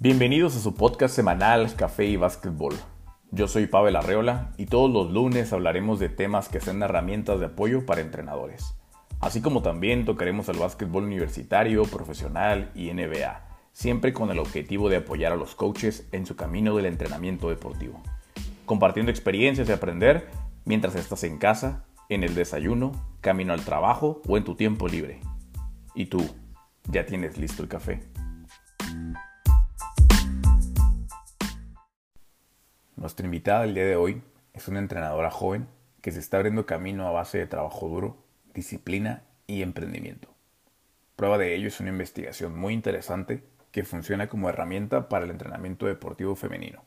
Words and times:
Bienvenidos 0.00 0.54
a 0.54 0.60
su 0.60 0.76
podcast 0.76 1.12
semanal 1.12 1.74
Café 1.74 2.04
y 2.04 2.14
Básquetbol. 2.14 2.76
Yo 3.32 3.48
soy 3.48 3.66
Pavel 3.66 3.96
Arreola 3.96 4.52
y 4.56 4.66
todos 4.66 4.88
los 4.88 5.10
lunes 5.10 5.52
hablaremos 5.52 5.98
de 5.98 6.08
temas 6.08 6.48
que 6.48 6.60
sean 6.60 6.84
herramientas 6.84 7.40
de 7.40 7.46
apoyo 7.46 7.84
para 7.84 8.00
entrenadores. 8.00 8.76
Así 9.18 9.42
como 9.42 9.60
también 9.60 10.04
tocaremos 10.04 10.48
el 10.50 10.58
básquetbol 10.58 11.02
universitario, 11.02 11.82
profesional 11.82 12.70
y 12.76 12.92
NBA, 12.92 13.44
siempre 13.72 14.12
con 14.12 14.30
el 14.30 14.38
objetivo 14.38 14.88
de 14.88 14.98
apoyar 14.98 15.32
a 15.32 15.36
los 15.36 15.56
coaches 15.56 16.06
en 16.12 16.26
su 16.26 16.36
camino 16.36 16.76
del 16.76 16.86
entrenamiento 16.86 17.48
deportivo. 17.48 18.00
Compartiendo 18.66 19.10
experiencias 19.10 19.68
y 19.68 19.72
aprender 19.72 20.28
mientras 20.64 20.94
estás 20.94 21.24
en 21.24 21.38
casa, 21.38 21.86
en 22.08 22.22
el 22.22 22.36
desayuno, 22.36 22.92
camino 23.20 23.52
al 23.52 23.64
trabajo 23.64 24.22
o 24.28 24.36
en 24.36 24.44
tu 24.44 24.54
tiempo 24.54 24.86
libre. 24.86 25.18
¿Y 25.96 26.06
tú? 26.06 26.24
¿Ya 26.88 27.04
tienes 27.04 27.36
listo 27.36 27.64
el 27.64 27.68
café? 27.68 28.00
Nuestra 32.98 33.26
invitada 33.26 33.60
del 33.60 33.74
día 33.74 33.86
de 33.86 33.94
hoy 33.94 34.22
es 34.54 34.66
una 34.66 34.80
entrenadora 34.80 35.30
joven 35.30 35.68
que 36.02 36.10
se 36.10 36.18
está 36.18 36.38
abriendo 36.38 36.66
camino 36.66 37.06
a 37.06 37.12
base 37.12 37.38
de 37.38 37.46
trabajo 37.46 37.86
duro, 37.86 38.16
disciplina 38.54 39.22
y 39.46 39.62
emprendimiento. 39.62 40.28
Prueba 41.14 41.38
de 41.38 41.54
ello 41.54 41.68
es 41.68 41.78
una 41.78 41.90
investigación 41.90 42.58
muy 42.58 42.74
interesante 42.74 43.44
que 43.70 43.84
funciona 43.84 44.28
como 44.28 44.48
herramienta 44.48 45.08
para 45.08 45.24
el 45.26 45.30
entrenamiento 45.30 45.86
deportivo 45.86 46.34
femenino. 46.34 46.82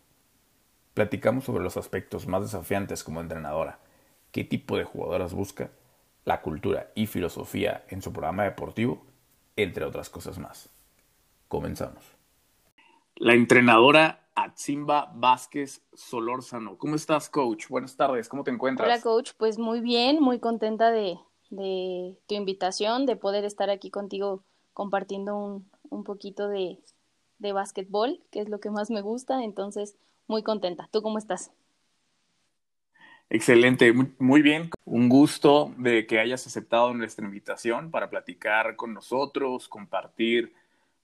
Platicamos 0.96 1.46
sobre 1.46 1.64
los 1.64 1.78
aspectos 1.78 2.28
más 2.28 2.42
desafiantes 2.42 3.06
como 3.06 3.22
entrenadora, 3.22 3.80
qué 4.34 4.44
tipo 4.44 4.76
de 4.76 4.84
jugadoras 4.84 5.34
busca, 5.34 5.70
la 6.26 6.42
cultura 6.42 6.92
y 6.94 7.08
filosofía 7.08 7.86
en 7.88 8.02
su 8.02 8.12
programa 8.12 8.44
deportivo, 8.44 9.06
entre 9.56 9.86
otras 9.86 10.10
cosas 10.10 10.40
más. 10.40 10.68
Comenzamos. 11.48 12.04
La 13.16 13.34
entrenadora 13.34 14.22
Atzimba 14.44 15.12
Vázquez 15.16 15.82
Solórzano. 15.94 16.78
¿Cómo 16.78 16.96
estás, 16.96 17.30
coach? 17.30 17.68
Buenas 17.70 17.96
tardes, 17.96 18.28
¿cómo 18.28 18.44
te 18.44 18.52
encuentras? 18.52 18.88
Hola, 18.88 19.02
coach. 19.02 19.32
Pues 19.38 19.60
muy 19.60 19.82
bien, 19.82 20.22
muy 20.22 20.40
contenta 20.40 20.92
de, 20.92 21.20
tu 21.50 22.36
invitación, 22.36 23.06
de 23.06 23.16
poder 23.16 23.46
estar 23.46 23.70
aquí 23.70 23.92
contigo 23.92 24.44
compartiendo 24.74 25.36
un, 25.36 25.70
un 25.90 26.04
poquito 26.04 26.48
de, 26.48 26.80
de 27.40 27.54
básquetbol, 27.54 28.20
que 28.32 28.40
es 28.42 28.50
lo 28.50 28.60
que 28.60 28.72
más 28.72 28.90
me 28.90 29.02
gusta. 29.02 29.44
Entonces, 29.44 29.96
muy 30.28 30.44
contenta. 30.44 30.90
¿Tú 30.92 31.02
cómo 31.02 31.18
estás? 31.18 31.52
Excelente, 33.30 33.94
muy, 34.20 34.42
bien. 34.42 34.70
Un 34.84 35.08
gusto 35.08 35.74
de 35.78 36.06
que 36.06 36.20
hayas 36.20 36.46
aceptado 36.48 36.94
nuestra 36.94 37.26
invitación 37.26 37.90
para 37.90 38.10
platicar 38.10 38.76
con 38.76 38.94
nosotros, 38.94 39.70
compartir 39.70 40.54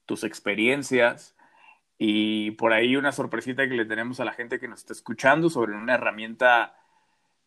tus 0.05 0.25
experiencias 0.25 1.36
y 1.97 2.51
por 2.51 2.73
ahí 2.73 2.95
una 2.95 3.11
sorpresita 3.11 3.67
que 3.67 3.75
le 3.75 3.85
tenemos 3.85 4.19
a 4.19 4.25
la 4.25 4.33
gente 4.33 4.59
que 4.59 4.67
nos 4.67 4.79
está 4.79 4.93
escuchando 4.93 5.49
sobre 5.49 5.73
una 5.73 5.95
herramienta 5.95 6.77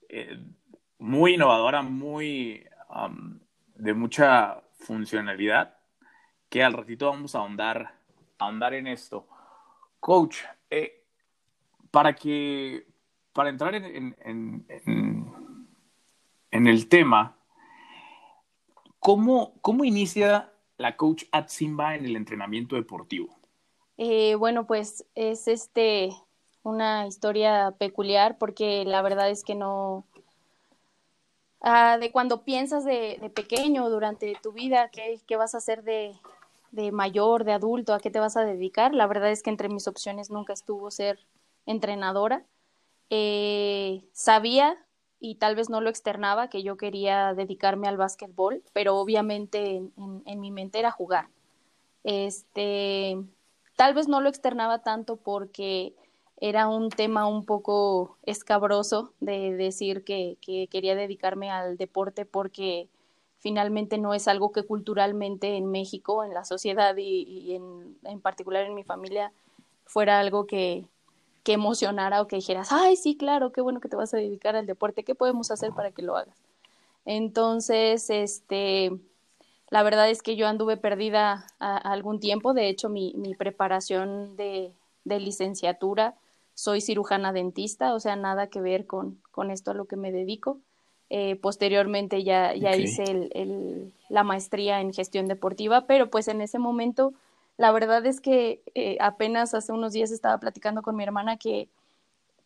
eh, 0.09 0.39
muy 0.98 1.34
innovadora, 1.34 1.83
muy 1.83 2.67
de 3.77 3.95
mucha 3.95 4.62
funcionalidad, 4.73 5.78
que 6.48 6.65
al 6.65 6.73
ratito 6.73 7.06
vamos 7.06 7.34
a 7.34 7.39
ahondar, 7.39 7.95
ahondar 8.39 8.75
en 8.75 8.89
esto. 8.89 9.28
Coach, 10.01 10.39
eh, 10.69 11.05
para 11.91 12.15
que 12.15 12.87
para 13.33 13.51
entrar 13.51 13.75
en, 13.75 14.17
en, 16.51 16.67
el 16.67 16.89
tema, 16.89 17.39
¿cómo, 18.98 19.55
¿cómo 19.62 19.84
inicia 19.84 20.53
la 20.77 20.97
coach 20.97 21.25
Simba 21.47 21.95
en 21.95 22.05
el 22.05 22.17
entrenamiento 22.17 22.75
deportivo? 22.77 23.40
Eh, 24.03 24.34
bueno, 24.37 24.67
pues 24.67 25.05
es 25.15 25.47
este 25.47 26.09
una 26.62 27.06
historia 27.06 27.75
peculiar 27.78 28.38
porque 28.38 28.83
la 28.87 29.03
verdad 29.03 29.28
es 29.28 29.44
que 29.44 29.55
no 29.55 30.06
ah, 31.61 31.99
de 31.99 32.11
cuando 32.11 32.43
piensas 32.43 32.87
de, 32.87 33.31
pequeño 33.34 33.91
durante 33.91 34.34
tu 34.43 34.53
vida 34.53 34.88
qué, 34.91 35.21
qué 35.27 35.37
vas 35.37 35.55
a 35.55 35.59
hacer 35.59 35.83
de, 35.83 36.15
de, 36.71 36.93
mayor, 36.93 37.44
de 37.44 37.53
adulto, 37.53 37.93
a 37.93 38.00
qué 38.00 38.11
te 38.11 38.21
vas 38.21 38.38
a 38.38 38.44
dedicar. 38.47 38.94
La 38.94 39.06
verdad 39.06 39.31
es 39.31 39.43
que 39.43 39.50
entre 39.50 39.69
mis 39.69 39.87
opciones 39.87 40.31
nunca 40.31 40.55
estuvo 40.55 40.91
ser 40.91 41.19
entrenadora. 41.67 42.47
Eh, 43.11 44.03
sabía 44.15 44.78
y 45.21 45.34
tal 45.34 45.56
vez 45.56 45.69
no 45.69 45.82
lo 45.82 45.91
externaba 45.91 46.49
que 46.49 46.62
yo 46.62 46.78
quería 46.78 47.34
dedicarme 47.34 47.87
al 47.87 47.99
básquetbol, 47.99 48.62
pero 48.72 48.97
obviamente 48.97 49.77
en, 49.77 50.22
en 50.25 50.41
mi 50.41 50.50
mente 50.50 50.78
era 50.78 50.91
jugar. 50.91 51.28
Este, 52.03 53.19
Tal 53.81 53.95
vez 53.95 54.09
no 54.09 54.21
lo 54.21 54.29
externaba 54.29 54.81
tanto 54.81 55.17
porque 55.17 55.95
era 56.37 56.69
un 56.69 56.91
tema 56.91 57.27
un 57.27 57.47
poco 57.47 58.19
escabroso 58.25 59.15
de 59.21 59.57
decir 59.57 60.05
que, 60.05 60.37
quería 60.71 60.95
dedicarme 60.95 61.51
al 61.51 61.79
deporte 61.79 62.27
porque 62.27 62.91
finalmente 63.39 63.97
no 63.97 64.13
es 64.13 64.29
algo 64.29 64.53
que 64.53 64.65
culturalmente 64.65 65.57
en 65.57 65.71
México, 65.71 66.25
en 66.25 66.35
la 66.35 66.45
sociedad 66.45 66.95
y, 66.99 67.55
en, 67.55 68.21
particular 68.21 68.67
en 68.67 68.75
mi 68.75 68.85
familia, 68.85 69.33
fuera 69.87 70.21
algo 70.21 70.47
que, 70.47 70.85
que 71.43 71.55
emocionara 71.55 72.21
o 72.21 72.27
que 72.27 72.37
dijeras, 72.37 72.73
ay, 72.73 72.97
sí, 72.97 73.17
claro, 73.17 73.51
qué 73.51 73.62
bueno 73.62 73.81
que 73.81 73.89
te 73.89 73.97
vas 73.97 74.12
a 74.12 74.19
dedicar 74.19 74.57
al 74.57 74.67
deporte, 74.67 75.05
¿qué 75.05 75.15
podemos 75.15 75.51
hacer 75.51 75.73
para 75.73 75.91
que 75.91 76.03
lo 76.03 76.19
hagas? 76.19 76.37
Entonces, 77.07 78.11
este, 78.11 78.93
la 79.70 79.82
verdad 79.82 80.10
es 80.10 80.22
que 80.22 80.36
yo 80.36 80.48
anduve 80.48 80.76
perdida 80.76 81.47
algún 81.58 82.19
tiempo, 82.20 82.53
de 82.54 82.69
hecho 82.69 82.88
mi, 82.88 83.14
mi 83.16 83.34
preparación 83.34 84.36
de, 84.36 84.72
de, 85.04 85.20
licenciatura, 85.20 86.14
soy 86.54 86.81
cirujana 86.81 87.32
dentista, 87.32 87.94
o 87.94 88.00
sea, 88.00 88.16
nada 88.16 88.48
que 88.48 88.60
ver 88.60 88.86
con, 88.86 89.20
con 89.31 89.50
esto 89.50 89.70
a 89.70 89.75
lo 89.75 89.86
que 89.86 89.97
me 89.97 90.12
dedico. 90.12 90.58
Eh, 91.08 91.36
posteriormente 91.36 92.22
ya, 92.22 92.54
ya 92.54 92.76
hice 92.76 93.03
el, 93.03 93.31
el, 93.34 93.92
la 94.08 94.22
maestría 94.22 94.81
en 94.81 94.92
gestión 94.92 95.26
deportiva, 95.26 95.87
pero 95.87 96.08
pues 96.10 96.28
en 96.28 96.41
ese 96.41 96.58
momento 96.58 97.14
la 97.56 97.72
verdad 97.72 98.06
es 98.06 98.20
que 98.20 98.62
eh, 98.75 98.97
apenas 99.00 99.54
hace 99.54 99.72
unos 99.72 99.92
días 99.92 100.10
estaba 100.12 100.38
platicando 100.38 100.82
con 100.82 100.97
mi 100.97 101.02
hermana 101.02 101.37
que 101.37 101.69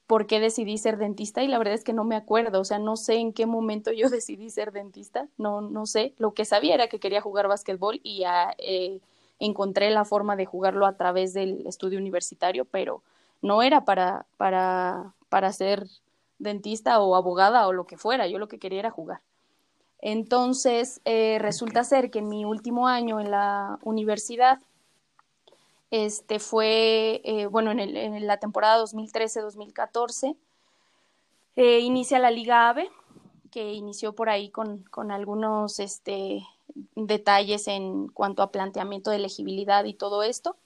por 0.06 0.26
qué 0.26 0.40
decidí 0.40 0.78
ser 0.78 0.98
dentista 0.98 1.42
y 1.42 1.48
la 1.48 1.58
verdad 1.58 1.74
es 1.74 1.84
que 1.84 1.92
no 1.92 2.04
me 2.04 2.16
acuerdo, 2.16 2.60
o 2.60 2.64
sea, 2.64 2.78
no 2.78 2.96
sé 2.96 3.14
en 3.14 3.32
qué 3.32 3.46
momento 3.46 3.92
yo 3.96 4.08
decidí 4.08 4.50
ser 4.50 4.72
dentista, 4.72 5.28
no, 5.38 5.60
no 5.60 5.86
sé, 5.86 6.14
lo 6.18 6.34
que 6.34 6.44
sabía 6.44 6.74
era 6.74 6.88
que 6.88 7.00
quería 7.00 7.20
jugar 7.20 7.48
básquetbol 7.48 8.00
y 8.02 8.20
ya 8.20 8.54
eh, 8.58 9.00
encontré 9.38 9.90
la 9.90 10.04
forma 10.04 10.36
de 10.36 10.46
jugarlo 10.46 10.86
a 10.86 10.96
través 10.96 11.32
del 11.34 11.66
estudio 11.66 11.98
universitario, 11.98 12.64
pero 12.64 13.02
no 13.42 13.62
era 13.62 13.84
para, 13.84 14.26
para, 14.36 15.14
para 15.28 15.52
ser 15.52 15.86
dentista 16.38 17.00
o 17.00 17.14
abogada 17.14 17.66
o 17.66 17.72
lo 17.72 17.86
que 17.86 17.96
fuera, 17.96 18.26
yo 18.26 18.38
lo 18.38 18.48
que 18.48 18.58
quería 18.58 18.80
era 18.80 18.90
jugar. 18.90 19.20
Entonces, 20.00 21.00
eh, 21.06 21.38
resulta 21.40 21.82
ser 21.82 22.10
que 22.10 22.18
en 22.18 22.28
mi 22.28 22.44
último 22.44 22.88
año 22.88 23.20
en 23.20 23.30
la 23.30 23.78
universidad, 23.82 24.60
este 25.90 26.38
fue, 26.38 27.20
eh, 27.24 27.46
bueno, 27.46 27.70
en, 27.70 27.80
el, 27.80 27.96
en, 27.96 28.26
la 28.26 28.38
temporada 28.38 28.82
2013-2014, 28.82 30.36
eh, 31.56 31.78
inicia 31.80 32.18
la 32.18 32.30
Liga 32.30 32.68
AVE, 32.68 32.90
que 33.50 33.72
inició 33.72 34.14
por 34.14 34.28
ahí 34.28 34.50
con, 34.50 34.84
algunos 35.10 35.78
este, 35.78 36.44
detalles 36.96 37.68
en 37.68 38.08
cuanto 38.08 38.42
a 38.42 38.50
planteamiento 38.50 39.10
de 39.10 39.16
elegibilidad 39.16 39.84
y 39.84 39.94
todo 39.94 40.22
esto. 40.24 40.56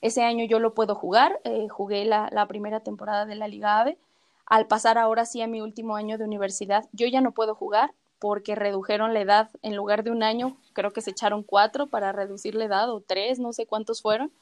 Ese 0.00 0.22
año 0.22 0.46
yo 0.46 0.58
lo 0.58 0.74
puedo 0.74 0.94
jugar, 0.94 1.40
eh, 1.44 1.68
jugué 1.68 2.04
la, 2.04 2.28
la, 2.32 2.46
primera 2.46 2.80
temporada 2.80 3.26
de 3.26 3.34
la 3.34 3.48
Liga 3.48 3.80
AVE. 3.80 3.98
Al 4.46 4.66
pasar 4.66 4.96
ahora 4.96 5.26
sí 5.26 5.42
a 5.42 5.46
mi 5.46 5.60
último 5.60 5.96
año 5.96 6.16
de 6.16 6.24
universidad, 6.24 6.88
yo 6.92 7.06
ya 7.06 7.20
no 7.20 7.32
puedo 7.32 7.54
jugar 7.54 7.92
porque 8.18 8.54
redujeron 8.54 9.14
la 9.14 9.20
edad 9.20 9.50
en 9.62 9.76
lugar 9.76 10.02
de 10.02 10.10
un 10.10 10.22
año, 10.22 10.56
creo 10.72 10.92
que 10.92 11.00
se 11.00 11.10
echaron 11.10 11.42
cuatro 11.42 11.86
para 11.86 12.12
reducir 12.12 12.54
la 12.54 12.64
edad 12.64 12.90
o 12.90 13.00
tres, 13.00 13.38
no 13.38 13.52
sé 13.52 13.66
cuántos 13.66 14.02
fueron. 14.02 14.32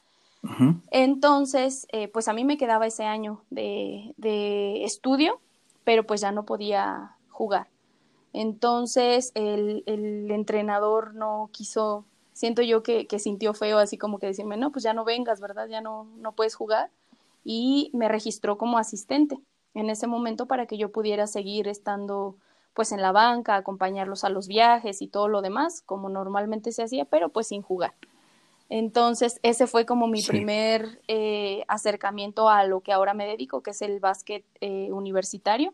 Entonces, 0.90 1.86
eh, 1.92 2.08
pues 2.08 2.28
a 2.28 2.32
mí 2.32 2.44
me 2.44 2.56
quedaba 2.56 2.86
ese 2.86 3.04
año 3.04 3.42
de, 3.50 4.14
de, 4.16 4.84
estudio, 4.84 5.40
pero 5.84 6.04
pues 6.04 6.20
ya 6.20 6.32
no 6.32 6.44
podía 6.44 7.16
jugar. 7.30 7.68
Entonces, 8.32 9.32
el, 9.34 9.82
el 9.86 10.30
entrenador 10.30 11.14
no 11.14 11.48
quiso, 11.52 12.04
siento 12.32 12.62
yo 12.62 12.82
que, 12.82 13.06
que, 13.06 13.18
sintió 13.18 13.54
feo, 13.54 13.78
así 13.78 13.96
como 13.98 14.18
que 14.18 14.26
decirme, 14.26 14.56
no, 14.56 14.72
pues 14.72 14.84
ya 14.84 14.92
no 14.92 15.04
vengas, 15.04 15.40
¿verdad? 15.40 15.68
Ya 15.68 15.80
no, 15.80 16.04
no 16.18 16.32
puedes 16.32 16.54
jugar. 16.54 16.90
Y 17.44 17.90
me 17.94 18.08
registró 18.08 18.58
como 18.58 18.78
asistente 18.78 19.38
en 19.74 19.90
ese 19.90 20.06
momento 20.06 20.46
para 20.46 20.66
que 20.66 20.78
yo 20.78 20.90
pudiera 20.90 21.26
seguir 21.26 21.68
estando 21.68 22.36
pues 22.76 22.92
en 22.92 23.00
la 23.00 23.10
banca, 23.10 23.56
acompañarlos 23.56 24.22
a 24.24 24.28
los 24.28 24.48
viajes 24.48 25.00
y 25.00 25.08
todo 25.08 25.28
lo 25.28 25.40
demás, 25.40 25.82
como 25.86 26.10
normalmente 26.10 26.72
se 26.72 26.82
hacía, 26.82 27.06
pero 27.06 27.30
pues 27.30 27.48
sin 27.48 27.62
jugar. 27.62 27.94
Entonces, 28.68 29.38
ese 29.42 29.66
fue 29.66 29.86
como 29.86 30.08
mi 30.08 30.22
primer 30.22 31.00
eh, 31.06 31.64
acercamiento 31.68 32.48
a 32.48 32.64
lo 32.64 32.80
que 32.80 32.92
ahora 32.92 33.14
me 33.14 33.26
dedico, 33.26 33.62
que 33.62 33.70
es 33.70 33.82
el 33.82 34.00
básquet 34.00 34.44
eh, 34.60 34.90
universitario. 34.90 35.72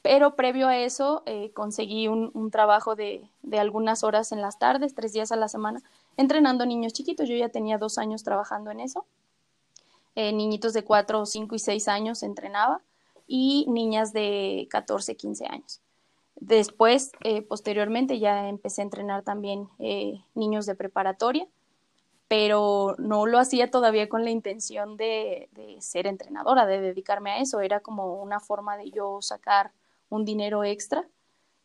Pero 0.00 0.36
previo 0.36 0.68
a 0.68 0.76
eso, 0.76 1.22
eh, 1.26 1.50
conseguí 1.52 2.08
un, 2.08 2.30
un 2.34 2.50
trabajo 2.50 2.94
de, 2.94 3.30
de, 3.42 3.58
algunas 3.58 4.04
horas 4.04 4.32
en 4.32 4.42
las 4.42 4.58
tardes, 4.58 4.94
tres 4.94 5.14
días 5.14 5.32
a 5.32 5.36
la 5.36 5.48
semana, 5.48 5.82
entrenando 6.16 6.66
niños 6.66 6.92
chiquitos. 6.92 7.28
Yo 7.28 7.36
ya 7.36 7.48
tenía 7.48 7.78
dos 7.78 7.98
años 7.98 8.22
trabajando 8.22 8.70
en 8.70 8.80
eso. 8.80 9.06
niñitos 10.14 10.72
de 10.74 10.84
4, 10.84 11.26
5 11.26 11.54
y 11.54 11.58
6 11.58 11.88
años 11.88 12.22
entrenaba 12.22 12.80
y 13.26 13.66
niñas 13.68 14.12
de 14.12 14.68
14, 14.70 15.16
15 15.16 15.46
años. 15.46 15.80
Después, 16.36 17.12
posteriormente, 17.48 18.18
ya 18.18 18.48
empecé 18.48 18.82
a 18.82 18.84
entrenar 18.84 19.22
también 19.22 19.68
niños 20.34 20.66
de 20.66 20.74
preparatoria, 20.74 21.48
pero 22.28 22.94
no 22.98 23.26
lo 23.26 23.38
hacía 23.38 23.70
todavía 23.70 24.08
con 24.08 24.24
la 24.24 24.30
intención 24.30 24.96
de, 24.96 25.48
ser 25.80 26.06
entrenadora, 26.06 26.66
de 26.66 26.80
dedicarme 26.80 27.32
a 27.32 27.38
eso. 27.38 27.60
Era 27.60 27.80
como 27.80 28.22
una 28.22 28.40
forma 28.40 28.76
de 28.76 28.90
yo 28.90 29.20
sacar 29.20 29.72
un 30.08 30.24
dinero 30.24 30.64
extra 30.64 31.06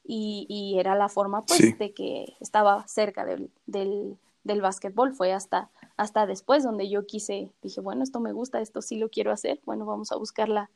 y, 0.04 0.76
era 0.80 0.96
la 0.96 1.10
forma 1.10 1.46
pues 1.46 1.78
de 1.78 1.94
que 1.94 2.36
estaba 2.40 2.88
cerca 2.88 3.26
del, 3.26 3.52
del, 3.66 4.18
del 4.44 4.62
básquetbol. 4.62 5.14
Fue 5.14 5.34
hasta, 5.34 5.70
hasta 5.98 6.26
después 6.26 6.64
donde 6.64 6.90
yo 6.90 7.06
quise, 7.06 7.52
dije, 7.62 7.82
bueno, 7.82 8.04
esto 8.04 8.20
me 8.20 8.34
gusta, 8.34 8.62
esto 8.62 8.82
sí 8.82 8.98
lo 8.98 9.10
quiero 9.10 9.32
hacer, 9.32 9.60
bueno, 9.66 9.86
vamos 9.86 10.12
a 10.12 10.18
buscar 10.18 10.50
la, 10.50 10.70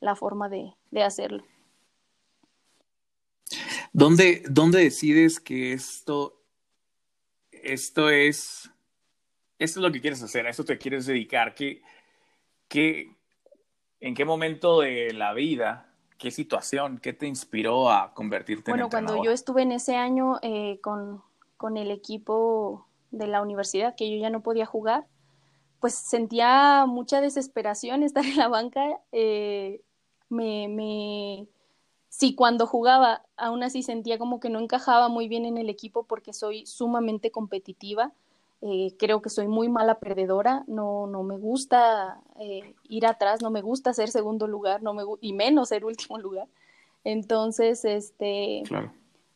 la 0.00 0.16
forma 0.16 0.48
de, 0.48 0.74
de 0.90 1.02
hacerlo. 1.02 1.44
¿Dónde, 3.92 4.42
¿Dónde, 4.48 4.78
decides 4.78 5.40
que 5.40 5.72
esto, 5.72 6.40
esto 7.50 8.08
es, 8.08 8.69
esto 9.60 9.78
es 9.78 9.82
lo 9.82 9.92
que 9.92 10.00
quieres 10.00 10.22
hacer, 10.22 10.46
a 10.46 10.50
esto 10.50 10.64
te 10.64 10.78
quieres 10.78 11.06
dedicar? 11.06 11.54
¿Qué, 11.54 11.82
qué, 12.66 13.14
¿En 14.00 14.14
qué 14.14 14.24
momento 14.24 14.80
de 14.80 15.12
la 15.12 15.34
vida, 15.34 15.92
qué 16.18 16.30
situación, 16.30 16.98
qué 16.98 17.12
te 17.12 17.26
inspiró 17.26 17.90
a 17.90 18.14
convertirte 18.14 18.70
en 18.70 18.78
Bueno, 18.78 18.88
cuando 18.88 19.22
yo 19.22 19.30
estuve 19.30 19.62
en 19.62 19.72
ese 19.72 19.96
año 19.96 20.38
eh, 20.40 20.80
con, 20.82 21.22
con 21.58 21.76
el 21.76 21.90
equipo 21.90 22.86
de 23.10 23.26
la 23.26 23.42
universidad, 23.42 23.94
que 23.94 24.10
yo 24.10 24.16
ya 24.16 24.30
no 24.30 24.42
podía 24.42 24.64
jugar, 24.64 25.06
pues 25.78 25.94
sentía 25.94 26.86
mucha 26.86 27.20
desesperación 27.20 28.02
estar 28.02 28.24
en 28.24 28.38
la 28.38 28.48
banca. 28.48 28.82
Eh, 29.12 29.82
me, 30.30 30.68
me, 30.68 31.48
sí, 32.08 32.34
cuando 32.34 32.66
jugaba, 32.66 33.26
aún 33.36 33.62
así 33.62 33.82
sentía 33.82 34.18
como 34.18 34.40
que 34.40 34.48
no 34.48 34.58
encajaba 34.58 35.08
muy 35.08 35.28
bien 35.28 35.44
en 35.44 35.58
el 35.58 35.68
equipo 35.68 36.04
porque 36.04 36.32
soy 36.32 36.64
sumamente 36.64 37.30
competitiva. 37.30 38.14
Eh, 38.62 38.94
creo 38.98 39.22
que 39.22 39.30
soy 39.30 39.48
muy 39.48 39.70
mala 39.70 40.00
perdedora, 40.00 40.64
no, 40.66 41.06
no 41.06 41.22
me 41.22 41.38
gusta 41.38 42.20
eh, 42.38 42.74
ir 42.88 43.06
atrás, 43.06 43.40
no 43.40 43.50
me 43.50 43.62
gusta 43.62 43.94
ser 43.94 44.10
segundo 44.10 44.46
lugar, 44.46 44.82
no 44.82 44.92
me 44.92 45.02
y 45.22 45.32
menos 45.32 45.70
ser 45.70 45.84
último 45.86 46.18
lugar. 46.18 46.46
Entonces, 47.02 47.84
este, 47.86 48.62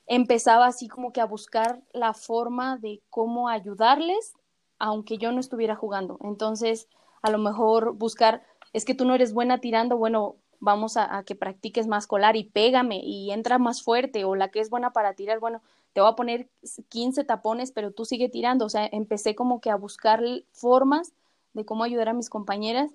empezaba 0.07 0.67
así 0.67 0.89
como 0.89 1.13
que 1.13 1.23
a 1.23 1.27
buscar 1.27 1.81
la 1.93 2.13
forma 2.13 2.77
de 2.77 3.01
cómo 3.09 3.49
ayudarles, 3.49 4.35
aunque 4.79 5.17
yo 5.17 5.33
no 5.33 5.41
estuviera 5.41 5.75
jugando. 5.75 6.19
Entonces, 6.23 6.89
a 7.23 7.31
lo 7.31 7.39
mejor 7.39 7.95
buscar, 7.95 8.43
es 8.75 8.85
que 8.85 8.95
tú 8.95 9.07
no 9.07 9.15
eres 9.15 9.33
buena 9.33 9.59
tirando, 9.59 9.97
bueno, 9.97 10.37
vamos 10.61 10.97
a, 10.97 11.23
que 11.25 11.35
practiques 11.35 11.87
más 11.87 12.07
colar 12.07 12.37
y 12.37 12.45
pégame 12.45 13.01
y 13.03 13.31
entra 13.31 13.59
más 13.59 13.83
fuerte 13.83 14.25
o 14.25 14.35
la 14.35 14.49
que 14.49 14.61
es 14.61 14.71
buena 14.71 14.93
para 14.93 15.15
tirar, 15.15 15.39
bueno, 15.39 15.63
te 15.95 16.01
voy 16.01 16.11
a 16.11 16.17
poner 16.17 16.51
15 16.89 17.25
tapones, 17.25 17.73
pero 17.73 17.93
tú 17.93 18.05
sigue 18.05 18.29
tirando. 18.29 18.67
O 18.67 18.69
sea, 18.69 18.87
empecé 18.91 19.35
como 19.37 19.61
que 19.61 19.71
a 19.71 19.77
buscar 19.77 20.21
formas 20.53 21.15
de 21.55 21.65
cómo 21.65 21.85
ayudar 21.85 22.09
a 22.09 22.15
mis 22.15 22.29
compañeras 22.29 22.91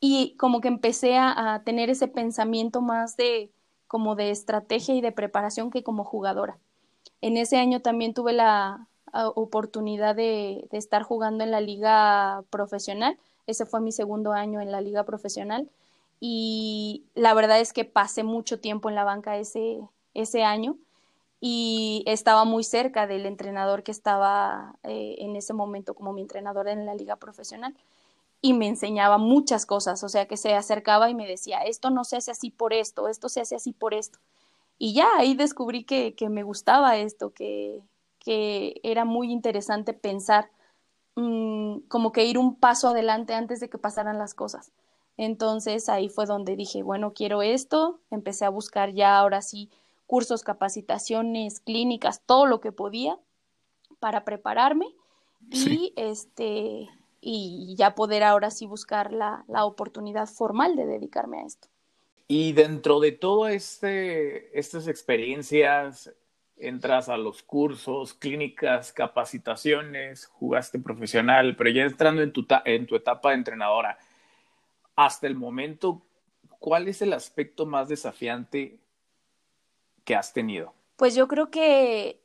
y 0.00 0.36
como 0.36 0.60
que 0.60 0.68
empecé 0.68 1.18
a, 1.18 1.62
tener 1.64 1.90
ese 1.90 2.06
pensamiento 2.06 2.80
más 2.80 3.16
de 3.16 3.50
como 3.88 4.14
de 4.14 4.30
estrategia 4.30 4.94
y 4.94 5.00
de 5.00 5.10
preparación 5.12 5.70
que 5.70 5.82
como 5.82 6.04
jugadora. 6.04 6.58
En 7.20 7.36
ese 7.36 7.56
año 7.56 7.80
también 7.82 8.14
tuve 8.14 8.32
la 8.32 8.86
oportunidad 9.34 10.14
de, 10.14 10.68
de 10.70 10.78
estar 10.78 11.02
jugando 11.02 11.42
en 11.42 11.50
la 11.50 11.60
liga 11.60 12.44
profesional. 12.50 13.18
Ese 13.48 13.66
fue 13.66 13.80
mi 13.80 13.90
segundo 13.90 14.32
año 14.32 14.60
en 14.60 14.70
la 14.70 14.80
liga 14.80 15.04
profesional 15.04 15.68
y 16.20 17.04
la 17.14 17.34
verdad 17.34 17.58
es 17.58 17.72
que 17.72 17.84
pasé 17.84 18.22
mucho 18.22 18.60
tiempo 18.60 18.88
en 18.88 18.94
la 18.94 19.04
banca 19.04 19.38
ese, 19.38 19.80
ese 20.14 20.44
año 20.44 20.76
y 21.40 22.02
estaba 22.06 22.44
muy 22.44 22.64
cerca 22.64 23.06
del 23.06 23.26
entrenador 23.26 23.82
que 23.82 23.92
estaba 23.92 24.76
eh, 24.82 25.16
en 25.18 25.36
ese 25.36 25.54
momento 25.54 25.94
como 25.94 26.12
mi 26.12 26.22
entrenador 26.22 26.68
en 26.68 26.84
la 26.86 26.94
liga 26.94 27.16
profesional 27.16 27.76
y 28.40 28.52
me 28.52 28.68
enseñaba 28.68 29.18
muchas 29.18 29.66
cosas, 29.66 30.02
o 30.04 30.08
sea 30.08 30.26
que 30.26 30.36
se 30.36 30.54
acercaba 30.54 31.10
y 31.10 31.14
me 31.14 31.26
decía, 31.26 31.60
esto 31.60 31.90
no 31.90 32.04
se 32.04 32.16
hace 32.16 32.30
así 32.30 32.50
por 32.50 32.72
esto, 32.72 33.08
esto 33.08 33.28
se 33.28 33.40
hace 33.40 33.56
así 33.56 33.72
por 33.72 33.94
esto. 33.94 34.18
Y 34.78 34.94
ya 34.94 35.08
ahí 35.16 35.34
descubrí 35.34 35.84
que, 35.84 36.14
que 36.14 36.28
me 36.28 36.44
gustaba 36.44 36.96
esto, 36.98 37.32
que, 37.32 37.82
que 38.20 38.80
era 38.84 39.04
muy 39.04 39.32
interesante 39.32 39.92
pensar 39.92 40.50
mm, 41.16 41.80
como 41.88 42.12
que 42.12 42.26
ir 42.26 42.38
un 42.38 42.54
paso 42.56 42.88
adelante 42.88 43.34
antes 43.34 43.60
de 43.60 43.68
que 43.68 43.78
pasaran 43.78 44.18
las 44.18 44.34
cosas. 44.34 44.70
Entonces 45.16 45.88
ahí 45.88 46.08
fue 46.08 46.26
donde 46.26 46.54
dije, 46.54 46.84
bueno, 46.84 47.12
quiero 47.12 47.42
esto, 47.42 47.98
empecé 48.10 48.44
a 48.44 48.50
buscar 48.50 48.92
ya 48.92 49.18
ahora 49.18 49.42
sí 49.42 49.68
cursos, 50.08 50.42
capacitaciones, 50.42 51.60
clínicas, 51.60 52.22
todo 52.24 52.46
lo 52.46 52.60
que 52.60 52.72
podía 52.72 53.18
para 54.00 54.24
prepararme 54.24 54.86
y 55.50 55.92
este 55.96 56.88
y 57.20 57.74
ya 57.76 57.94
poder 57.94 58.22
ahora 58.22 58.50
sí 58.50 58.66
buscar 58.66 59.12
la, 59.12 59.44
la, 59.48 59.64
oportunidad 59.64 60.26
formal 60.26 60.76
de 60.76 60.86
dedicarme 60.86 61.40
a 61.40 61.46
esto. 61.46 61.68
Y 62.26 62.52
dentro 62.52 63.00
de 63.00 63.12
todas 63.12 63.52
este, 63.52 64.58
estas 64.58 64.88
experiencias, 64.88 66.14
entras 66.56 67.08
a 67.08 67.16
los 67.16 67.42
cursos, 67.42 68.14
clínicas, 68.14 68.92
capacitaciones, 68.92 70.26
jugaste 70.26 70.78
profesional, 70.78 71.54
pero 71.56 71.70
ya 71.70 71.82
entrando 71.82 72.22
en 72.22 72.32
tu, 72.32 72.46
en 72.64 72.86
tu 72.86 72.96
etapa 72.96 73.30
de 73.30 73.36
entrenadora, 73.36 73.98
hasta 74.96 75.26
el 75.26 75.34
momento, 75.34 76.02
¿cuál 76.58 76.88
es 76.88 77.02
el 77.02 77.12
aspecto 77.12 77.66
más 77.66 77.88
desafiante 77.88 78.78
que 80.08 80.16
has 80.16 80.32
tenido? 80.32 80.72
Pues 80.96 81.14
yo 81.14 81.28
creo 81.28 81.50
que 81.50 82.18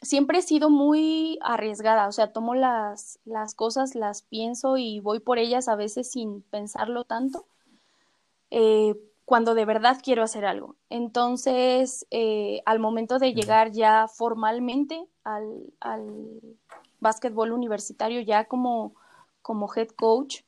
siempre 0.00 0.38
he 0.38 0.42
sido 0.42 0.70
muy 0.70 1.38
arriesgada, 1.42 2.08
o 2.08 2.12
sea, 2.12 2.32
tomo 2.32 2.54
las, 2.54 3.18
las 3.26 3.54
cosas, 3.54 3.94
las 3.94 4.22
pienso 4.22 4.78
y 4.78 5.00
voy 5.00 5.20
por 5.20 5.38
ellas 5.38 5.68
a 5.68 5.76
veces 5.76 6.10
sin 6.10 6.40
pensarlo 6.40 7.04
tanto, 7.04 7.46
eh, 8.50 8.94
cuando 9.26 9.54
de 9.54 9.66
verdad 9.66 9.98
quiero 10.02 10.22
hacer 10.22 10.46
algo. 10.46 10.76
Entonces, 10.88 12.06
eh, 12.10 12.62
al 12.64 12.78
momento 12.78 13.18
de 13.18 13.34
llegar 13.34 13.72
ya 13.72 14.08
formalmente 14.08 15.06
al, 15.22 15.74
al 15.80 16.40
básquetbol 16.98 17.52
universitario, 17.52 18.20
ya 18.22 18.46
como, 18.46 18.94
como 19.42 19.70
head 19.74 19.88
coach, 19.88 20.40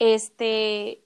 este, 0.00 1.04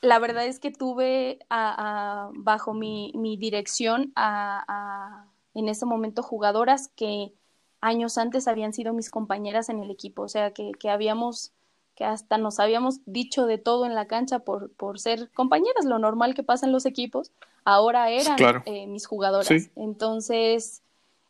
la 0.00 0.18
verdad 0.18 0.46
es 0.46 0.58
que 0.58 0.70
tuve 0.70 1.38
bajo 1.48 2.74
mi, 2.74 3.36
dirección 3.38 4.12
a, 4.16 5.26
en 5.54 5.68
ese 5.68 5.86
momento 5.86 6.22
jugadoras 6.22 6.88
que 6.88 7.32
años 7.80 8.18
antes 8.18 8.48
habían 8.48 8.72
sido 8.72 8.92
mis 8.92 9.10
compañeras 9.10 9.68
en 9.68 9.80
el 9.80 9.90
equipo, 9.90 10.22
o 10.22 10.28
sea, 10.28 10.52
que, 10.52 10.90
habíamos, 10.90 11.52
que 11.94 12.04
hasta 12.04 12.38
nos 12.38 12.58
habíamos 12.58 13.00
dicho 13.06 13.46
de 13.46 13.58
todo 13.58 13.86
en 13.86 13.94
la 13.94 14.06
cancha 14.06 14.40
por, 14.40 14.70
por 14.72 14.98
ser 14.98 15.30
compañeras, 15.32 15.84
lo 15.84 15.98
normal 15.98 16.34
que 16.34 16.42
pasa 16.42 16.66
en 16.66 16.72
los 16.72 16.86
equipos, 16.86 17.30
ahora 17.64 18.10
eran 18.10 18.62
eh, 18.64 18.86
mis 18.86 19.06
jugadoras. 19.06 19.70
Entonces, 19.76 20.82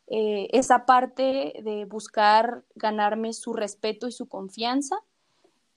eh, 0.08 0.48
esa 0.52 0.86
parte 0.86 1.60
de 1.64 1.84
buscar 1.84 2.62
ganarme 2.74 3.32
su 3.32 3.52
respeto 3.52 4.06
y 4.06 4.12
su 4.12 4.26
confianza, 4.26 4.96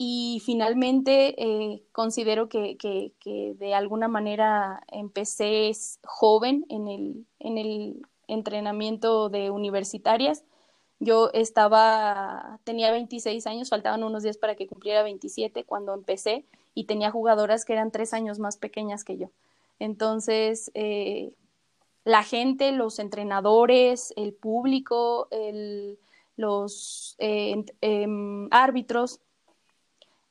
y 0.01 0.41
finalmente 0.45 1.35
eh, 1.43 1.83
considero 1.91 2.47
que, 2.47 2.77
que, 2.77 3.55
de 3.59 3.73
alguna 3.73 4.07
manera 4.07 4.81
empecé 4.87 5.71
joven 6.05 6.65
en 6.69 6.87
el, 6.87 7.25
en 7.39 7.57
el 7.57 8.07
entrenamiento 8.27 9.27
de 9.27 9.51
universitarias. 9.51 10.45
Yo 10.99 11.31
estaba, 11.33 12.61
tenía 12.63 12.91
26 12.91 13.45
años, 13.45 13.67
faltaban 13.67 14.05
unos 14.05 14.23
días 14.23 14.37
para 14.37 14.55
que 14.55 14.67
cumpliera 14.67 15.03
27 15.03 15.65
cuando 15.65 15.93
empecé 15.93 16.45
y 16.73 16.85
tenía 16.85 17.11
jugadoras 17.11 17.65
que 17.65 17.73
eran 17.73 17.91
tres 17.91 18.13
años 18.13 18.39
más 18.39 18.55
pequeñas 18.55 19.03
que 19.03 19.17
yo. 19.17 19.31
Entonces, 19.79 20.71
eh, 20.75 21.33
la 22.05 22.23
gente, 22.23 22.71
los 22.71 22.99
entrenadores, 22.99 24.13
el 24.15 24.33
público, 24.33 25.27
el, 25.31 25.99
los 26.37 27.17
eh, 27.19 27.65
em, 27.81 28.47
árbitros, 28.51 29.19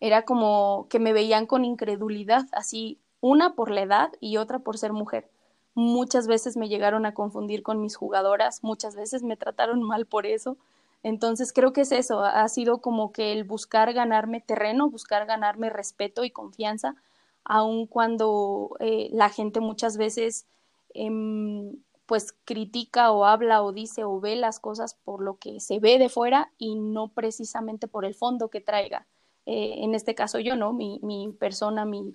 era 0.00 0.24
como 0.24 0.86
que 0.90 0.98
me 0.98 1.12
veían 1.12 1.46
con 1.46 1.64
incredulidad, 1.64 2.46
así 2.52 2.98
una 3.20 3.54
por 3.54 3.70
la 3.70 3.82
edad 3.82 4.12
y 4.20 4.36
otra 4.36 4.60
por 4.60 4.78
ser 4.78 4.92
mujer. 4.92 5.30
Muchas 5.74 6.26
veces 6.26 6.56
me 6.56 6.68
llegaron 6.68 7.06
a 7.06 7.14
confundir 7.14 7.62
con 7.62 7.80
mis 7.80 7.96
jugadoras, 7.96 8.62
muchas 8.62 8.96
veces 8.96 9.22
me 9.22 9.36
trataron 9.36 9.82
mal 9.82 10.06
por 10.06 10.26
eso. 10.26 10.56
Entonces 11.02 11.52
creo 11.52 11.72
que 11.72 11.82
es 11.82 11.92
eso, 11.92 12.22
ha 12.22 12.48
sido 12.48 12.78
como 12.78 13.12
que 13.12 13.32
el 13.32 13.44
buscar 13.44 13.92
ganarme 13.92 14.40
terreno, 14.40 14.90
buscar 14.90 15.26
ganarme 15.26 15.70
respeto 15.70 16.24
y 16.24 16.30
confianza, 16.30 16.96
aun 17.44 17.86
cuando 17.86 18.76
eh, 18.80 19.08
la 19.12 19.30
gente 19.30 19.60
muchas 19.60 19.96
veces 19.96 20.46
em, 20.94 21.76
pues 22.06 22.34
critica 22.44 23.12
o 23.12 23.24
habla 23.24 23.62
o 23.62 23.72
dice 23.72 24.04
o 24.04 24.20
ve 24.20 24.34
las 24.36 24.58
cosas 24.60 24.94
por 24.94 25.22
lo 25.22 25.36
que 25.38 25.60
se 25.60 25.78
ve 25.78 25.98
de 25.98 26.08
fuera 26.08 26.50
y 26.58 26.74
no 26.74 27.08
precisamente 27.08 27.86
por 27.86 28.04
el 28.04 28.14
fondo 28.14 28.48
que 28.48 28.60
traiga 28.60 29.06
eh, 29.50 29.82
en 29.82 29.94
este 29.94 30.14
caso 30.14 30.38
yo, 30.40 30.56
¿no? 30.56 30.74
Mi, 30.74 31.00
mi 31.02 31.32
persona, 31.32 31.86
mi, 31.86 32.14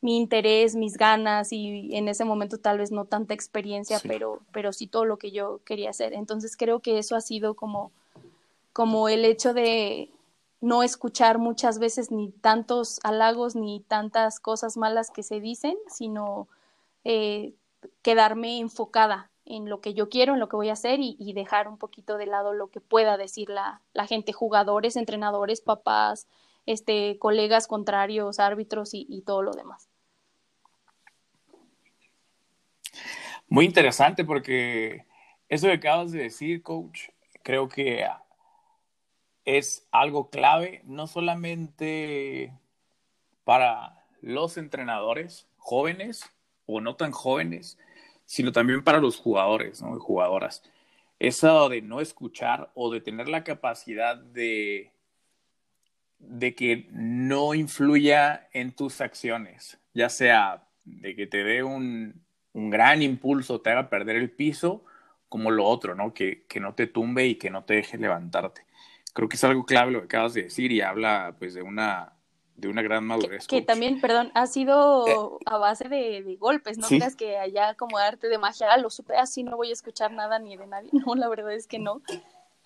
mi 0.00 0.16
interés, 0.16 0.76
mis 0.76 0.96
ganas 0.96 1.52
y 1.52 1.90
en 1.96 2.06
ese 2.06 2.24
momento 2.24 2.58
tal 2.58 2.78
vez 2.78 2.92
no 2.92 3.04
tanta 3.04 3.34
experiencia, 3.34 3.98
pero, 4.06 4.42
pero 4.52 4.72
sí 4.72 4.86
todo 4.86 5.04
lo 5.04 5.16
que 5.16 5.32
yo 5.32 5.60
quería 5.64 5.90
hacer. 5.90 6.12
Entonces 6.14 6.56
creo 6.56 6.78
que 6.78 6.98
eso 6.98 7.16
ha 7.16 7.20
sido 7.20 7.54
como, 7.54 7.90
como 8.72 9.08
el 9.08 9.24
hecho 9.24 9.54
de 9.54 10.12
no 10.60 10.84
escuchar 10.84 11.38
muchas 11.38 11.80
veces 11.80 12.12
ni 12.12 12.30
tantos 12.30 13.00
halagos 13.02 13.56
ni 13.56 13.80
tantas 13.80 14.38
cosas 14.38 14.76
malas 14.76 15.10
que 15.10 15.24
se 15.24 15.40
dicen, 15.40 15.76
sino 15.88 16.46
eh, 17.02 17.54
quedarme 18.02 18.60
enfocada 18.60 19.32
en 19.44 19.68
lo 19.68 19.80
que 19.80 19.94
yo 19.94 20.08
quiero, 20.08 20.34
en 20.34 20.40
lo 20.40 20.48
que 20.48 20.54
voy 20.54 20.68
a 20.68 20.74
hacer 20.74 21.00
y, 21.00 21.32
dejar 21.32 21.66
un 21.66 21.76
poquito 21.76 22.18
de 22.18 22.26
lado 22.26 22.52
lo 22.52 22.68
que 22.68 22.80
pueda 22.80 23.16
decir 23.16 23.48
la, 23.48 23.80
la 23.94 24.06
gente, 24.06 24.32
jugadores, 24.32 24.94
entrenadores, 24.94 25.60
papás, 25.60 26.28
este, 26.68 27.18
colegas 27.18 27.66
contrarios, 27.66 28.38
árbitros 28.38 28.90
y, 28.92 29.22
todo 29.22 29.42
lo 29.42 29.52
demás. 29.52 29.88
Muy 33.48 33.64
interesante 33.64 34.22
porque 34.22 35.06
eso 35.48 35.66
que 35.66 35.72
acabas 35.72 36.12
de 36.12 36.24
decir, 36.24 36.62
coach, 36.62 37.08
creo 37.42 37.70
que 37.70 38.06
es 39.46 39.88
algo 39.90 40.28
clave, 40.28 40.82
no 40.84 41.06
solamente 41.06 42.52
para 43.44 44.04
los 44.20 44.58
entrenadores 44.58 45.48
jóvenes 45.56 46.30
o 46.66 46.82
no 46.82 46.96
tan 46.96 47.12
jóvenes, 47.12 47.78
sino 48.26 48.52
también 48.52 48.84
para 48.84 48.98
los 48.98 49.16
jugadores 49.16 49.80
¿no? 49.80 49.96
y 49.96 50.00
jugadoras. 50.00 50.62
Eso 51.18 51.70
de 51.70 51.80
no 51.80 52.02
escuchar 52.02 52.70
o 52.74 52.92
de 52.92 53.00
tener 53.00 53.30
la 53.30 53.42
capacidad 53.42 54.18
de 54.18 54.92
de 56.28 56.54
que 56.54 56.88
no 56.92 57.54
influya 57.54 58.48
en 58.52 58.72
tus 58.72 59.00
acciones, 59.00 59.78
ya 59.94 60.08
sea 60.08 60.68
de 60.84 61.16
que 61.16 61.26
te 61.26 61.42
dé 61.42 61.62
un, 61.62 62.22
gran 62.52 63.02
impulso, 63.02 63.60
te 63.60 63.70
haga 63.70 63.88
perder 63.88 64.16
el 64.16 64.30
piso, 64.30 64.84
como 65.28 65.50
lo 65.50 65.64
otro, 65.64 65.94
¿no? 65.94 66.12
Que, 66.12 66.44
no 66.60 66.74
te 66.74 66.86
tumbe 66.86 67.26
y 67.26 67.36
que 67.36 67.50
no 67.50 67.64
te 67.64 67.74
deje 67.74 67.98
levantarte. 67.98 68.66
Creo 69.14 69.28
que 69.28 69.36
es 69.36 69.44
algo 69.44 69.64
clave 69.64 69.92
lo 69.92 70.00
que 70.00 70.06
acabas 70.06 70.34
de 70.34 70.44
decir 70.44 70.72
y 70.72 70.80
habla 70.80 71.36
pues 71.38 71.54
de 71.54 71.62
una 71.62 72.12
de 72.56 72.66
una 72.66 72.82
gran 72.82 73.04
madurez. 73.04 73.46
Que, 73.46 73.62
también, 73.62 74.00
perdón, 74.00 74.32
ha 74.34 74.48
sido 74.48 75.06
eh, 75.06 75.44
a 75.46 75.58
base 75.58 75.88
de, 75.88 76.36
golpes, 76.40 76.76
no 76.76 76.88
creas 76.88 77.14
que 77.14 77.38
allá 77.38 77.74
como 77.74 77.98
arte 77.98 78.28
de 78.28 78.36
magia, 78.36 78.72
ah, 78.72 78.78
lo 78.78 78.90
supe 78.90 79.16
así, 79.16 79.44
no 79.44 79.56
voy 79.56 79.70
a 79.70 79.72
escuchar 79.72 80.10
nada 80.10 80.40
ni 80.40 80.56
de 80.56 80.66
nadie. 80.66 80.90
No, 81.06 81.14
la 81.14 81.28
verdad 81.28 81.52
es 81.52 81.68
que 81.68 81.78
no 81.78 82.02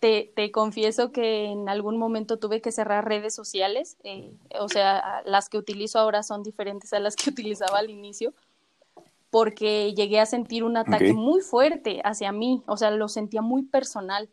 te, 0.03 0.51
confieso 0.51 1.13
que 1.13 1.45
en 1.45 1.69
algún 1.69 1.97
momento 1.97 2.37
tuve 2.41 2.61
que 2.61 2.73
cerrar 2.73 3.07
redes 3.07 3.37
sociales, 3.37 3.97
eh, 4.03 4.33
o 4.59 4.69
sea, 4.69 5.23
las 5.25 5.49
que 5.49 5.59
utilizo 5.59 6.01
ahora 6.01 6.25
son 6.25 6.43
diferentes 6.43 6.93
a 6.93 6.99
las 6.99 7.15
que 7.15 7.31
utilizaba 7.31 7.79
al 7.79 7.89
inicio, 7.89 8.35
porque 9.31 9.95
llegué 9.95 10.19
a 10.19 10.27
sentir 10.27 10.65
un 10.65 10.77
ataque 10.77 11.13
muy 11.13 11.41
fuerte 11.41 12.01
hacia 12.05 12.33
mí, 12.33 12.65
o 12.67 12.77
sea, 12.77 12.91
lo 12.91 13.09
sentía 13.09 13.43
muy 13.43 13.63
personal. 13.63 14.29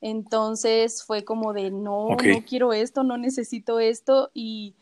Entonces 0.00 1.04
fue 1.04 1.22
como 1.22 1.52
de, 1.52 1.70
no, 1.70 2.08
no 2.08 2.44
quiero 2.48 2.72
esto, 2.72 3.04
no 3.04 3.18
necesito 3.18 3.78
esto 3.78 4.30
y 4.32 4.74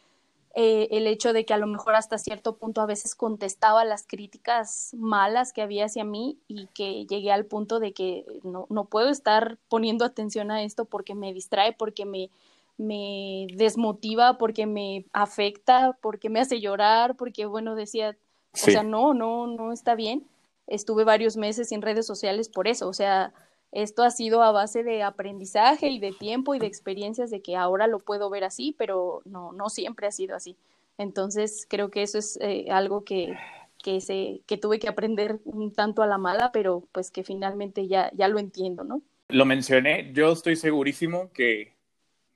eh, 0.60 0.88
el 0.90 1.06
hecho 1.06 1.32
de 1.32 1.44
que 1.44 1.54
a 1.54 1.56
lo 1.56 1.68
mejor 1.68 1.94
hasta 1.94 2.18
cierto 2.18 2.56
punto 2.56 2.80
a 2.80 2.86
veces 2.86 3.14
contestaba 3.14 3.84
las 3.84 4.04
críticas 4.04 4.90
malas 4.92 5.52
que 5.52 5.62
había 5.62 5.84
hacia 5.84 6.02
mí 6.02 6.36
y 6.48 6.66
que 6.74 7.06
llegué 7.06 7.30
al 7.30 7.44
punto 7.44 7.78
de 7.78 7.92
que 7.92 8.24
no, 8.42 8.66
no 8.68 8.86
puedo 8.86 9.08
estar 9.08 9.58
poniendo 9.68 10.04
atención 10.04 10.50
a 10.50 10.64
esto 10.64 10.84
porque 10.84 11.14
me 11.14 11.32
distrae, 11.32 11.74
porque 11.74 12.04
me, 12.04 12.30
me 12.76 13.46
desmotiva, 13.54 14.36
porque 14.36 14.66
me 14.66 15.04
afecta, 15.12 15.96
porque 16.02 16.28
me 16.28 16.40
hace 16.40 16.60
llorar, 16.60 17.14
porque 17.14 17.46
bueno, 17.46 17.76
decía, 17.76 18.16
o 18.52 18.56
sea, 18.56 18.82
no, 18.82 19.14
no, 19.14 19.46
no 19.46 19.72
está 19.72 19.94
bien. 19.94 20.26
Estuve 20.66 21.04
varios 21.04 21.36
meses 21.36 21.68
sin 21.68 21.82
redes 21.82 22.04
sociales 22.04 22.48
por 22.48 22.66
eso, 22.66 22.88
o 22.88 22.94
sea, 22.94 23.32
esto 23.72 24.02
ha 24.02 24.10
sido 24.10 24.42
a 24.42 24.52
base 24.52 24.82
de 24.82 25.02
aprendizaje 25.02 25.88
y 25.88 25.98
de 25.98 26.12
tiempo 26.12 26.54
y 26.54 26.58
de 26.58 26.66
experiencias 26.66 27.30
de 27.30 27.42
que 27.42 27.56
ahora 27.56 27.86
lo 27.86 27.98
puedo 27.98 28.30
ver 28.30 28.44
así, 28.44 28.74
pero 28.78 29.22
no, 29.24 29.52
no 29.52 29.68
siempre 29.68 30.06
ha 30.06 30.12
sido 30.12 30.34
así. 30.34 30.56
Entonces 30.96 31.66
creo 31.68 31.90
que 31.90 32.02
eso 32.02 32.18
es 32.18 32.38
eh, 32.40 32.66
algo 32.70 33.04
que, 33.04 33.36
que, 33.82 34.00
se, 34.00 34.40
que 34.46 34.56
tuve 34.56 34.78
que 34.78 34.88
aprender 34.88 35.38
un 35.44 35.72
tanto 35.72 36.02
a 36.02 36.06
la 36.06 36.18
mala, 36.18 36.50
pero 36.52 36.84
pues 36.92 37.10
que 37.10 37.24
finalmente 37.24 37.86
ya, 37.86 38.10
ya 38.14 38.28
lo 38.28 38.38
entiendo, 38.38 38.84
¿no? 38.84 39.02
Lo 39.28 39.44
mencioné, 39.44 40.10
yo 40.14 40.32
estoy 40.32 40.56
segurísimo 40.56 41.30
que, 41.32 41.74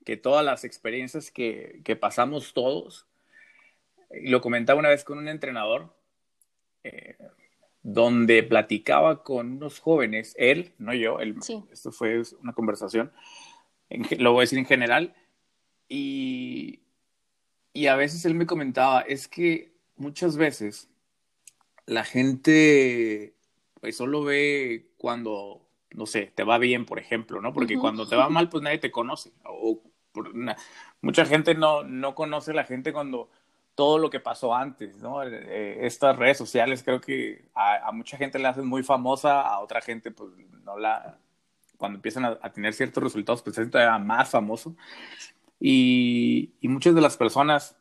que 0.05 0.17
todas 0.17 0.45
las 0.45 0.65
experiencias 0.65 1.31
que, 1.31 1.81
que 1.85 1.97
pasamos 1.97 2.53
todos, 2.53 3.07
lo 4.11 4.41
comentaba 4.41 4.79
una 4.79 4.91
vez 4.91 5.05
con 5.05 5.19
un 5.19 5.29
entrenador, 5.29 5.95
eh, 6.85 7.17
donde 7.83 8.43
platicaba 8.43 9.23
con 9.23 9.53
unos 9.53 9.81
jóvenes, 9.81 10.35
él, 10.39 10.75
no 10.79 10.95
yo, 10.95 11.19
él, 11.21 11.37
esto 11.71 11.93
fue 11.93 12.23
una 12.41 12.53
conversación, 12.53 13.13
lo 14.19 14.33
voy 14.33 14.41
a 14.41 14.43
decir 14.43 14.59
en 14.59 14.67
general, 14.67 15.15
y, 15.89 16.81
y 17.73 17.87
a 17.87 17.97
veces 17.97 18.25
él 18.25 18.35
me 18.35 18.47
comentaba, 18.47 19.01
es 19.01 19.29
que 19.29 19.73
muchas 19.97 20.37
veces 20.37 20.89
la 21.87 22.05
gente 22.05 23.35
pues 23.83 23.97
solo 23.97 24.23
ve 24.23 24.93
cuando, 24.97 25.69
no 25.91 26.07
sé, 26.07 26.31
te 26.37 26.45
va 26.45 26.59
bien, 26.59 26.87
por 26.87 27.01
ejemplo, 27.01 27.41
¿no? 27.41 27.53
Porque 27.53 27.77
cuando 27.77 28.09
te 28.09 28.15
va 28.15 28.29
mal, 28.29 28.49
pues 28.49 28.63
nadie 28.63 28.79
te 28.79 28.93
conoce. 28.93 29.33
O 29.45 29.83
mucha 31.01 31.27
gente 31.27 31.57
no, 31.57 31.83
no 31.83 32.15
conoce 32.15 32.53
a 32.53 32.55
la 32.55 32.63
gente 32.63 32.93
cuando 32.93 33.29
todo 33.75 33.99
lo 33.99 34.11
que 34.11 34.21
pasó 34.21 34.55
antes, 34.55 34.99
¿no? 34.99 35.23
Eh, 35.23 35.87
estas 35.87 36.17
redes 36.17 36.37
sociales 36.39 36.83
creo 36.83 37.01
que 37.01 37.47
a, 37.55 37.91
mucha 37.93 38.17
gente 38.17 38.39
le 38.39 38.49
hacen 38.49 38.67
muy 38.67 38.83
famosa, 38.83 39.41
a 39.43 39.61
otra 39.61 39.81
gente 39.81 40.11
pues 40.11 40.31
no 40.65 40.79
la, 40.79 41.19
cuando 41.79 41.97
empiezan 41.97 42.25
a, 42.25 42.53
tener 42.53 42.75
ciertos 42.75 43.03
resultados 43.03 43.43
pues 43.43 43.59
es 43.59 43.71
todavía 43.71 43.99
más 43.99 44.31
famoso. 44.31 44.77
Y, 45.59 46.53
y, 46.61 46.69
muchas 46.69 46.95
de 46.95 47.01
las 47.01 47.17
personas 47.17 47.77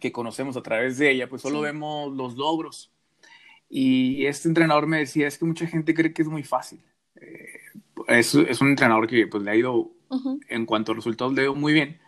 que 0.00 0.12
conocemos 0.12 0.56
a 0.56 0.62
través 0.62 0.96
de 0.98 1.10
ella 1.10 1.28
pues 1.28 1.42
solo 1.42 1.60
vemos 1.60 2.12
los 2.12 2.36
logros. 2.36 2.90
Y 3.68 4.24
este 4.26 4.48
entrenador 4.48 4.86
me 4.86 4.98
decía, 4.98 5.26
es 5.26 5.36
que 5.36 5.44
mucha 5.44 5.66
gente 5.66 5.92
cree 5.92 6.14
que 6.14 6.22
es 6.22 6.28
muy 6.28 6.42
fácil. 6.42 6.80
Eh, 7.16 7.60
es, 8.06 8.34
es, 8.34 8.60
un 8.60 8.68
entrenador 8.68 9.06
que 9.06 9.26
pues 9.26 9.42
le 9.42 9.50
ha 9.50 9.56
ido, 9.56 9.90
en 10.48 10.64
cuanto 10.64 10.92
a 10.92 10.94
resultados, 10.94 11.34
le 11.34 11.42
ha 11.42 11.44
ido 11.44 11.54
muy 11.54 11.72
bien. 11.72 12.00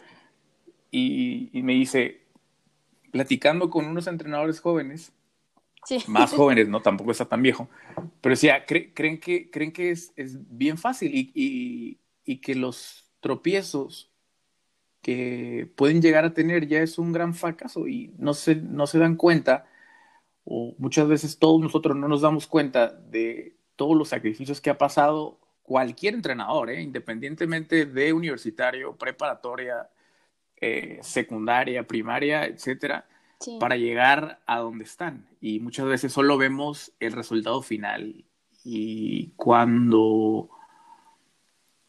Y, 0.91 1.51
y 1.53 1.63
me 1.63 1.75
dice, 1.75 2.20
platicando 3.11 3.71
con 3.71 3.87
unos 3.87 4.07
entrenadores 4.07 4.61
jóvenes, 4.61 5.13
más 6.07 6.33
jóvenes, 6.37 6.69
no 6.69 6.83
tampoco 6.83 7.11
está 7.11 7.27
tan 7.27 7.43
viejo, 7.43 7.69
pero 8.21 8.35
decía, 8.35 8.65
creen 8.67 9.19
que, 9.19 9.51
creen 9.51 9.73
que 9.73 9.91
es, 9.91 10.13
es 10.17 10.37
bien 10.57 10.79
fácil 10.79 11.15
y, 11.15 11.99
y, 12.25 12.37
que 12.39 12.55
los 12.55 13.11
tropiezos 13.21 14.11
que 15.03 15.69
pueden 15.77 16.01
llegar 16.01 16.25
a 16.25 16.35
tener 16.35 16.69
ya 16.69 16.81
es 16.81 16.97
un 16.99 17.13
gran 17.13 17.35
fracaso 17.35 17.89
y 17.89 18.15
no 18.19 18.35
se, 18.35 18.55
no 18.57 18.87
se 18.87 18.99
dan 18.99 19.17
cuenta, 19.17 19.67
o 20.45 20.75
muchas 20.79 21.09
veces 21.09 21.39
todos 21.39 21.61
nosotros 21.61 21.97
no 21.97 22.07
nos 22.07 22.21
damos 22.21 22.47
cuenta 22.47 22.89
de 22.89 23.57
todos 23.77 23.97
los 23.97 24.11
sacrificios 24.11 24.61
que 24.61 24.71
ha 24.71 24.79
pasado 24.79 25.41
cualquier 25.63 26.15
entrenador, 26.15 26.71
¿eh? 26.71 26.83
independientemente 26.83 27.87
de 27.87 28.13
universitario, 28.13 28.97
preparatoria, 28.97 29.89
eh, 30.61 30.99
secundaria, 31.03 31.87
primaria, 31.87 32.45
etcétera, 32.45 33.07
para 33.59 33.77
llegar 33.77 34.41
a 34.47 34.59
donde 34.59 34.85
están. 34.85 35.27
Y 35.41 35.61
muchas 35.61 35.87
veces 35.87 36.13
solo 36.13 36.37
vemos 36.37 36.93
el 37.01 37.13
resultado 37.13 37.63
final. 37.63 38.25
Y 38.63 39.31
cuando, 39.37 40.51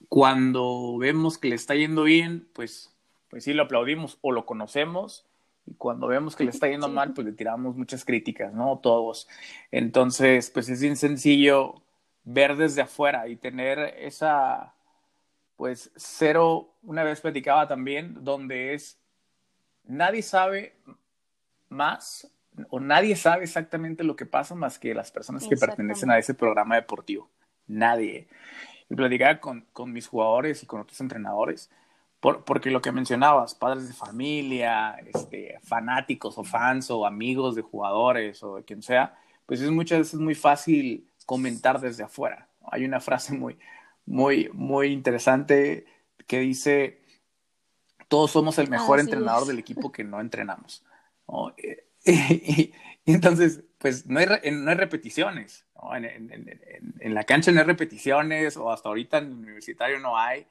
cuando 0.07 0.97
vemos 0.97 1.37
que 1.37 1.49
le 1.49 1.55
está 1.55 1.75
yendo 1.75 2.03
bien, 2.03 2.47
pues, 2.53 2.95
pues 3.29 3.43
sí 3.43 3.53
lo 3.53 3.63
aplaudimos 3.63 4.17
o 4.21 4.31
lo 4.31 4.45
conocemos. 4.45 5.25
Y 5.65 5.73
cuando 5.73 6.07
vemos 6.07 6.35
que 6.35 6.45
le 6.45 6.51
está 6.51 6.69
yendo 6.69 6.87
mal, 6.87 7.13
pues 7.13 7.27
le 7.27 7.33
tiramos 7.33 7.75
muchas 7.75 8.05
críticas, 8.05 8.53
¿no? 8.53 8.79
Todos. 8.79 9.27
Entonces, 9.69 10.49
pues 10.49 10.69
es 10.69 10.81
bien 10.81 10.95
sencillo 10.95 11.83
ver 12.23 12.55
desde 12.55 12.81
afuera 12.81 13.27
y 13.27 13.35
tener 13.35 13.79
esa, 13.99 14.73
pues 15.61 15.91
cero, 15.95 16.73
una 16.81 17.03
vez 17.03 17.21
platicaba 17.21 17.67
también, 17.67 18.23
donde 18.23 18.73
es, 18.73 18.97
nadie 19.83 20.23
sabe 20.23 20.73
más 21.69 22.27
o 22.71 22.79
nadie 22.79 23.15
sabe 23.15 23.43
exactamente 23.43 24.03
lo 24.03 24.15
que 24.15 24.25
pasa 24.25 24.55
más 24.55 24.79
que 24.79 24.95
las 24.95 25.11
personas 25.11 25.47
que 25.47 25.55
pertenecen 25.55 26.09
a 26.09 26.17
ese 26.17 26.33
programa 26.33 26.77
deportivo. 26.77 27.29
Nadie. 27.67 28.27
Y 28.89 28.95
platicaba 28.95 29.39
con, 29.39 29.67
con 29.71 29.93
mis 29.93 30.07
jugadores 30.07 30.63
y 30.63 30.65
con 30.65 30.81
otros 30.81 30.99
entrenadores, 30.99 31.69
por, 32.19 32.43
porque 32.43 32.71
lo 32.71 32.81
que 32.81 32.91
mencionabas, 32.91 33.53
padres 33.53 33.87
de 33.87 33.93
familia, 33.93 34.95
este, 35.13 35.59
fanáticos 35.63 36.39
o 36.39 36.43
fans 36.43 36.89
o 36.89 37.05
amigos 37.05 37.53
de 37.53 37.61
jugadores 37.61 38.41
o 38.41 38.55
de 38.55 38.63
quien 38.63 38.81
sea, 38.81 39.15
pues 39.45 39.61
es 39.61 39.69
muchas 39.69 39.99
veces 39.99 40.19
muy 40.19 40.33
fácil 40.33 41.07
comentar 41.27 41.79
desde 41.79 42.03
afuera. 42.03 42.47
Hay 42.71 42.83
una 42.83 42.99
frase 42.99 43.35
muy, 43.35 43.59
muy, 44.05 44.49
muy 44.53 44.87
interesante 44.87 45.85
que 46.27 46.39
dice 46.39 47.01
todos 48.11 48.31
somos 48.31 48.57
el 48.59 48.69
mejor 48.69 48.99
entrenador 48.99 49.47
del 49.47 49.57
equipo 49.57 49.89
que 49.89 50.03
no 50.03 50.19
entrenamos. 50.19 50.85
Y, 53.03 53.13
entonces, 53.13 53.63
pues 53.79 54.05
no 54.05 54.19
hay, 54.19 54.27
no 54.51 54.69
hay 54.69 54.77
repeticiones. 54.77 55.65
En, 55.93 57.13
la 57.13 57.23
cancha 57.23 57.51
no 57.51 57.59
hay 57.61 57.65
repeticiones, 57.65 58.57
o 58.57 58.71
hasta 58.71 58.89
ahorita 58.89 59.19
en 59.19 59.25
el 59.25 59.33
universitario 59.33 59.99
no 59.99 60.17
hay, 60.17 60.45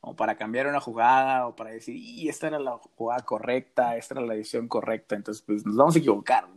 o 0.00 0.14
para 0.14 0.36
cambiar 0.36 0.66
una 0.66 0.80
jugada, 0.80 1.46
o 1.46 1.56
para 1.56 1.70
decir, 1.70 1.96
y 1.96 2.28
esta 2.28 2.48
era 2.48 2.58
la 2.58 2.78
jugada 2.96 3.24
correcta, 3.24 3.96
esta 3.96 4.14
era 4.14 4.26
la 4.26 4.34
decisión 4.34 4.68
correcta. 4.68 5.16
Entonces, 5.16 5.42
pues 5.42 5.64
nos 5.64 5.76
vamos 5.76 5.96
a 5.96 5.98
equivocar. 5.98 6.48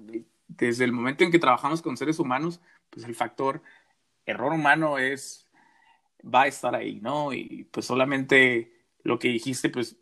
Desde 0.48 0.84
el 0.84 0.92
momento 0.92 1.24
en 1.24 1.32
que 1.32 1.40
trabajamos 1.40 1.82
con 1.82 1.98
seres 1.98 2.20
humanos, 2.20 2.60
pues 2.90 3.06
el 3.06 3.16
factor 3.16 3.62
error 4.26 4.52
humano 4.52 4.98
es 5.00 5.49
va 6.24 6.44
a 6.44 6.48
estar 6.48 6.76
ahí, 6.76 7.00
¿no? 7.02 7.34
Y 7.34 7.68
pues 7.72 7.86
solamente 7.86 8.74
lo 9.04 9.20
que 9.20 9.30
dijiste, 9.30 9.70
pues 9.70 9.98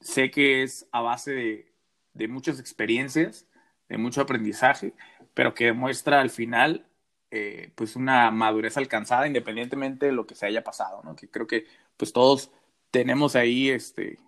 sé 0.00 0.30
que 0.30 0.62
es 0.62 0.86
a 0.92 1.00
base 1.00 1.74
de, 2.12 2.28
muchas 2.28 2.60
experiencias, 2.60 3.46
de 3.88 3.98
mucho 3.98 4.20
aprendizaje, 4.20 4.94
pero 5.34 5.54
que 5.54 5.66
demuestra 5.66 6.20
al 6.20 6.30
final 6.30 6.86
eh, 7.30 7.72
pues 7.74 7.96
una 7.96 8.30
madurez 8.30 8.76
alcanzada 8.76 9.26
independientemente 9.26 10.06
de 10.06 10.12
lo 10.12 10.26
que 10.26 10.34
se 10.34 10.46
haya 10.46 10.62
pasado, 10.62 11.02
¿no? 11.04 11.16
Que 11.16 11.28
creo 11.28 11.46
que 11.46 11.66
pues 11.96 12.12
todos 12.12 12.50
tenemos 12.90 13.36
ahí 13.36 13.70
este, 13.70 14.18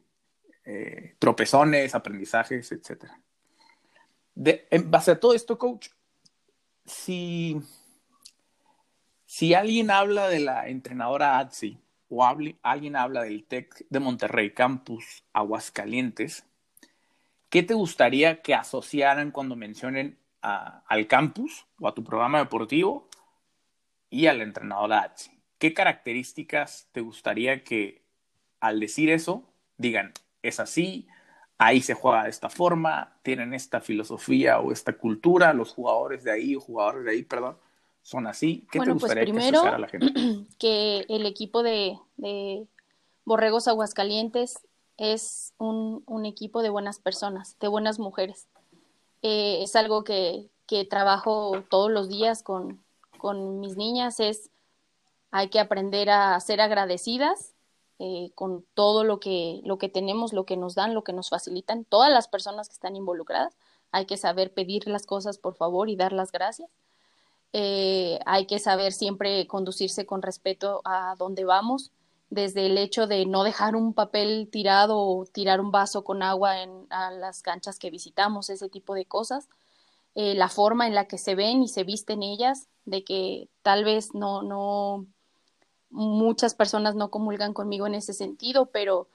eh, 0.64 1.14
tropezones, 1.18 1.94
aprendizajes, 1.94 2.72
etc. 2.72 3.04
en 4.34 4.90
base 4.90 5.12
a 5.12 5.20
todo 5.20 5.34
esto, 5.34 5.58
coach, 5.58 5.88
si 6.84 7.60
si 9.36 9.52
alguien 9.52 9.90
habla 9.90 10.30
de 10.30 10.40
la 10.40 10.66
entrenadora 10.66 11.38
ATSI 11.38 11.78
o 12.08 12.24
alguien 12.24 12.96
habla 12.96 13.20
del 13.24 13.44
TEC 13.44 13.84
de 13.90 14.00
Monterrey 14.00 14.54
Campus 14.54 15.24
Aguascalientes, 15.34 16.46
¿qué 17.50 17.62
te 17.62 17.74
gustaría 17.74 18.40
que 18.40 18.54
asociaran 18.54 19.32
cuando 19.32 19.54
mencionen 19.54 20.18
al 20.40 21.06
campus 21.06 21.66
o 21.78 21.86
a 21.86 21.92
tu 21.92 22.02
programa 22.02 22.38
deportivo 22.38 23.10
y 24.08 24.26
a 24.26 24.32
la 24.32 24.42
entrenadora 24.42 25.02
ATSI? 25.02 25.38
¿Qué 25.58 25.74
características 25.74 26.88
te 26.92 27.02
gustaría 27.02 27.62
que 27.62 28.06
al 28.58 28.80
decir 28.80 29.10
eso 29.10 29.44
digan, 29.76 30.14
es 30.40 30.60
así, 30.60 31.08
ahí 31.58 31.82
se 31.82 31.92
juega 31.92 32.24
de 32.24 32.30
esta 32.30 32.48
forma, 32.48 33.18
tienen 33.22 33.52
esta 33.52 33.82
filosofía 33.82 34.60
o 34.60 34.72
esta 34.72 34.94
cultura, 34.94 35.52
los 35.52 35.74
jugadores 35.74 36.24
de 36.24 36.32
ahí 36.32 36.56
o 36.56 36.60
jugadores 36.60 37.04
de 37.04 37.10
ahí, 37.10 37.22
perdón? 37.22 37.58
Son 38.06 38.28
así? 38.28 38.64
¿Qué 38.70 38.78
bueno, 38.78 38.94
te 38.94 39.00
pues 39.00 39.10
gustaría 39.10 39.34
primero, 39.34 39.62
que 39.62 39.68
a 39.68 39.78
la 39.78 39.88
gente? 39.88 40.12
que 40.60 41.06
el 41.08 41.26
equipo 41.26 41.64
de, 41.64 41.98
Borregos 43.24 43.66
Aguascalientes 43.66 44.60
es 44.96 45.54
un, 45.58 46.24
equipo 46.24 46.62
de 46.62 46.70
buenas 46.70 47.00
personas, 47.00 47.58
de 47.58 47.66
buenas 47.66 47.98
mujeres. 47.98 48.46
Eh, 49.22 49.58
es 49.64 49.74
algo 49.74 50.04
que, 50.04 50.48
trabajo 50.88 51.64
todos 51.68 51.90
los 51.90 52.08
días 52.08 52.44
con, 52.44 52.80
mis 53.60 53.76
niñas, 53.76 54.20
es 54.20 54.50
hay 55.32 55.48
que 55.48 55.58
aprender 55.58 56.08
a 56.08 56.38
ser 56.38 56.60
agradecidas 56.60 57.54
eh, 57.98 58.30
con 58.36 58.64
todo 58.74 59.02
lo 59.02 59.18
que, 59.18 59.62
lo 59.64 59.78
que 59.78 59.88
tenemos, 59.88 60.32
lo 60.32 60.46
que 60.46 60.56
nos 60.56 60.76
dan, 60.76 60.94
lo 60.94 61.02
que 61.02 61.12
nos 61.12 61.28
facilitan, 61.28 61.84
todas 61.84 62.12
las 62.12 62.28
personas 62.28 62.68
que 62.68 62.74
están 62.74 62.94
involucradas. 62.94 63.56
Hay 63.90 64.06
que 64.06 64.16
saber 64.16 64.54
pedir 64.54 64.86
las 64.86 65.06
cosas 65.06 65.38
por 65.38 65.56
favor 65.56 65.88
y 65.88 65.96
dar 65.96 66.12
las 66.12 66.30
gracias. 66.30 66.70
Eh, 67.58 68.20
hay 68.26 68.44
que 68.44 68.58
saber 68.58 68.92
siempre 68.92 69.46
conducirse 69.46 70.04
con 70.04 70.20
respeto 70.20 70.82
a 70.84 71.14
dónde 71.16 71.46
vamos, 71.46 71.90
desde 72.28 72.66
el 72.66 72.76
hecho 72.76 73.06
de 73.06 73.24
no 73.24 73.44
dejar 73.44 73.76
un 73.76 73.94
papel 73.94 74.50
tirado 74.52 74.98
o 74.98 75.24
tirar 75.24 75.62
un 75.62 75.70
vaso 75.70 76.04
con 76.04 76.22
agua 76.22 76.60
en 76.60 76.86
a 76.90 77.10
las 77.10 77.40
canchas 77.40 77.78
que 77.78 77.88
visitamos, 77.88 78.50
ese 78.50 78.68
tipo 78.68 78.92
de 78.92 79.06
cosas, 79.06 79.48
eh, 80.14 80.34
la 80.34 80.50
forma 80.50 80.86
en 80.86 80.94
la 80.94 81.06
que 81.08 81.16
se 81.16 81.34
ven 81.34 81.62
y 81.62 81.68
se 81.68 81.82
visten 81.82 82.22
ellas, 82.22 82.68
de 82.84 83.04
que 83.04 83.48
tal 83.62 83.84
vez 83.84 84.14
no, 84.14 84.42
no, 84.42 85.06
muchas 85.88 86.54
personas 86.54 86.94
no 86.94 87.10
comulgan 87.10 87.54
conmigo 87.54 87.86
en 87.86 87.94
ese 87.94 88.12
sentido, 88.12 88.66
pero 88.66 89.08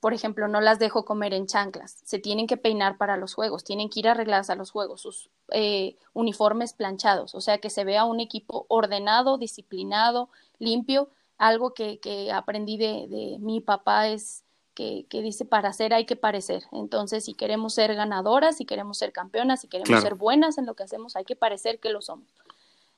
por 0.00 0.12
ejemplo, 0.12 0.46
no 0.46 0.60
las 0.60 0.78
dejo 0.78 1.04
comer 1.04 1.32
en 1.32 1.46
chanclas, 1.46 1.96
se 2.04 2.18
tienen 2.18 2.46
que 2.46 2.58
peinar 2.58 2.98
para 2.98 3.16
los 3.16 3.34
juegos, 3.34 3.64
tienen 3.64 3.88
que 3.88 4.00
ir 4.00 4.08
arregladas 4.08 4.50
a 4.50 4.54
los 4.54 4.70
juegos, 4.70 5.00
sus 5.00 5.30
eh, 5.52 5.96
uniformes 6.12 6.74
planchados, 6.74 7.34
o 7.34 7.40
sea, 7.40 7.58
que 7.58 7.70
se 7.70 7.84
vea 7.84 8.04
un 8.04 8.20
equipo 8.20 8.66
ordenado, 8.68 9.38
disciplinado, 9.38 10.28
limpio, 10.58 11.08
algo 11.38 11.72
que, 11.72 11.98
que 11.98 12.30
aprendí 12.30 12.76
de, 12.76 13.06
de, 13.08 13.38
mi 13.40 13.60
papá 13.60 14.08
es 14.08 14.44
que, 14.74 15.06
que, 15.08 15.22
dice, 15.22 15.46
para 15.46 15.72
ser 15.72 15.94
hay 15.94 16.04
que 16.04 16.16
parecer, 16.16 16.64
entonces 16.72 17.24
si 17.24 17.32
queremos 17.32 17.72
ser 17.72 17.94
ganadoras, 17.94 18.58
si 18.58 18.66
queremos 18.66 18.98
ser 18.98 19.12
campeonas, 19.12 19.62
si 19.62 19.68
queremos 19.68 20.02
ser 20.02 20.14
buenas 20.14 20.58
en 20.58 20.66
lo 20.66 20.74
que 20.74 20.82
hacemos, 20.82 21.16
hay 21.16 21.24
que 21.24 21.36
parecer 21.36 21.80
que 21.80 21.88
lo 21.88 22.02
somos. 22.02 22.28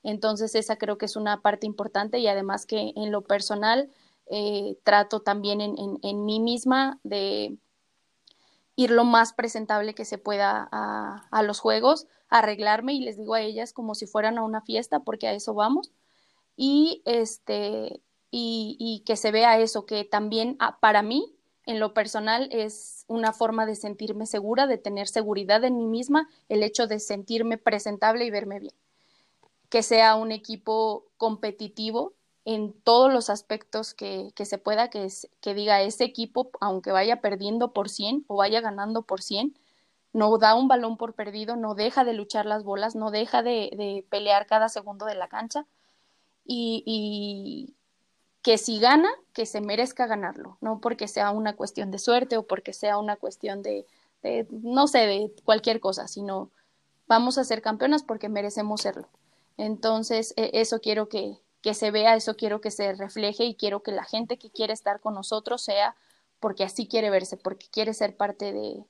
Entonces 0.03 0.53
esa 0.55 0.75
creo 0.75 0.97
que 0.97 1.05
es 1.05 1.15
una 1.15 1.41
parte 1.41 1.65
importante 1.65 2.19
y 2.19 2.27
además 2.27 2.65
que 2.65 2.91
en 2.97 3.11
lo 3.11 3.21
personal, 3.21 3.89
eh, 4.27 4.77
trato 4.83 5.21
también 5.21 5.61
en, 5.61 5.75
en, 6.01 6.25
mí 6.25 6.39
misma 6.39 6.99
de 7.03 7.57
ir 8.75 8.91
lo 8.91 9.03
más 9.03 9.33
presentable 9.33 9.93
que 9.93 10.05
se 10.05 10.17
pueda 10.17 10.67
a, 10.71 11.27
a, 11.29 11.43
los 11.43 11.59
juegos, 11.59 12.07
arreglarme 12.29 12.93
y 12.93 13.01
les 13.01 13.17
digo 13.17 13.33
a 13.35 13.41
ellas 13.41 13.73
como 13.73 13.95
si 13.95 14.07
fueran 14.07 14.37
a 14.37 14.43
una 14.43 14.61
fiesta, 14.61 15.01
porque 15.01 15.27
a 15.27 15.33
eso 15.33 15.53
vamos. 15.53 15.91
Y 16.55 17.01
este 17.05 18.01
y, 18.35 18.75
y 18.79 19.03
que 19.05 19.15
se 19.15 19.31
vea 19.31 19.59
eso, 19.59 19.85
que 19.85 20.05
también 20.05 20.55
ah, 20.57 20.79
para 20.79 21.03
mí, 21.03 21.35
en 21.67 21.79
lo 21.79 21.93
personal, 21.93 22.49
es 22.51 23.05
una 23.07 23.31
forma 23.31 23.67
de 23.67 23.75
sentirme 23.75 24.25
segura, 24.25 24.65
de 24.65 24.79
tener 24.79 25.07
seguridad 25.07 25.63
en 25.63 25.77
mí 25.77 25.85
misma, 25.85 26.27
el 26.49 26.63
hecho 26.63 26.87
de 26.87 26.99
sentirme 26.99 27.59
presentable 27.59 28.25
y 28.25 28.31
verme 28.31 28.59
bien. 28.59 28.73
Que 29.69 29.83
sea 29.83 30.15
un 30.15 30.31
equipo 30.31 31.05
competitivo, 31.17 32.13
en 32.45 32.73
todos 32.73 33.11
los 33.11 33.29
aspectos 33.29 33.93
que, 33.93 34.31
que 34.35 34.45
se 34.45 34.57
pueda, 34.57 34.89
que, 34.89 35.07
que 35.41 35.53
diga 35.53 35.81
ese 35.81 36.03
equipo, 36.03 36.51
aunque 36.59 36.91
vaya 36.91 37.21
perdiendo 37.21 37.71
por 37.73 37.89
100 37.89 38.25
o 38.27 38.35
vaya 38.37 38.61
ganando 38.61 39.03
por 39.03 39.21
100, 39.21 39.57
no 40.13 40.37
da 40.37 40.55
un 40.55 40.67
balón 40.67 40.97
por 40.97 41.13
perdido, 41.13 41.55
no 41.55 41.75
deja 41.75 42.03
de 42.03 42.13
luchar 42.13 42.45
las 42.45 42.63
bolas, 42.63 42.95
no 42.95 43.11
deja 43.11 43.43
de, 43.43 43.71
de 43.77 44.05
pelear 44.09 44.45
cada 44.45 44.69
segundo 44.69 45.05
de 45.05 45.15
la 45.15 45.27
cancha 45.27 45.65
y, 46.45 46.83
y, 46.85 47.75
que 48.43 48.57
si 48.57 48.79
gana, 48.79 49.09
que 49.33 49.45
se 49.45 49.61
merezca 49.61 50.05
ganarlo, 50.05 50.57
no 50.61 50.79
porque 50.79 51.07
sea 51.07 51.31
una 51.31 51.55
cuestión 51.55 51.91
de 51.91 51.97
suerte 51.97 52.37
o 52.37 52.45
porque 52.45 52.73
sea 52.73 52.97
una 52.97 53.15
cuestión 53.15 53.63
de, 53.63 53.87
de 54.21 54.45
no 54.51 54.87
sé, 54.87 54.99
de 54.99 55.33
cualquier 55.45 55.79
cosa, 55.79 56.07
sino 56.07 56.51
vamos 57.07 57.37
a 57.37 57.45
ser 57.45 57.61
campeonas 57.61 58.03
porque 58.03 58.29
merecemos 58.29 58.81
serlo. 58.81 59.07
Entonces, 59.57 60.33
e, 60.35 60.51
eso 60.53 60.81
quiero 60.81 61.07
que, 61.07 61.39
que 61.63 61.73
se 61.73 61.91
vea, 61.91 62.15
eso 62.15 62.35
quiero 62.35 62.59
que 62.59 62.71
se 62.71 62.93
refleje 62.93 63.45
y 63.45 63.55
quiero 63.55 63.81
que 63.81 63.93
la 63.93 64.03
gente 64.03 64.37
que 64.37 64.51
quiere 64.51 64.73
estar 64.73 64.99
con 64.99 65.15
nosotros 65.15 65.63
sea 65.63 65.95
porque 66.41 66.65
así 66.65 66.87
quiere 66.87 67.09
verse, 67.09 67.37
porque 67.37 67.67
quiere 67.71 67.93
ser 67.93 68.17
parte 68.17 68.51
de, 68.51 68.83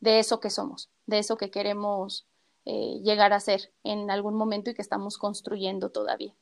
de, 0.00 0.18
eso 0.18 0.40
que 0.40 0.50
somos, 0.50 0.90
de 1.06 1.20
eso 1.20 1.36
que 1.36 1.52
queremos 1.52 2.26
eh, 2.64 2.98
llegar 3.04 3.32
a 3.32 3.38
ser 3.38 3.72
en 3.84 4.10
algún 4.10 4.34
momento 4.34 4.68
y 4.68 4.74
que 4.74 4.82
estamos 4.82 5.16
construyendo 5.16 5.90
todavía. 5.90 6.34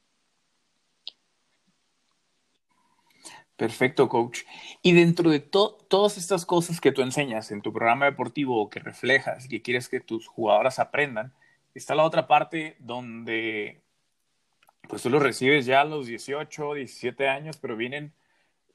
Perfecto, 3.56 4.09
coach. 4.09 4.44
Y 4.80 4.92
dentro 4.94 5.28
de 5.30 5.40
todas 5.40 6.16
estas 6.16 6.46
cosas 6.46 6.80
que 6.80 6.92
tú 6.92 7.02
enseñas 7.02 7.50
en 7.50 7.61
tu 7.61 7.70
programa 7.70 8.06
deportivo 8.06 8.62
o 8.62 8.70
que 8.70 8.80
reflejas 8.80 9.44
y 9.44 9.48
que 9.48 9.62
quieres 9.62 9.90
que 9.90 10.00
tus 10.00 10.26
jugadoras 10.26 10.78
aprendan, 10.78 11.35
está 11.74 11.94
la 11.94 12.04
otra 12.04 12.26
parte 12.26 12.76
donde 12.78 13.82
pues 14.88 15.03
tú 15.03 15.11
los 15.11 15.22
recibes 15.22 15.66
ya 15.66 15.83
a 15.83 15.85
los 15.85 16.07
18, 16.07 16.75
17 16.75 17.29
años, 17.29 17.57
pero 17.59 17.77
vienen, 17.77 18.12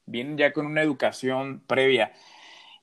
vienen 0.06 0.36
ya 0.36 0.52
con 0.52 0.66
una 0.66 0.82
educación 0.82 1.62
previa 1.66 2.12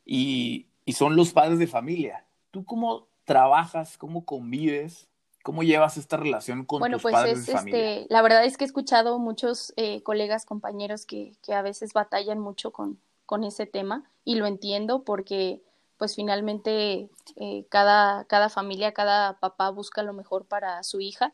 y, 0.06 0.68
y 0.86 0.94
son 0.94 1.15
los 1.15 1.32
padres 1.34 1.60
de 1.60 1.68
familia. 1.68 2.26
¿Tú 2.52 2.65
cómo 2.65 3.08
trabajas, 3.26 3.98
cómo 3.98 4.26
convives, 4.26 5.08
cómo 5.44 5.63
llevas 5.63 5.98
esta 5.98 6.18
relación 6.18 6.65
con 6.65 6.82
tus 6.92 7.02
pues 7.02 7.13
padres 7.13 7.46
de 7.46 7.54
familia? 7.54 8.00
Este, 8.02 8.13
la 8.13 8.22
verdad 8.22 8.46
es 8.46 8.58
que 8.58 8.63
he 8.63 8.68
escuchado 8.68 9.20
muchos 9.20 9.74
eh, 9.78 10.02
colegas, 10.04 10.46
compañeros 10.46 11.06
que, 11.06 11.34
que, 11.44 11.54
a 11.54 11.62
veces 11.62 11.94
batallan 11.94 12.39
mucho 12.39 12.72
con, 12.72 13.00
con 13.26 13.44
ese 13.44 13.65
tema 13.65 14.10
y 14.26 14.36
lo 14.36 14.48
entiendo 14.48 15.04
porque 15.04 15.62
pues 15.98 16.15
finalmente 16.15 17.10
eh, 17.36 17.65
cada, 17.70 18.24
cada 18.26 18.50
familia, 18.50 18.94
cada 18.94 19.39
papá 19.39 19.70
busca 19.70 20.02
lo 20.02 20.13
mejor 20.13 20.46
para 20.46 20.82
su 20.84 21.02
hija 21.02 21.34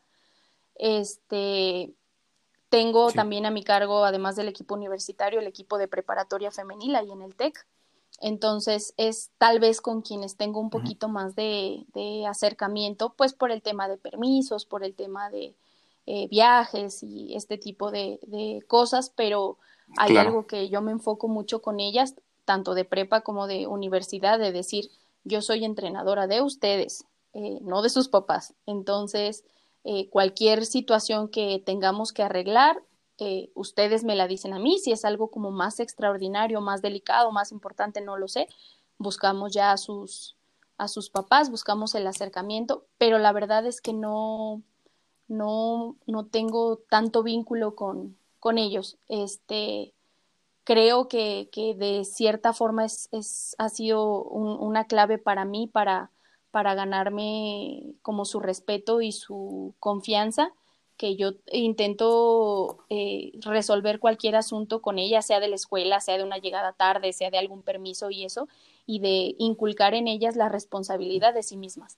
este, 0.76 1.94
tengo 2.70 3.12
también 3.12 3.46
a 3.46 3.52
mi 3.52 3.64
cargo, 3.64 4.04
además 4.04 4.36
del 4.36 4.48
equipo 4.48 4.76
universitario, 4.76 5.40
el 5.40 5.48
equipo 5.48 5.78
de 5.78 5.88
preparatoria 5.88 6.52
femenil 6.52 6.96
ahí 6.96 7.12
en 7.12 7.22
el 7.22 7.36
TEC. 7.36 7.66
Entonces 8.22 8.94
es 8.98 9.32
tal 9.38 9.60
vez 9.60 9.82
con 9.82 10.02
quienes 10.02 10.38
tengo 10.38 10.60
un 10.60 10.70
poquito 10.70 11.10
más 11.10 11.36
de, 11.36 11.86
acercamiento, 12.28 13.14
pues 13.14 13.34
por 13.34 13.52
el 13.52 13.62
tema 13.62 13.88
de 13.88 13.98
permisos, 13.98 14.66
por 14.66 14.84
el 14.84 14.96
tema 14.96 15.30
de 15.30 15.56
eh, 16.06 16.28
viajes 16.28 17.04
y 17.04 17.36
este 17.36 17.58
tipo 17.58 17.92
de, 17.92 18.20
cosas, 18.68 19.10
pero 19.10 19.58
hay 19.98 20.18
algo 20.18 20.48
que 20.48 20.70
yo 20.70 20.82
me 20.82 20.92
enfoco 20.92 21.28
mucho 21.28 21.62
con 21.62 21.80
ellas, 21.80 22.16
tanto 22.46 22.74
de 22.74 22.86
prepa 22.86 23.22
como 23.22 23.48
de 23.48 23.68
universidad, 23.68 24.40
de 24.40 24.52
decir, 24.52 24.90
yo 25.24 25.42
soy 25.42 25.66
entrenadora 25.66 26.28
de 26.28 26.42
ustedes, 26.42 27.06
eh, 27.34 27.60
no 27.62 27.82
de 27.82 27.90
sus 27.90 28.08
papás. 28.08 28.54
Entonces, 28.66 29.44
eh, 29.88 30.10
cualquier 30.10 30.66
situación 30.66 31.30
que 31.30 31.62
tengamos 31.64 32.12
que 32.12 32.24
arreglar, 32.24 32.82
eh, 33.20 33.52
ustedes 33.54 34.04
me 34.04 34.16
la 34.16 34.28
dicen 34.28 34.54
a 34.54 34.60
mí, 34.60 34.80
si 34.80 34.92
es 34.92 35.06
algo 35.06 35.30
como 35.30 35.52
más 35.52 35.80
extraordinario, 35.80 36.60
más 36.60 36.82
delicado, 36.82 37.32
más 37.32 37.52
importante, 37.52 38.02
no 38.02 38.18
lo 38.18 38.28
sé, 38.28 38.50
buscamos 38.98 39.54
ya 39.54 39.72
a 39.72 39.78
sus, 39.78 40.36
a 40.80 40.88
sus 40.88 41.12
papás, 41.12 41.52
buscamos 41.52 41.94
el 41.94 42.08
acercamiento, 42.08 42.88
pero 42.98 43.20
la 43.20 43.32
verdad 43.32 43.68
es 43.68 43.80
que 43.80 43.94
no, 43.94 44.64
no, 45.28 45.96
no 46.08 46.26
tengo 46.26 46.78
tanto 46.90 47.22
vínculo 47.22 47.76
con, 47.76 48.18
con 48.40 48.58
ellos. 48.58 48.98
Este, 49.08 49.94
creo 50.64 51.08
que, 51.08 51.48
que 51.52 51.76
de 51.76 52.06
cierta 52.06 52.54
forma 52.54 52.86
es, 52.86 53.08
es 53.12 53.56
ha 53.60 53.70
sido 53.70 54.24
una 54.24 54.86
clave 54.86 55.20
para 55.20 55.46
mí 55.46 55.68
para, 55.68 56.10
para 56.56 56.74
ganarme 56.74 57.96
como 58.02 58.24
su 58.24 58.40
respeto 58.40 59.02
y 59.02 59.12
su 59.12 59.76
confianza 59.82 60.54
que 60.96 61.18
yo 61.18 61.34
intento 61.52 62.78
eh, 62.90 63.34
resolver 63.42 64.00
cualquier 64.00 64.38
asunto 64.38 64.82
con 64.82 64.98
ella, 64.98 65.22
sea 65.22 65.42
de 65.42 65.50
la 65.50 65.56
escuela, 65.56 66.00
sea 66.00 66.18
de 66.18 66.24
una 66.24 66.38
llegada 66.38 66.72
tarde, 66.72 67.12
sea 67.12 67.30
de 67.30 67.40
algún 67.40 67.62
permiso 67.62 68.10
y 68.10 68.24
eso, 68.24 68.48
y 68.86 69.00
de 69.00 69.36
inculcar 69.38 69.96
en 69.96 70.08
ellas 70.08 70.38
la 70.38 70.48
responsabilidad 70.48 71.34
de 71.34 71.44
sí 71.44 71.58
mismas. 71.58 71.98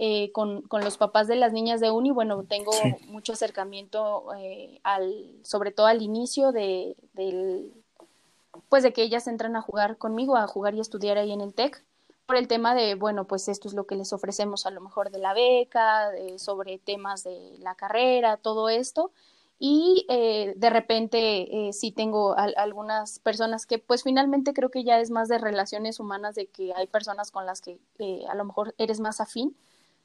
Eh, 0.00 0.32
con, 0.32 0.62
con, 0.62 0.82
los 0.82 0.96
papás 0.96 1.28
de 1.28 1.36
las 1.36 1.52
niñas 1.52 1.78
de 1.78 1.92
uni, 1.92 2.10
bueno, 2.10 2.42
tengo 2.42 2.72
mucho 3.06 3.34
acercamiento 3.34 4.26
eh, 4.36 4.80
al, 4.82 5.38
sobre 5.44 5.70
todo 5.70 5.86
al 5.86 6.02
inicio 6.02 6.50
de, 6.50 6.96
del, 7.12 7.72
pues 8.68 8.82
de 8.82 8.92
que 8.92 9.04
ellas 9.04 9.28
entran 9.28 9.54
a 9.54 9.62
jugar 9.62 9.98
conmigo, 9.98 10.36
a 10.36 10.48
jugar 10.48 10.74
y 10.74 10.80
estudiar 10.80 11.16
ahí 11.16 11.30
en 11.30 11.42
el 11.42 11.54
TEC, 11.54 11.84
por 12.26 12.36
el 12.36 12.48
tema 12.48 12.74
de, 12.74 12.94
bueno, 12.94 13.26
pues 13.26 13.48
esto 13.48 13.68
es 13.68 13.74
lo 13.74 13.86
que 13.86 13.96
les 13.96 14.12
ofrecemos 14.12 14.66
a 14.66 14.70
lo 14.70 14.80
mejor 14.80 15.10
de 15.10 15.18
la 15.18 15.34
beca, 15.34 16.10
sobre 16.36 16.78
temas 16.78 17.24
de 17.24 17.56
la 17.58 17.74
carrera, 17.74 18.36
todo 18.36 18.68
esto. 18.68 19.12
Y 19.58 20.04
eh, 20.08 20.52
de 20.56 20.70
repente 20.70 21.68
eh, 21.68 21.72
sí 21.72 21.92
tengo 21.92 22.34
algunas 22.36 23.20
personas 23.20 23.66
que 23.66 23.78
pues 23.78 24.02
finalmente 24.02 24.52
creo 24.52 24.70
que 24.70 24.84
ya 24.84 24.98
es 24.98 25.10
más 25.10 25.28
de 25.28 25.38
relaciones 25.38 26.00
humanas, 26.00 26.34
de 26.34 26.48
que 26.48 26.72
hay 26.74 26.86
personas 26.86 27.30
con 27.30 27.46
las 27.46 27.60
que 27.60 27.78
eh, 27.98 28.24
a 28.28 28.34
lo 28.34 28.44
mejor 28.44 28.74
eres 28.78 29.00
más 29.00 29.20
afín 29.20 29.56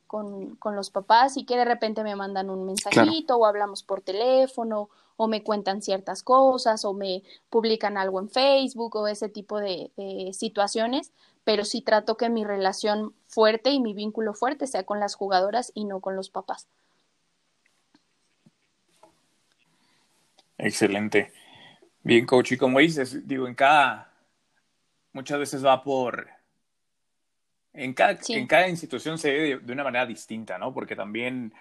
con, 0.07 0.55
con, 0.55 0.75
los 0.75 0.91
papás 0.91 1.35
y 1.35 1.45
que 1.45 1.57
de 1.57 1.65
repente 1.65 2.03
me 2.03 2.15
mandan 2.15 2.49
un 2.49 2.65
mensajito 2.65 3.37
o 3.37 3.45
hablamos 3.45 3.83
por 3.83 4.01
teléfono 4.01 4.89
o 5.21 5.27
me 5.27 5.43
cuentan 5.43 5.81
ciertas 5.81 6.23
cosas 6.23 6.85
o 6.85 6.93
me 6.93 7.23
publican 7.49 7.97
algo 7.97 8.19
en 8.19 8.29
Facebook 8.29 8.95
o 8.95 9.07
ese 9.07 9.29
tipo 9.29 9.59
de 9.59 9.91
situaciones 10.33 11.11
pero 11.49 11.65
sí 11.65 11.81
trato 11.81 12.15
que 12.15 12.29
mi 12.29 12.43
relación 12.43 13.15
fuerte 13.25 13.71
y 13.71 13.79
mi 13.79 13.95
vínculo 13.95 14.35
fuerte 14.35 14.67
sea 14.67 14.83
con 14.83 14.99
las 14.99 15.15
jugadoras 15.15 15.71
y 15.73 15.85
no 15.85 15.99
con 15.99 16.15
los 16.15 16.29
papás. 16.29 16.67
Excelente. 20.59 21.33
Bien, 22.03 22.27
coach, 22.27 22.51
y 22.51 22.57
como 22.57 22.77
dices, 22.77 23.27
digo, 23.27 23.47
en 23.47 23.55
cada, 23.55 24.13
muchas 25.11 25.39
veces 25.39 25.65
va 25.65 25.81
por, 25.81 26.27
en 27.73 27.95
cada, 27.95 28.19
en 28.27 28.45
cada 28.45 28.67
institución 28.67 29.17
se 29.17 29.31
ve 29.31 29.59
de, 29.59 29.73
una 29.73 29.83
manera 29.83 30.05
distinta, 30.05 30.59
¿no? 30.59 30.71
Porque 30.71 30.95
también 30.95 31.51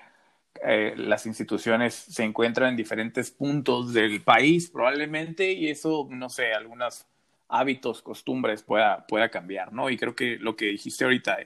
eh, 0.65 0.95
las 0.97 1.27
instituciones 1.27 1.95
se 1.95 2.25
encuentran 2.25 2.71
en 2.71 2.77
diferentes 2.77 3.31
puntos 3.31 3.93
del 3.93 4.23
país 4.23 4.71
probablemente 4.71 5.53
y 5.53 5.69
eso, 5.69 6.07
no 6.11 6.29
sé, 6.29 6.53
algunas 6.53 7.09
hábitos, 7.49 8.03
costumbres 8.03 8.63
pueda, 8.63 9.07
pueda 9.07 9.31
cambiar, 9.31 9.73
¿no? 9.73 9.91
Y 9.91 9.97
creo 9.97 10.15
que 10.15 10.37
lo 10.37 10.57
que 10.57 10.67
dijiste 10.67 11.05
ahorita, 11.05 11.39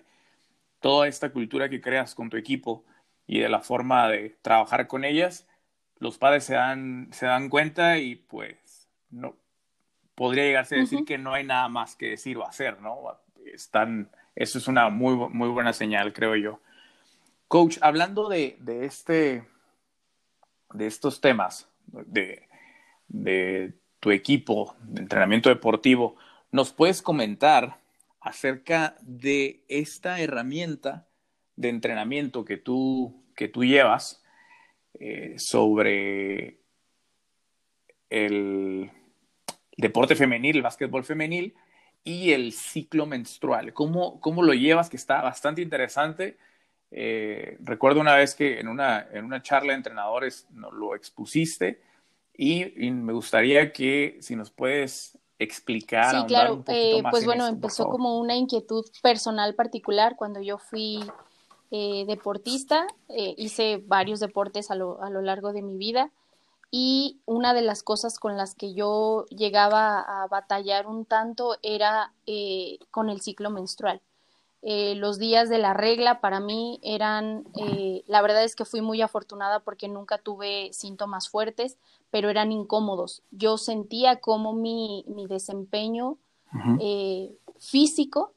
toda 0.81 1.09
esta 1.09 1.31
cultura 1.33 1.69
que 1.69 1.81
creas 1.81 2.15
con 2.15 2.29
tu 2.29 2.37
equipo 2.37 2.85
y 3.27 3.39
de 3.41 3.49
la 3.49 3.61
forma 3.61 4.09
de 4.09 4.37
trabajar 4.43 4.89
con 4.89 5.05
ellas, 5.05 5.47
los 5.99 6.19
padres 6.19 6.45
se 6.45 6.55
dan, 6.55 7.09
se 7.13 7.27
dan 7.27 7.49
cuenta 7.49 7.99
y 7.99 8.17
pues 8.17 8.89
no 9.11 9.37
podría 10.15 10.45
llegarse 10.45 10.75
a 10.75 10.79
decir 10.79 11.05
que 11.05 11.19
no 11.19 11.33
hay 11.33 11.45
nada 11.45 11.69
más 11.69 11.97
que 11.97 12.11
decir 12.11 12.37
o 12.37 12.47
hacer, 12.47 12.81
¿no? 12.81 12.99
Están, 13.47 14.11
eso 14.35 14.59
es 14.59 14.69
una 14.69 14.89
muy, 14.91 15.15
muy 15.31 15.49
buena 15.49 15.73
señal, 15.73 16.13
creo 16.13 16.37
yo. 16.37 16.61
Coach, 17.53 17.77
hablando 17.83 18.31
de, 18.31 18.57
de 18.61 18.87
este, 18.87 19.45
de 20.73 20.87
estos 20.87 21.21
temas, 21.21 21.69
de, 21.87 22.49
de 23.09 23.75
tu 24.01 24.11
equipo 24.11 24.75
de 24.81 25.03
entrenamiento 25.03 25.51
deportivo, 25.51 26.17
¿nos 26.51 26.73
puedes 26.73 27.03
comentar 27.03 27.77
acerca 28.23 28.97
de 29.03 29.65
esta 29.69 30.19
herramienta 30.21 31.07
de 31.57 31.69
entrenamiento 31.69 32.47
que 32.47 32.57
tú, 32.57 33.23
que 33.37 33.49
tú 33.49 33.65
llevas 33.65 34.25
eh, 34.95 35.35
sobre 35.37 36.57
el 38.09 38.91
deporte 39.77 40.17
femenil, 40.17 40.57
el 40.57 40.63
básquetbol 40.63 41.05
femenil 41.05 41.55
y 42.03 42.33
el 42.33 42.55
ciclo 42.55 43.05
menstrual? 43.05 43.75
¿Cómo, 43.75 44.21
cómo 44.21 44.43
lo 44.43 44.55
llevas? 44.55 44.89
Que 44.89 44.97
está 44.97 45.21
bastante 45.21 45.61
interesante. 45.61 46.39
Eh, 46.95 47.57
recuerdo 47.61 48.01
una 48.01 48.15
vez 48.15 48.35
que 48.35 48.61
en 48.61 48.69
una, 48.69 49.07
en 49.11 49.25
una 49.25 49.43
charla 49.43 49.73
de 49.73 49.79
entrenadores 49.79 50.47
nos 50.51 50.75
lo 50.75 50.95
expusiste 50.95 51.81
y, 52.37 52.67
me 52.91 53.15
gustaría 53.15 53.73
que 53.73 54.19
si 54.21 54.37
nos 54.37 54.51
puedes 54.51 55.19
explicar. 55.39 56.15
Sí, 56.15 56.27
claro, 56.27 56.63
eh, 56.69 57.03
pues 57.11 57.25
bueno, 57.25 57.47
empezó 57.47 57.89
como 57.89 58.19
una 58.19 58.37
inquietud 58.37 58.85
personal 59.03 59.55
particular 59.55 60.17
cuando 60.17 60.41
yo 60.43 60.59
fui 60.59 61.01
eh, 61.71 62.05
deportista, 62.07 62.87
hice 63.09 63.83
varios 63.87 64.21
deportes 64.21 64.71
a 64.71 64.75
lo, 64.75 65.03
a 65.03 65.09
lo 65.09 65.23
largo 65.23 65.55
de 65.55 65.63
mi 65.63 65.79
vida 65.79 66.11
y 66.71 67.21
una 67.25 67.55
de 67.55 67.63
las 67.63 67.83
cosas 67.83 68.19
con 68.19 68.37
las 68.37 68.55
que 68.55 68.75
yo 68.75 69.25
llegaba 69.31 70.01
a 70.01 70.27
batallar 70.27 70.87
un 70.87 71.07
tanto 71.07 71.57
era 71.63 72.13
con 72.91 73.09
el 73.09 73.23
ciclo 73.23 73.51
menstrual. 73.51 74.03
Eh, 74.65 74.95
los 74.95 75.19
días 75.19 75.49
de 75.49 75.59
la 75.59 75.75
regla 75.75 76.21
para 76.21 76.39
mí 76.39 76.79
eran, 76.85 77.45
eh, 77.59 78.05
la 78.07 78.23
verdad 78.23 78.45
es 78.45 78.55
que 78.55 78.65
fui 78.65 78.81
muy 78.81 79.03
afortunada 79.03 79.59
porque 79.59 79.89
nunca 79.89 80.19
tuve 80.19 80.73
síntomas 80.73 81.29
fuertes, 81.29 81.79
pero 82.13 82.31
eran 82.31 82.53
incómodos. 82.53 83.23
Yo 83.33 83.59
sentía 83.59 84.21
como 84.21 84.53
mi, 84.53 85.05
mi 85.09 85.27
desempeño 85.27 86.19
eh, 86.81 87.35
físico 87.59 88.35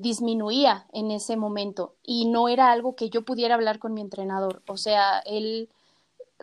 disminuía 0.00 0.86
en 0.94 1.10
ese 1.10 1.36
momento 1.36 1.94
y 2.02 2.24
no 2.24 2.48
era 2.48 2.72
algo 2.72 2.96
que 2.96 3.10
yo 3.10 3.26
pudiera 3.26 3.54
hablar 3.54 3.78
con 3.78 3.92
mi 3.92 4.00
entrenador. 4.00 4.62
O 4.66 4.78
sea, 4.78 5.18
él, 5.26 5.68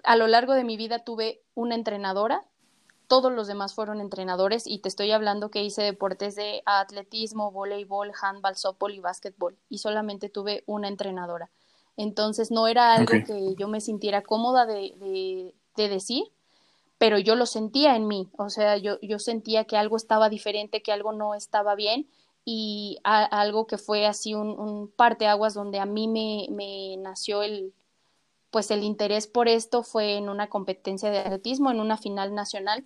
a 0.04 0.16
lo 0.16 0.28
largo 0.28 0.54
de 0.54 0.64
mi 0.64 0.78
vida 0.78 1.00
tuve 1.00 1.42
una 1.56 1.74
entrenadora 1.74 2.46
todos 3.08 3.32
los 3.32 3.48
demás 3.48 3.74
fueron 3.74 4.02
entrenadores 4.02 4.68
y 4.68 4.80
te 4.80 4.90
estoy 4.90 5.12
hablando 5.12 5.50
que 5.50 5.64
hice 5.64 5.84
deportes 5.84 6.36
de 6.36 6.62
atletismo, 6.66 7.52
voleibol, 7.52 8.12
handball, 8.22 8.56
softball 8.56 8.94
y 8.94 9.00
básquetbol 9.00 9.58
y 9.70 9.80
solamente 9.80 10.30
tuve 10.30 10.64
una 10.66 10.88
entrenadora. 10.88 11.50
Entonces 11.98 12.52
no 12.52 12.68
era 12.68 12.94
algo 12.94 13.14
que 13.26 13.56
yo 13.58 13.68
me 13.68 13.82
sintiera 13.82 14.22
cómoda 14.22 14.66
de, 14.66 15.54
de, 15.76 15.88
decir, 15.90 16.24
pero 16.98 17.18
yo 17.18 17.36
lo 17.36 17.46
sentía 17.46 17.96
en 17.96 18.08
mí, 18.08 18.30
o 18.38 18.50
sea, 18.50 18.78
yo, 18.78 19.00
yo 19.02 19.20
sentía 19.20 19.66
que 19.66 19.78
algo 19.78 19.98
estaba 19.98 20.30
diferente, 20.30 20.82
que 20.82 20.92
algo 20.92 21.14
no 21.14 21.36
estaba 21.36 21.76
bien 21.76 22.10
y 22.44 23.00
algo 23.04 23.66
que 23.66 23.78
fue 23.78 24.06
así 24.06 24.34
un, 24.34 24.50
un 24.60 24.92
parteaguas 24.92 25.54
donde 25.54 25.80
a 25.80 25.86
mí 25.86 26.08
me, 26.08 26.48
me 26.52 26.98
nació 26.98 27.42
el, 27.44 27.74
pues 28.56 28.72
el 28.72 28.84
interés 28.84 29.28
por 29.28 29.50
esto 29.50 29.84
fue 29.84 30.16
en 30.16 30.30
una 30.30 30.48
competencia 30.48 31.10
de 31.10 31.18
atletismo, 31.20 31.72
en 31.72 31.82
una 31.82 31.98
final 31.98 32.34
nacional, 32.34 32.86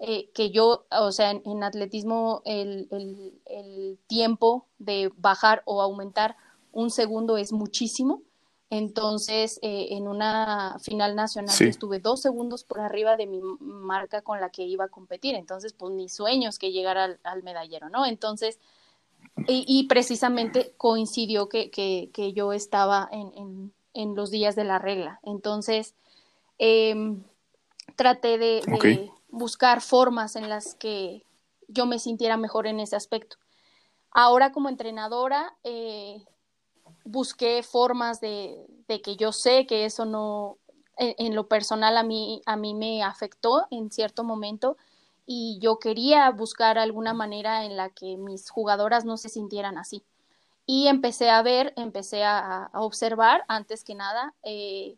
eh, 0.00 0.28
que 0.34 0.50
yo, 0.50 0.86
o 0.90 1.12
sea, 1.12 1.30
en, 1.30 1.62
atletismo 1.62 2.42
el, 2.44 2.88
el, 3.46 3.96
tiempo 4.08 4.66
de 4.78 5.12
bajar 5.16 5.62
o 5.66 5.80
aumentar 5.82 6.36
un 6.72 6.90
segundo 6.90 7.36
es 7.36 7.52
muchísimo. 7.52 8.22
Entonces, 8.70 9.60
eh, 9.62 9.90
en 9.90 10.08
una 10.08 10.80
final 10.80 11.14
nacional 11.14 11.54
estuve 11.60 12.00
dos 12.00 12.20
segundos 12.20 12.64
por 12.64 12.80
arriba 12.80 13.16
de 13.16 13.28
mi 13.28 13.40
marca 13.60 14.20
con 14.20 14.40
la 14.40 14.50
que 14.50 14.64
iba 14.64 14.86
a 14.86 14.88
competir. 14.88 15.36
Entonces, 15.36 15.74
pues 15.74 15.92
mis 15.92 16.12
sueños 16.12 16.58
que 16.58 16.72
llegara 16.72 17.20
al, 17.22 17.42
medallero, 17.44 17.88
¿no? 17.88 18.04
Entonces, 18.04 18.58
y, 19.46 19.86
precisamente 19.86 20.74
coincidió 20.76 21.48
que, 21.48 21.70
que, 21.70 22.10
que 22.12 22.32
yo 22.32 22.52
estaba 22.52 23.08
en, 23.12 23.32
en 23.36 23.72
los 23.94 24.30
días 24.30 24.56
de 24.56 24.64
la 24.64 24.78
regla. 24.78 25.20
Entonces, 25.22 25.94
em, 26.58 27.22
traté 27.96 28.38
de, 28.38 29.10
buscar 29.28 29.80
formas 29.80 30.36
en 30.36 30.48
las 30.48 30.76
que 30.76 31.24
yo 31.66 31.86
me 31.86 31.98
sintiera 31.98 32.36
mejor 32.36 32.66
en 32.66 32.78
ese 32.78 32.94
aspecto. 32.96 33.36
Ahora 34.10 34.52
como 34.52 34.68
entrenadora, 34.68 35.56
eh, 35.64 36.24
busqué 37.04 37.62
formas 37.62 38.20
de, 38.20 38.66
que 38.86 39.16
yo 39.16 39.32
sé 39.32 39.66
que 39.66 39.84
eso 39.84 40.04
no, 40.04 40.58
en, 40.96 41.34
lo 41.34 41.48
personal 41.48 41.96
a 41.96 42.04
mí, 42.04 42.42
a 42.46 42.56
mí 42.56 42.74
me 42.74 43.02
afectó 43.02 43.66
en 43.70 43.90
cierto 43.90 44.22
momento 44.22 44.76
y 45.26 45.58
yo 45.60 45.78
quería 45.78 46.30
buscar 46.30 46.78
alguna 46.78 47.14
manera 47.14 47.64
en 47.64 47.76
la 47.76 47.90
que 47.90 48.16
mis 48.16 48.50
jugadoras 48.50 49.04
no 49.04 49.16
se 49.16 49.28
sintieran 49.28 49.78
así. 49.78 50.04
Y 50.66 50.88
empecé 50.88 51.30
a 51.30 51.42
ver, 51.42 51.72
empecé 51.76 52.24
a, 52.24 52.70
observar, 52.74 53.44
antes 53.48 53.84
que 53.84 53.94
nada, 53.94 54.34
eh, 54.42 54.96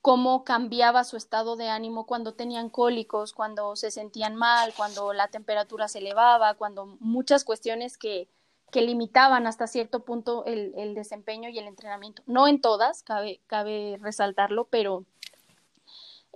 cómo 0.00 0.44
cambiaba 0.44 1.04
su 1.04 1.16
estado 1.16 1.56
de 1.56 1.68
ánimo 1.68 2.06
cuando 2.06 2.34
tenían 2.34 2.70
cólicos, 2.70 3.32
cuando 3.32 3.76
se 3.76 3.90
sentían 3.90 4.36
mal, 4.36 4.72
cuando 4.76 5.12
la 5.12 5.28
temperatura 5.28 5.88
se 5.88 5.98
elevaba, 5.98 6.54
cuando 6.54 6.86
muchas 7.00 7.44
cuestiones 7.44 7.98
que, 7.98 8.28
que 8.70 8.82
limitaban 8.82 9.46
hasta 9.46 9.66
cierto 9.66 10.04
punto 10.04 10.44
el, 10.46 10.72
el, 10.76 10.94
desempeño 10.94 11.48
y 11.48 11.58
el 11.58 11.66
entrenamiento. 11.66 12.22
No 12.26 12.48
en 12.48 12.60
todas, 12.60 13.02
cabe, 13.02 13.40
cabe 13.46 13.98
resaltarlo, 14.00 14.64
pero 14.64 15.04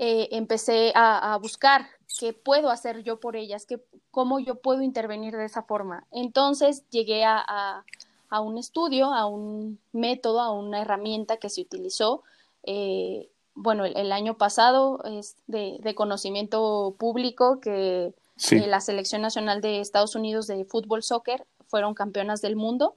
eh, 0.02 0.28
empecé 0.33 0.92
a, 0.94 1.37
buscar 1.42 1.87
qué 2.18 2.33
puedo 2.33 2.70
hacer 2.70 3.02
yo 3.02 3.20
por 3.20 3.37
ellas, 3.37 3.66
qué, 3.66 3.85
cómo 4.11 4.40
yo 4.40 4.54
puedo 4.54 4.80
intervenir 4.80 5.37
de 5.37 5.44
esa 5.44 5.62
forma. 5.62 6.06
Entonces 6.11 6.88
llegué 6.88 7.22
a, 7.26 7.85
a 8.31 8.40
un 8.40 8.57
estudio, 8.59 9.12
a 9.12 9.27
un 9.27 9.79
método, 9.93 10.40
a 10.40 10.51
una 10.51 10.81
herramienta 10.81 11.37
que 11.37 11.51
se 11.51 11.61
utilizó 11.61 12.23
eh, 12.64 13.29
bueno, 13.55 13.85
el, 13.85 14.12
año 14.12 14.37
pasado 14.37 15.03
es 15.05 15.37
de, 15.47 15.95
conocimiento 15.95 16.95
público 16.99 17.61
que 17.61 18.14
eh, 18.51 18.66
la 18.66 18.81
Selección 18.81 19.23
Nacional 19.23 19.61
de 19.61 19.81
Estados 19.81 20.14
Unidos 20.14 20.47
de 20.47 20.64
Fútbol 20.64 21.03
Soccer 21.03 21.47
fueron 21.66 21.95
campeonas 21.95 22.40
del 22.40 22.57
mundo. 22.57 22.95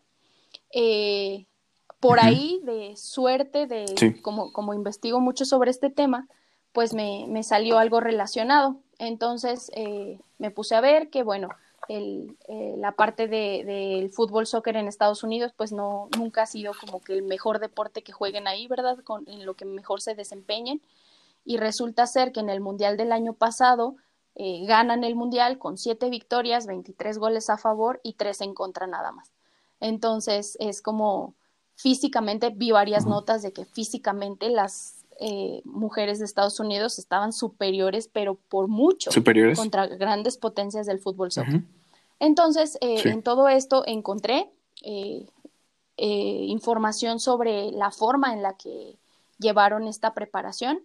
Eh, 0.72 1.46
por 2.00 2.20
ahí, 2.20 2.60
de 2.64 2.96
suerte, 2.98 3.66
de 3.66 4.20
como, 4.22 4.52
como 4.52 4.74
investigo 4.74 5.20
mucho 5.22 5.46
sobre 5.46 5.72
este 5.72 5.90
tema, 5.90 6.28
pues 6.72 6.94
me, 6.94 7.26
me 7.28 7.44
salió 7.44 7.78
algo 7.78 8.00
relacionado. 8.00 8.78
Entonces 9.00 9.72
me 10.38 10.52
puse 10.52 10.76
a 10.76 10.82
ver 10.82 11.10
que, 11.10 11.24
bueno, 11.24 11.50
el, 11.90 12.38
eh, 12.48 12.76
la 12.78 12.94
parte 12.94 13.28
del 13.28 13.66
de, 13.66 14.12
fútbol 14.14 14.48
soccer 14.48 14.78
en 14.78 14.88
Estados 14.88 15.24
Unidos, 15.24 15.54
pues 15.56 15.72
no, 15.72 16.10
nunca 16.18 16.44
ha 16.44 16.46
sido 16.46 16.74
como 16.80 17.02
que 17.02 17.14
el 17.14 17.24
mejor 17.24 17.60
deporte 17.60 18.04
que 18.04 18.12
jueguen 18.12 18.48
ahí, 18.48 18.68
¿verdad? 18.68 18.98
Con, 19.04 19.28
en 19.28 19.46
lo 19.46 19.56
que 19.56 19.66
mejor 19.66 20.02
se 20.02 20.16
desempeñen. 20.16 20.82
Y 21.46 21.58
resulta 21.58 22.08
ser 22.08 22.32
que 22.32 22.40
en 22.40 22.50
el 22.50 22.62
Mundial 22.62 22.96
del 22.98 23.12
año 23.12 23.34
pasado 23.34 23.96
eh, 24.36 24.66
ganan 24.66 25.04
el 25.04 25.16
Mundial 25.16 25.60
con 25.60 25.78
siete 25.78 26.10
victorias, 26.10 26.66
23 26.66 27.18
goles 27.18 27.50
a 27.50 27.58
favor 27.58 28.00
y 28.04 28.14
tres 28.14 28.42
en 28.42 28.54
contra 28.54 28.88
nada 28.88 29.12
más. 29.12 29.32
Entonces 29.80 30.58
es 30.60 30.82
como 30.82 31.34
físicamente, 31.76 32.50
vi 32.50 32.72
varias 32.72 33.06
notas 33.06 33.42
de 33.42 33.52
que 33.52 33.66
físicamente 33.66 34.50
las 34.50 35.03
eh, 35.20 35.62
mujeres 35.66 36.20
de 36.20 36.26
Estados 36.26 36.60
Unidos 36.60 37.00
estaban 37.00 37.34
superiores, 37.34 38.10
pero 38.12 38.36
por 38.36 38.68
mucho, 38.68 39.12
superiores. 39.12 39.58
contra 39.58 39.88
grandes 39.88 40.38
potencias 40.38 40.86
del 40.86 41.00
fútbol 41.00 41.32
soccer. 41.32 41.62
Entonces, 42.20 42.78
eh, 42.82 43.02
en 43.06 43.22
todo 43.22 43.48
esto 43.48 43.84
encontré 43.86 44.50
eh, 44.82 45.26
información 45.98 47.20
sobre 47.20 47.72
la 47.72 47.92
forma 47.92 48.34
en 48.34 48.42
la 48.42 48.56
que 48.58 48.98
llevaron 49.40 49.88
esta 49.88 50.14
preparación 50.14 50.82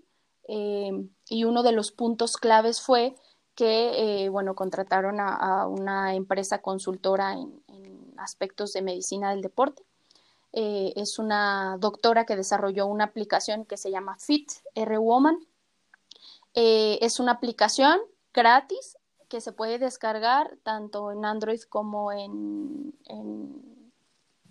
y 0.49 1.45
uno 1.45 1.63
de 1.63 1.73
los 1.73 1.93
puntos 1.93 2.39
claves 2.39 2.81
fue 2.81 3.15
que, 3.55 4.29
bueno, 4.33 4.55
contrataron 4.55 5.21
a, 5.21 5.67
una 5.67 6.15
empresa 6.15 6.63
consultora 6.63 7.35
en 7.35 8.15
aspectos 8.17 8.73
de 8.73 8.81
medicina 8.81 9.31
del 9.31 9.43
deporte 9.43 9.83
eh, 10.53 10.93
es 10.97 11.19
una 11.19 11.77
doctora 11.79 12.25
que 12.25 12.37
desarrolló 12.37 12.87
una 12.87 13.05
aplicación 13.05 13.65
que 13.65 13.77
se 13.77 13.91
llama 13.91 14.17
Fit 14.19 14.51
R 14.75 14.99
Woman. 14.99 15.39
Eh, 16.55 16.99
es 17.03 17.21
una 17.21 17.33
aplicación 17.33 17.99
gratis 18.33 18.97
que 19.29 19.41
se 19.41 19.53
puede 19.53 19.79
descargar 19.79 20.57
tanto 20.63 21.13
en 21.13 21.25
Android 21.25 21.61
como 21.69 22.13
en, 22.13 22.95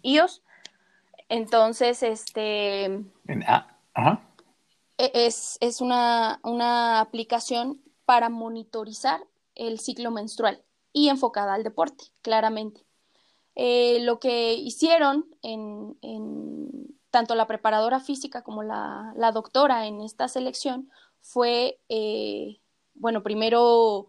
iOS. 0.04 0.44
Entonces, 1.30 2.04
este. 2.04 2.86
E, 4.98 5.12
es, 5.14 5.58
es 5.60 5.82
una, 5.82 6.40
una 6.44 7.00
aplicación 7.00 7.82
para 8.06 8.30
monitorizar 8.30 9.20
el 9.56 9.80
ciclo 9.80 10.12
menstrual 10.12 10.64
y 10.94 11.10
enfocada 11.10 11.56
al 11.56 11.64
deporte, 11.64 12.06
claramente. 12.22 12.87
Eh, 13.60 14.02
lo 14.02 14.20
que 14.20 14.54
hicieron 14.54 15.26
en, 15.42 15.98
tanto 17.10 17.34
la 17.34 17.48
preparadora 17.48 18.00
física 18.00 18.44
como 18.44 18.62
la, 18.62 19.32
doctora 19.34 19.88
en 19.88 20.00
esta 20.02 20.28
selección 20.28 20.92
fue, 21.22 21.80
eh, 21.90 22.60
bueno, 22.94 23.24
primero 23.24 24.06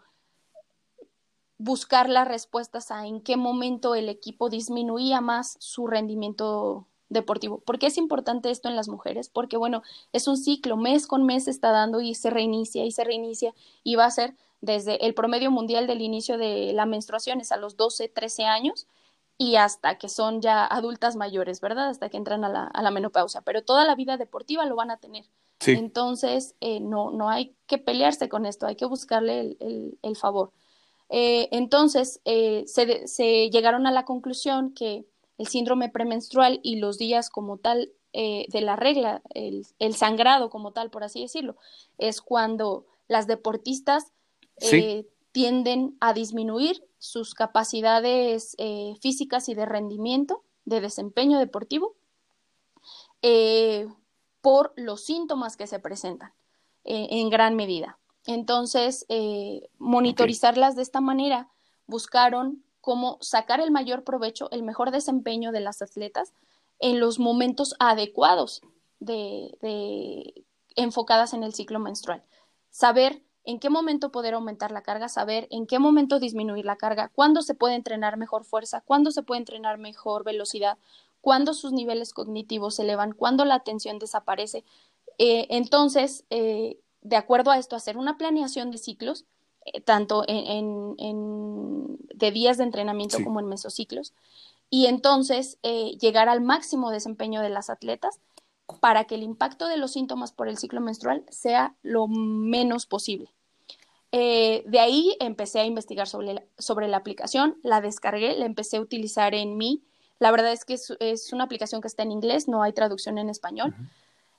buscar 1.56 2.10
las 2.10 2.28
respuestas 2.28 2.90
a 2.90 3.06
en 3.06 3.22
qué 3.22 3.38
momento 3.38 3.94
el 3.94 4.10
equipo 4.10 4.50
disminuía 4.50 5.22
más 5.22 5.56
su 5.60 5.86
rendimiento 5.86 6.86
deportivo. 7.08 7.60
¿Por 7.60 7.78
qué 7.78 7.86
es 7.86 7.96
importante 7.96 8.50
esto 8.50 8.68
en 8.68 8.76
las 8.76 8.88
mujeres? 8.88 9.30
Porque, 9.30 9.56
bueno, 9.56 9.82
es 10.12 10.28
un 10.28 10.36
ciclo, 10.36 10.76
mes 10.76 11.06
con 11.06 11.24
mes 11.24 11.44
se 11.44 11.52
está 11.52 11.70
dando 11.70 12.02
y 12.02 12.14
se 12.14 12.28
reinicia 12.28 12.84
y 12.84 12.92
se 12.92 13.02
reinicia 13.02 13.54
y 13.82 13.94
va 13.96 14.04
a 14.04 14.10
ser 14.10 14.36
desde 14.60 15.06
el 15.06 15.14
promedio 15.14 15.50
mundial 15.50 15.86
del 15.86 16.02
inicio 16.02 16.36
de 16.36 16.74
la 16.74 16.84
menstruación 16.84 17.40
es 17.40 17.50
a 17.50 17.56
los 17.56 17.78
12, 17.78 18.10
13 18.10 18.44
años 18.44 18.86
y 19.38 19.54
hasta 19.54 19.98
que 19.98 20.08
son 20.08 20.42
ya 20.42 20.66
adultas 20.66 21.14
mayores, 21.14 21.60
¿verdad? 21.60 21.88
Hasta 21.88 22.08
que 22.08 22.16
entran 22.16 22.44
a 22.44 22.48
la, 22.48 22.64
a 22.64 22.82
la 22.82 22.90
menopausia, 22.90 23.40
pero 23.42 23.62
toda 23.62 23.84
la 23.84 23.94
vida 23.94 24.16
deportiva 24.16 24.66
lo 24.66 24.74
van 24.74 24.90
a 24.90 24.98
tener. 24.98 25.24
Entonces, 25.66 26.54
eh, 26.60 26.80
no, 26.80 27.10
no 27.10 27.30
hay 27.30 27.54
que 27.66 27.78
pelearse 27.78 28.28
con 28.28 28.46
esto, 28.46 28.66
hay 28.66 28.76
que 28.76 28.84
buscarle 28.84 29.56
el, 29.60 29.98
el, 30.02 30.16
favor. 30.16 30.52
Eh, 31.08 31.48
entonces, 31.52 32.20
eh, 32.24 32.64
se, 32.66 33.06
se, 33.08 33.50
llegaron 33.50 33.86
a 33.86 33.92
la 33.92 34.04
conclusión 34.04 34.72
que 34.72 35.04
el 35.36 35.46
síndrome 35.46 35.88
premenstrual 35.88 36.60
y 36.62 36.76
los 36.76 36.98
días 36.98 37.30
como 37.30 37.58
tal 37.58 37.92
de 38.10 38.60
la 38.62 38.74
regla, 38.74 39.22
el, 39.32 39.64
el, 39.78 39.94
sangrado 39.94 40.50
como 40.50 40.72
tal, 40.72 40.90
por 40.90 41.04
así 41.04 41.20
decirlo, 41.20 41.54
es 41.98 42.20
cuando 42.20 42.84
las 43.06 43.28
deportistas 43.28 44.12
tienden 45.30 45.96
a 46.00 46.14
disminuir 46.14 46.87
sus 46.98 47.34
capacidades 47.34 48.54
eh, 48.58 48.94
físicas 49.00 49.48
y 49.48 49.54
de 49.54 49.66
rendimiento, 49.66 50.42
de 50.64 50.80
desempeño 50.80 51.38
deportivo, 51.38 51.94
eh, 53.22 53.88
por 54.40 54.72
los 54.76 55.04
síntomas 55.04 55.56
que 55.56 55.66
se 55.66 55.78
presentan 55.78 56.32
eh, 56.84 57.08
en 57.10 57.30
gran 57.30 57.56
medida. 57.56 57.98
Entonces, 58.26 59.06
monitorizarlas 59.78 60.76
de 60.76 60.82
esta 60.82 61.00
manera, 61.00 61.48
buscaron 61.86 62.62
cómo 62.82 63.16
sacar 63.22 63.60
el 63.60 63.70
mayor 63.70 64.04
provecho, 64.04 64.50
el 64.50 64.62
mejor 64.62 64.90
desempeño 64.90 65.50
de 65.50 65.60
las 65.60 65.80
atletas 65.80 66.34
en 66.78 67.00
los 67.00 67.18
momentos 67.18 67.74
adecuados 67.78 68.62
de, 69.00 70.44
enfocadas 70.76 71.32
en 71.32 71.42
el 71.42 71.54
ciclo 71.54 71.78
menstrual. 71.78 72.22
Saber 72.70 73.22
en 73.48 73.58
qué 73.58 73.70
momento 73.70 74.10
poder 74.10 74.34
aumentar 74.34 74.72
la 74.72 74.82
carga, 74.82 75.08
saber 75.08 75.48
en 75.50 75.66
qué 75.66 75.78
momento 75.78 76.20
disminuir 76.20 76.66
la 76.66 76.76
carga, 76.76 77.10
cuándo 77.14 77.40
se 77.40 77.54
puede 77.54 77.76
entrenar 77.76 78.18
mejor 78.18 78.44
fuerza, 78.44 78.82
cuándo 78.82 79.10
se 79.10 79.22
puede 79.22 79.38
entrenar 79.38 79.78
mejor 79.78 80.22
velocidad, 80.22 80.76
cuándo 81.22 81.54
sus 81.54 81.72
niveles 81.72 82.12
cognitivos 82.12 82.74
se 82.74 82.82
elevan, 82.82 83.12
cuándo 83.12 83.46
la 83.46 83.54
atención 83.54 83.98
desaparece. 83.98 84.64
Eh, 85.16 85.46
entonces, 85.48 86.26
eh, 86.28 86.78
de 87.00 87.16
acuerdo 87.16 87.50
a 87.50 87.56
esto, 87.56 87.74
hacer 87.74 87.96
una 87.96 88.18
planeación 88.18 88.70
de 88.70 88.76
ciclos, 88.76 89.24
eh, 89.64 89.80
tanto 89.80 90.24
en, 90.28 90.94
de 92.14 92.30
días 92.30 92.58
de 92.58 92.64
entrenamiento 92.64 93.16
como 93.24 93.40
en 93.40 93.46
mesociclos, 93.46 94.12
y 94.68 94.88
entonces 94.88 95.58
llegar 95.62 96.28
al 96.28 96.42
máximo 96.42 96.90
desempeño 96.90 97.40
de 97.40 97.48
las 97.48 97.70
atletas 97.70 98.20
para 98.82 99.04
que 99.04 99.14
el 99.14 99.22
impacto 99.22 99.68
de 99.68 99.78
los 99.78 99.92
síntomas 99.92 100.32
por 100.32 100.48
el 100.48 100.58
ciclo 100.58 100.82
menstrual 100.82 101.24
sea 101.30 101.74
lo 101.80 102.08
menos 102.08 102.84
posible. 102.84 103.32
Eh, 104.10 104.62
de 104.66 104.80
ahí 104.80 105.16
empecé 105.20 105.60
a 105.60 105.66
investigar 105.66 106.08
sobre 106.08 106.34
la, 106.34 106.42
sobre 106.56 106.88
la 106.88 106.96
aplicación, 106.96 107.58
la 107.62 107.80
descargué, 107.80 108.36
la 108.36 108.46
empecé 108.46 108.78
a 108.78 108.80
utilizar 108.80 109.34
en 109.34 109.56
mí. 109.56 109.84
La 110.18 110.30
verdad 110.30 110.52
es 110.52 110.64
que 110.64 110.74
es, 110.74 111.32
una 111.32 111.44
aplicación 111.44 111.80
que 111.80 111.88
está 111.88 112.02
en 112.02 112.12
inglés, 112.12 112.48
no 112.48 112.62
hay 112.62 112.72
traducción 112.72 113.18
en 113.18 113.28
español, 113.28 113.74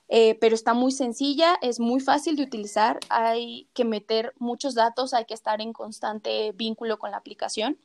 eh, 0.08 0.36
pero 0.40 0.54
está 0.54 0.74
muy 0.74 0.92
sencilla, 0.92 1.56
es 1.62 1.80
muy 1.80 2.00
fácil 2.00 2.36
de 2.36 2.42
utilizar, 2.42 2.98
hay 3.08 3.68
que 3.72 3.84
meter 3.84 4.34
muchos 4.38 4.74
datos, 4.74 5.14
hay 5.14 5.24
que 5.24 5.34
estar 5.34 5.60
en 5.60 5.72
constante 5.72 6.52
vínculo 6.52 6.98
con 6.98 7.12
la 7.12 7.16
aplicación. 7.16 7.78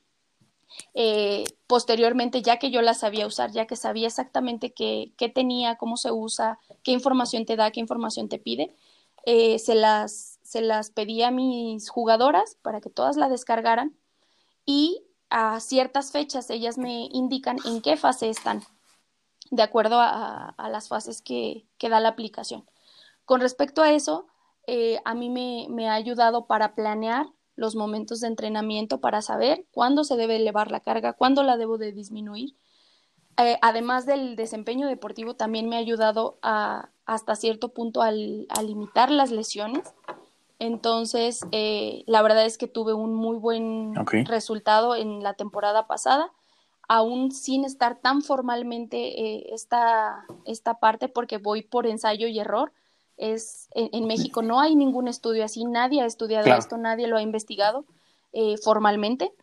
Eh, 0.93 1.45
posteriormente, 1.67 2.41
ya 2.41 2.57
que 2.57 2.71
yo 2.71 2.81
la 2.81 2.95
sabía 2.95 3.27
usar, 3.27 3.51
ya 3.51 3.65
que 3.65 3.77
sabía 3.77 4.07
exactamente 4.07 4.73
qué, 4.73 5.13
qué, 5.15 5.29
tenía, 5.29 5.77
cómo 5.77 5.95
se 5.95 6.11
usa, 6.11 6.59
qué 6.83 6.91
información 6.91 7.45
te 7.45 7.55
da, 7.55 7.71
qué 7.71 7.79
información 7.79 8.27
te 8.27 8.39
pide, 8.39 8.75
se 9.25 9.75
las 9.75 10.34
se 10.45 10.61
las 10.61 10.91
pedí 10.91 11.23
a 11.23 11.31
mis 11.31 11.89
jugadoras 11.89 12.57
para 12.61 12.79
que 12.79 12.91
todas 12.91 13.17
la 13.17 13.29
descargaran 13.29 13.97
y 14.63 15.03
a 15.31 15.59
ciertas 15.59 16.11
fechas 16.11 16.51
ellas 16.51 16.77
me 16.77 17.09
indican 17.11 17.57
en 17.65 17.81
qué 17.81 17.97
fase 17.97 18.29
están, 18.29 18.61
de 19.49 19.63
acuerdo 19.63 19.97
a, 19.99 20.55
las 20.69 20.87
fases 20.87 21.23
que, 21.23 21.65
da 21.81 21.99
la 21.99 22.09
aplicación. 22.09 22.63
Con 23.25 23.41
respecto 23.41 23.81
a 23.81 23.91
eso, 23.91 24.27
eh, 24.67 24.99
a 25.03 25.15
mí 25.15 25.29
me, 25.29 25.89
ha 25.89 25.95
ayudado 25.95 26.45
para 26.45 26.75
planear 26.75 27.25
los 27.55 27.75
momentos 27.75 28.19
de 28.19 28.27
entrenamiento 28.27 29.01
para 29.01 29.23
saber 29.23 29.65
cuándo 29.71 30.03
se 30.03 30.15
debe 30.15 30.35
elevar 30.35 30.69
la 30.69 30.81
carga, 30.81 31.13
cuándo 31.13 31.41
la 31.41 31.57
debo 31.57 31.79
de 31.79 31.91
disminuir. 31.91 32.55
Eh, 33.37 33.57
además 33.63 34.05
del 34.05 34.35
desempeño 34.35 34.87
deportivo, 34.87 35.35
también 35.35 35.67
me 35.69 35.75
ha 35.75 35.79
ayudado 35.79 36.37
a, 36.43 36.89
hasta 37.05 37.35
cierto 37.35 37.69
punto 37.69 38.03
a 38.03 38.11
limitar 38.11 39.09
las 39.09 39.31
lesiones. 39.31 39.93
Entonces, 40.59 41.45
eh, 41.51 42.03
la 42.07 42.21
verdad 42.21 42.45
es 42.45 42.57
que 42.57 42.67
tuve 42.67 42.93
un 42.93 43.13
muy 43.13 43.37
buen 43.37 43.93
resultado 44.25 44.95
en 44.95 45.21
la 45.21 45.33
temporada 45.33 45.87
pasada, 45.87 46.31
aún 46.87 47.31
sin 47.31 47.65
estar 47.65 47.99
tan 47.99 48.21
formalmente 48.21 48.97
eh, 48.97 49.53
esta, 49.53 50.25
esta 50.45 50.79
parte, 50.79 51.09
porque 51.09 51.37
voy 51.37 51.61
por 51.61 51.87
ensayo 51.87 52.27
y 52.27 52.39
error 52.39 52.71
es 53.17 53.69
en, 53.71 54.07
México 54.07 54.41
no 54.41 54.59
hay 54.59 54.75
ningún 54.75 55.07
estudio 55.07 55.45
así, 55.45 55.63
nadie 55.63 56.01
ha 56.01 56.05
estudiado 56.05 56.53
esto, 56.53 56.77
nadie 56.77 57.07
lo 57.07 57.15
ha 57.17 57.21
investigado 57.21 57.85
eh, 58.33 58.57
formalmente. 58.57 59.33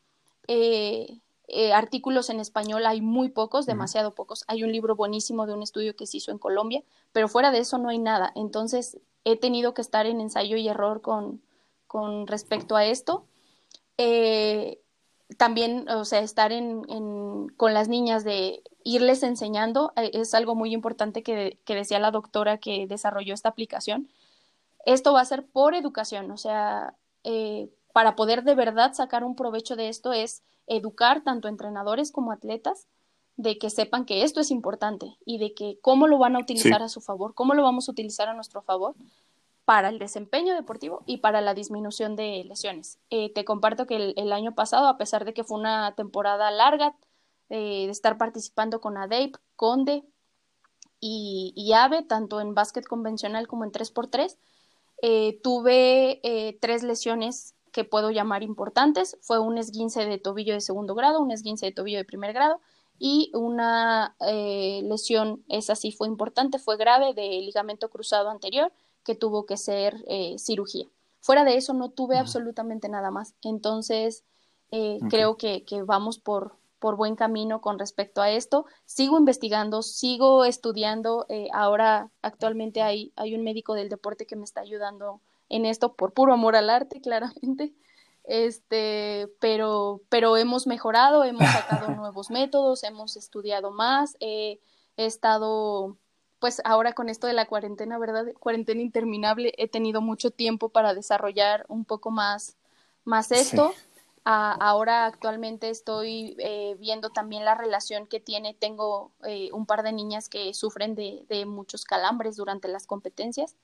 Eh, 1.54 1.72
artículos 1.74 2.30
en 2.30 2.40
español 2.40 2.86
hay 2.86 3.02
muy 3.02 3.28
pocos, 3.28 3.66
demasiado 3.66 4.14
pocos. 4.14 4.44
Hay 4.46 4.64
un 4.64 4.72
libro 4.72 4.96
buenísimo 4.96 5.46
de 5.46 5.52
un 5.52 5.62
estudio 5.62 5.96
que 5.96 6.06
se 6.06 6.16
hizo 6.16 6.30
en 6.30 6.38
Colombia, 6.38 6.82
pero 7.12 7.28
fuera 7.28 7.50
de 7.50 7.58
eso 7.58 7.78
no 7.78 7.88
hay 7.88 7.98
nada. 7.98 8.32
Entonces 8.34 8.98
he 9.24 9.36
tenido 9.36 9.74
que 9.74 9.82
estar 9.82 10.06
en 10.06 10.20
ensayo 10.20 10.56
y 10.56 10.68
error 10.68 11.00
con, 11.00 11.42
con 11.86 12.26
respecto 12.26 12.76
a 12.76 12.84
esto 12.84 13.26
también, 15.36 15.88
o 15.88 16.04
sea, 16.04 16.20
estar 16.20 16.52
en, 16.52 17.48
con 17.56 17.74
las 17.74 17.88
niñas 17.88 18.24
de 18.24 18.62
irles 18.84 19.22
enseñando 19.22 19.92
eh, 19.96 20.10
es 20.14 20.34
algo 20.34 20.54
muy 20.54 20.72
importante 20.72 21.22
que, 21.22 21.58
decía 21.66 21.98
la 21.98 22.10
doctora 22.10 22.58
que 22.58 22.86
desarrolló 22.86 23.34
esta 23.34 23.48
aplicación. 23.48 24.08
Esto 24.84 25.12
va 25.12 25.20
a 25.20 25.24
ser 25.24 25.46
por 25.46 25.74
educación, 25.74 26.30
o 26.30 26.36
sea, 26.36 26.94
eh, 27.24 27.70
para 27.92 28.16
poder 28.16 28.42
de 28.42 28.54
verdad 28.54 28.94
sacar 28.94 29.24
un 29.24 29.36
provecho 29.36 29.76
de 29.76 29.88
esto 29.88 30.12
es 30.12 30.42
educar 30.66 31.22
tanto 31.22 31.48
entrenadores 31.48 32.10
como 32.10 32.32
atletas 32.32 32.86
de 33.36 33.58
que 33.58 33.70
sepan 33.70 34.04
que 34.04 34.22
esto 34.22 34.40
es 34.40 34.50
importante 34.50 35.16
y 35.24 35.38
de 35.38 35.54
que 35.54 35.78
cómo 35.80 36.06
lo 36.06 36.18
van 36.18 36.36
a 36.36 36.40
utilizar 36.40 36.82
a 36.82 36.88
su 36.88 37.00
favor, 37.00 37.34
cómo 37.34 37.54
lo 37.54 37.62
vamos 37.62 37.88
a 37.88 37.92
utilizar 37.92 38.28
a 38.28 38.34
nuestro 38.34 38.62
favor 38.62 38.94
para 39.64 39.88
el 39.88 39.98
desempeño 39.98 40.54
deportivo 40.54 41.02
y 41.06 41.18
para 41.18 41.40
la 41.40 41.54
disminución 41.54 42.16
de 42.16 42.44
lesiones. 42.44 42.98
Eh, 43.10 43.32
te 43.32 43.44
comparto 43.44 43.86
que 43.86 44.14
el, 44.16 44.32
año 44.32 44.54
pasado, 44.54 44.88
a 44.88 44.98
pesar 44.98 45.24
de 45.24 45.34
que 45.34 45.44
fue 45.44 45.58
una 45.58 45.94
temporada 45.94 46.50
larga 46.50 46.94
eh, 47.48 47.86
de 47.86 47.90
estar 47.90 48.18
participando 48.18 48.80
con 48.80 48.96
ADEIP, 48.96 49.36
Conde 49.56 50.04
y, 51.00 51.72
AVE, 51.74 52.02
tanto 52.02 52.40
en 52.40 52.54
básquet 52.54 52.86
convencional 52.86 53.48
como 53.48 53.64
en 53.64 53.72
3x3, 53.72 54.36
eh, 55.02 55.40
tuve 55.42 56.20
tres 56.60 56.84
lesiones 56.84 57.54
que 57.72 57.84
puedo 57.84 58.10
llamar 58.10 58.42
importantes. 58.44 59.18
Fue 59.20 59.40
un 59.40 59.58
esguince 59.58 60.06
de 60.06 60.18
tobillo 60.18 60.54
de 60.54 60.60
segundo 60.60 60.94
grado, 60.94 61.20
un 61.20 61.32
esguince 61.32 61.66
de 61.66 61.72
tobillo 61.72 61.98
de 61.98 62.04
primer 62.04 62.32
grado 62.32 62.60
y 63.04 63.32
una 63.34 64.14
lesión, 64.20 65.42
esa 65.48 65.74
sí 65.74 65.90
fue 65.90 66.06
importante, 66.06 66.60
fue 66.60 66.76
grave, 66.76 67.14
de 67.14 67.28
ligamento 67.40 67.90
cruzado 67.90 68.30
anterior 68.30 68.72
que 69.04 69.14
tuvo 69.14 69.46
que 69.46 69.56
ser 69.56 69.96
eh, 70.06 70.36
cirugía. 70.38 70.86
Fuera 71.20 71.44
de 71.44 71.56
eso 71.56 71.72
no 71.72 71.90
tuve 71.90 72.18
absolutamente 72.18 72.88
nada 72.88 73.10
más. 73.10 73.34
Entonces, 73.42 74.24
eh, 74.70 74.98
creo 75.08 75.36
que, 75.36 75.64
vamos 75.84 76.18
por, 76.18 76.56
por 76.78 76.96
buen 76.96 77.14
camino 77.14 77.60
con 77.60 77.78
respecto 77.78 78.20
a 78.20 78.30
esto. 78.30 78.66
Sigo 78.86 79.18
investigando, 79.18 79.82
sigo 79.82 80.44
estudiando. 80.44 81.26
Eh, 81.28 81.48
ahora 81.52 82.10
actualmente 82.22 82.82
hay, 82.82 83.12
hay 83.16 83.34
un 83.34 83.44
médico 83.44 83.74
del 83.74 83.88
deporte 83.88 84.26
que 84.26 84.36
me 84.36 84.44
está 84.44 84.62
ayudando 84.62 85.20
en 85.48 85.64
esto 85.64 85.94
por 85.94 86.12
puro 86.12 86.32
amor 86.32 86.56
al 86.56 86.70
arte, 86.70 87.00
claramente. 87.02 87.72
Este, 88.24 89.28
pero, 89.40 90.00
pero 90.08 90.36
hemos 90.36 90.66
mejorado, 90.66 91.24
hemos 91.24 91.48
sacado 91.50 91.88
nuevos 91.96 92.30
métodos, 92.30 92.84
hemos 92.84 93.16
estudiado 93.16 93.70
más, 93.70 94.16
he 94.20 94.60
estado 94.96 95.96
pues 96.42 96.60
ahora 96.64 96.92
con 96.92 97.08
esto 97.08 97.28
de 97.28 97.34
la 97.34 97.46
cuarentena, 97.46 97.98
¿verdad? 97.98 98.26
Cuarentena 98.40 98.82
interminable, 98.82 99.54
he 99.58 99.68
tenido 99.68 100.00
mucho 100.00 100.32
tiempo 100.32 100.70
para 100.70 100.92
desarrollar 100.92 101.64
un 101.68 101.84
poco 101.84 102.10
más, 102.10 102.56
más 103.04 103.30
esto. 103.30 103.72
ahora 104.24 105.06
actualmente 105.06 105.70
estoy 105.70 106.34
eh, 106.40 106.76
viendo 106.80 107.10
también 107.10 107.44
la 107.44 107.54
relación 107.54 108.08
que 108.08 108.18
tiene, 108.18 108.54
tengo 108.54 109.12
eh, 109.24 109.50
un 109.52 109.66
par 109.66 109.84
de 109.84 109.92
niñas 109.92 110.28
que 110.28 110.52
sufren 110.52 110.96
de, 110.96 111.24
de, 111.28 111.46
muchos 111.46 111.84
calambres 111.84 112.34
durante 112.34 112.66
las 112.66 112.88
competencias 112.88 113.54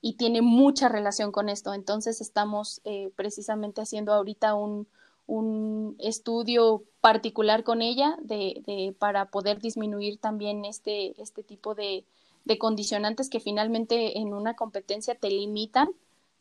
y 0.00 0.14
tiene 0.14 0.42
mucha 0.42 0.88
relación 0.88 1.32
con 1.32 1.48
esto. 1.48 1.74
Entonces 1.74 2.20
estamos 2.20 2.80
eh, 2.84 3.10
precisamente 3.16 3.80
haciendo 3.80 4.12
ahorita 4.12 4.54
un, 4.54 4.86
un 5.26 5.96
estudio 5.98 6.84
particular 7.00 7.64
con 7.64 7.82
ella 7.82 8.16
de, 8.22 8.62
de, 8.66 8.94
para 8.98 9.26
poder 9.26 9.60
disminuir 9.60 10.18
también 10.18 10.64
este, 10.64 11.20
este 11.20 11.42
tipo 11.42 11.74
de, 11.74 12.04
de 12.44 12.58
condicionantes 12.58 13.28
que 13.28 13.40
finalmente 13.40 14.18
en 14.18 14.32
una 14.32 14.54
competencia 14.54 15.14
te 15.14 15.30
limitan 15.30 15.88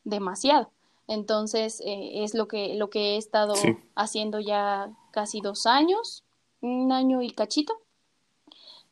demasiado. 0.03 0.69
Entonces, 1.07 1.81
eh, 1.81 2.23
es 2.23 2.33
lo 2.33 2.47
que, 2.47 2.75
lo 2.75 2.89
que 2.89 3.13
he 3.13 3.17
estado 3.17 3.53
haciendo 3.95 4.39
ya 4.39 4.91
casi 5.11 5.41
dos 5.41 5.65
años, 5.65 6.23
un 6.61 6.91
año 6.91 7.21
y 7.21 7.31
cachito. 7.31 7.73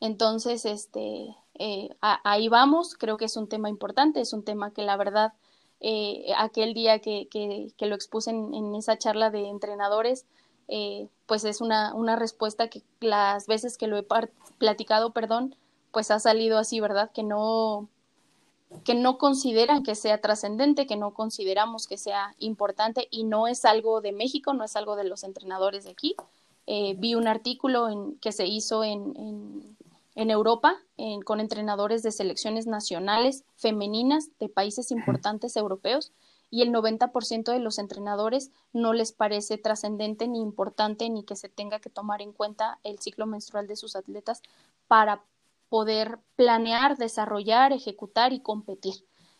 Entonces, 0.04 0.66
este, 0.66 1.34
eh, 1.54 1.88
ahí 2.00 2.48
vamos, 2.48 2.94
creo 2.94 3.16
que 3.16 3.24
es 3.24 3.38
un 3.38 3.48
tema 3.48 3.70
importante, 3.70 4.20
es 4.20 4.34
un 4.34 4.44
tema 4.44 4.70
que 4.70 4.82
la 4.82 4.98
verdad, 4.98 5.32
eh, 5.80 6.26
aquel 6.36 6.74
día 6.74 6.98
que, 6.98 7.26
que, 7.30 7.72
que 7.78 7.86
lo 7.86 7.94
expuse 7.94 8.30
en, 8.30 8.74
esa 8.74 8.98
charla 8.98 9.30
de 9.30 9.48
entrenadores, 9.48 10.26
pues 11.26 11.44
es 11.44 11.62
una, 11.62 11.94
una 11.94 12.16
respuesta 12.16 12.68
que 12.68 12.82
las 13.00 13.46
veces 13.46 13.78
que 13.78 13.86
lo 13.86 13.96
he 13.96 14.06
platicado, 14.58 15.12
perdón, 15.12 15.56
pues 15.90 16.10
ha 16.10 16.20
salido 16.20 16.58
así, 16.58 16.80
¿verdad? 16.80 17.10
Que 17.12 17.22
no, 17.22 17.88
que 18.84 18.94
no 18.94 19.16
consideran 19.16 19.84
que 19.84 19.94
sea 19.94 20.20
trascendente, 20.20 20.86
que 20.86 20.96
no 20.96 21.14
consideramos 21.14 21.86
que 21.86 21.96
sea 21.96 22.34
importante 22.38 23.08
y 23.10 23.24
no 23.24 23.46
es 23.46 23.64
algo 23.64 24.02
de 24.02 24.12
México, 24.12 24.52
no 24.52 24.64
es 24.64 24.76
algo 24.76 24.96
de 24.96 25.04
los 25.04 25.24
entrenadores 25.24 25.84
de 25.84 25.92
aquí. 25.92 26.14
Eh, 26.66 26.94
vi 26.98 27.14
un 27.14 27.28
artículo 27.28 27.88
en, 27.88 28.16
que 28.16 28.32
se 28.32 28.46
hizo 28.46 28.84
en, 28.84 29.14
en, 29.16 29.76
en 30.14 30.30
Europa 30.30 30.76
con 31.24 31.40
entrenadores 31.40 32.02
de 32.02 32.12
selecciones 32.12 32.66
nacionales 32.66 33.44
femeninas 33.56 34.30
de 34.38 34.48
países 34.48 34.90
importantes 34.90 35.56
europeos 35.56 36.12
y 36.54 36.62
el 36.62 36.70
90% 36.70 37.50
de 37.50 37.58
los 37.58 37.80
entrenadores 37.80 38.52
no 38.72 38.92
les 38.92 39.10
parece 39.10 39.58
trascendente 39.58 40.28
ni 40.28 40.40
importante 40.40 41.10
ni 41.10 41.24
que 41.24 41.34
se 41.34 41.48
tenga 41.48 41.80
que 41.80 41.90
tomar 41.90 42.22
en 42.22 42.32
cuenta 42.32 42.78
el 42.84 43.00
ciclo 43.00 43.26
menstrual 43.26 43.66
de 43.66 43.74
sus 43.74 43.96
atletas 43.96 44.40
para 44.86 45.24
poder 45.68 46.20
planear, 46.36 46.96
desarrollar, 46.96 47.72
ejecutar 47.72 48.32
y 48.32 48.38
competir. 48.38 48.94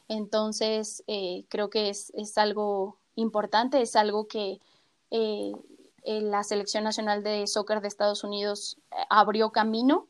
Entonces, 0.08 1.04
eh, 1.06 1.44
creo 1.48 1.70
que 1.70 1.88
es, 1.88 2.12
algo 2.37 2.98
importante, 3.14 3.80
es 3.80 3.94
algo 3.94 4.26
que 4.26 4.60
eh, 5.12 5.52
la 6.04 6.42
Selección 6.42 6.82
Nacional 6.82 7.22
de 7.22 7.46
Soccer 7.46 7.80
de 7.80 7.87
Estados 7.87 8.24
Unidos 8.24 8.78
eh, 8.90 8.96
abrió 9.08 9.52
camino 9.52 10.08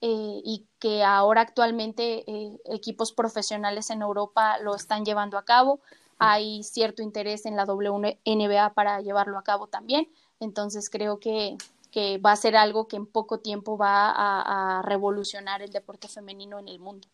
y 0.00 0.66
que 0.78 1.02
ahora 1.02 1.40
actualmente 1.40 2.24
equipos 2.66 3.12
profesionales 3.12 3.88
en 3.90 4.02
Europa 4.02 4.58
lo 4.58 4.74
están 4.74 5.04
llevando 5.04 5.38
a 5.38 5.44
cabo. 5.44 5.80
Hay 6.18 6.62
cierto 6.62 7.02
interés 7.02 7.46
en 7.46 7.56
la 7.56 7.64
WNBA 7.64 8.74
para 8.74 9.00
llevarlo 9.00 9.38
a 9.38 9.44
cabo 9.44 9.66
también. 9.66 10.08
Entonces, 10.40 10.90
creo 10.90 11.18
que 11.18 11.56
que 11.94 12.18
va 12.18 12.32
a 12.32 12.36
ser 12.36 12.56
algo 12.56 12.88
que 12.88 12.96
en 12.96 13.06
poco 13.06 13.38
tiempo 13.38 13.78
va 13.78 14.10
a, 14.10 14.82
revolucionar 14.82 15.62
el 15.62 15.70
deporte 15.70 16.08
femenino 16.08 16.58
en 16.58 16.66
el 16.66 16.80
mundo. 16.80 17.06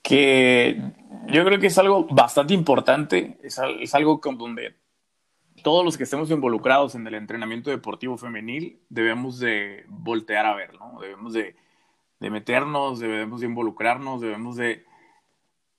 Que 0.00 0.80
yo 1.26 1.44
creo 1.44 1.58
que 1.58 1.66
es 1.66 1.76
algo 1.78 2.06
bastante 2.08 2.54
importante, 2.54 3.38
es, 3.42 3.92
algo 3.92 4.20
con 4.20 4.38
donde 4.38 4.76
todos 5.62 5.84
los 5.84 5.96
que 5.96 6.04
estemos 6.04 6.30
involucrados 6.30 6.94
en 6.94 7.06
el 7.06 7.14
entrenamiento 7.14 7.70
deportivo 7.70 8.16
femenil 8.16 8.80
debemos 8.88 9.38
de 9.38 9.84
voltear 9.88 10.46
a 10.46 10.54
ver, 10.54 10.74
¿no? 10.74 10.98
Debemos 11.00 11.32
de, 11.32 11.56
de 12.20 12.30
meternos, 12.30 12.98
debemos 12.98 13.40
de 13.40 13.46
involucrarnos, 13.46 14.20
debemos 14.20 14.56
de... 14.56 14.84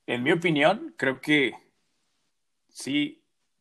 En 0.07 0.23
mi 0.23 0.31
opinión, 0.31 0.93
creo 0.97 1.21
que 1.21 1.53
sí 2.69 3.19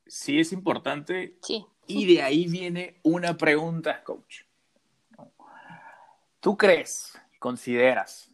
sí 0.08 0.40
es 0.40 0.52
importante. 0.52 1.38
Sí. 1.42 1.64
Y 1.86 2.14
de 2.14 2.22
ahí 2.22 2.48
viene 2.48 3.00
una 3.02 3.36
pregunta, 3.36 4.02
coach. 4.02 4.42
¿Tú 6.40 6.56
crees, 6.56 7.18
consideras, 7.38 8.30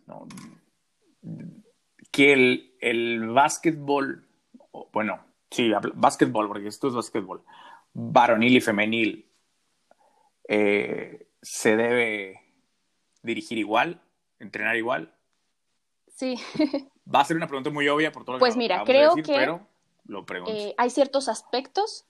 que 2.10 2.32
el, 2.32 2.74
el 2.80 3.28
básquetbol, 3.28 4.28
bueno, 4.92 5.20
sí, 5.50 5.70
básquetbol, 5.94 6.48
porque 6.48 6.68
esto 6.68 6.88
es 6.88 6.94
básquetbol, 6.94 7.42
varonil 7.94 8.56
y 8.56 8.60
femenil, 8.60 9.30
eh, 10.48 11.26
se 11.40 11.76
debe 11.76 12.40
dirigir 13.22 13.58
igual, 13.58 14.02
entrenar 14.38 14.76
igual? 14.76 15.14
Sí. 16.14 16.36
Va 17.12 17.20
a 17.20 17.24
ser 17.24 17.36
una 17.36 17.46
pregunta 17.46 17.70
muy 17.70 17.88
obvia 17.88 18.12
por 18.12 18.24
todo 18.24 18.36
lo 18.36 18.40
pues 18.40 18.54
que 18.54 18.58
mira, 18.58 18.82
creo 18.84 19.14
que 19.14 19.22
pero 19.22 19.66
lo 20.06 20.24
pregunto. 20.24 20.54
Eh, 20.54 20.74
hay 20.76 20.90
ciertos 20.90 21.28
aspectos 21.28 22.04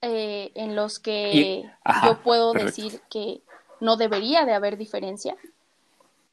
eh, 0.00 0.52
en 0.54 0.76
los 0.76 0.98
que 0.98 1.68
yo 2.04 2.22
puedo 2.22 2.52
decir 2.52 3.00
que 3.10 3.42
no 3.80 3.96
debería 3.96 4.44
de 4.44 4.54
haber 4.54 4.76
diferencia 4.76 5.36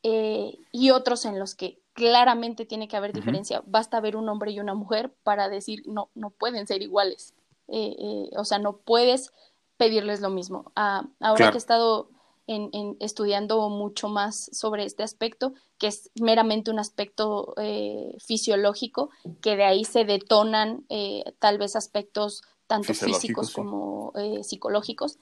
eh, 0.04 0.58
y 0.72 0.92
otros 0.92 1.26
en 1.26 1.40
los 1.40 1.56
que 1.56 1.80
claramente 1.94 2.66
tiene 2.66 2.88
que 2.88 2.98
haber 2.98 3.14
diferencia. 3.14 3.64
Basta 3.66 4.00
ver 4.02 4.18
un 4.18 4.30
hombre 4.30 4.52
y 4.52 4.60
una 4.60 4.76
mujer 4.76 5.12
para 5.24 5.50
decir 5.50 5.82
no, 5.88 6.10
no 6.14 6.30
pueden 6.30 6.68
ser 6.68 6.84
iguales. 6.84 7.34
O 7.68 8.46
sea, 8.46 8.60
no 8.60 8.78
puedes 8.78 9.32
pedirles 9.78 10.22
lo 10.22 10.30
mismo. 10.30 10.72
Ah, 10.76 11.08
ahora 11.20 11.50
que 11.50 11.56
he 11.56 11.58
estado 11.58 12.10
en, 12.48 12.98
estudiando 13.00 13.70
mucho 13.70 14.08
más 14.08 14.50
sobre 14.54 14.86
este 14.86 15.04
aspecto, 15.04 15.54
que 15.78 15.88
es 15.88 16.12
meramente 16.16 16.72
un 16.72 16.80
aspecto 16.80 17.54
eh, 17.58 18.16
fisiológico, 18.20 19.10
que 19.42 19.56
de 19.56 19.64
ahí 19.64 19.84
se 19.86 20.06
detonan 20.06 20.86
eh, 20.90 21.24
tal 21.40 21.58
vez 21.58 21.76
aspectos 21.76 22.44
tanto 22.68 22.94
físicos 22.94 23.52
como 23.52 24.12
eh, 24.16 24.44
psicológicos. 24.44 25.18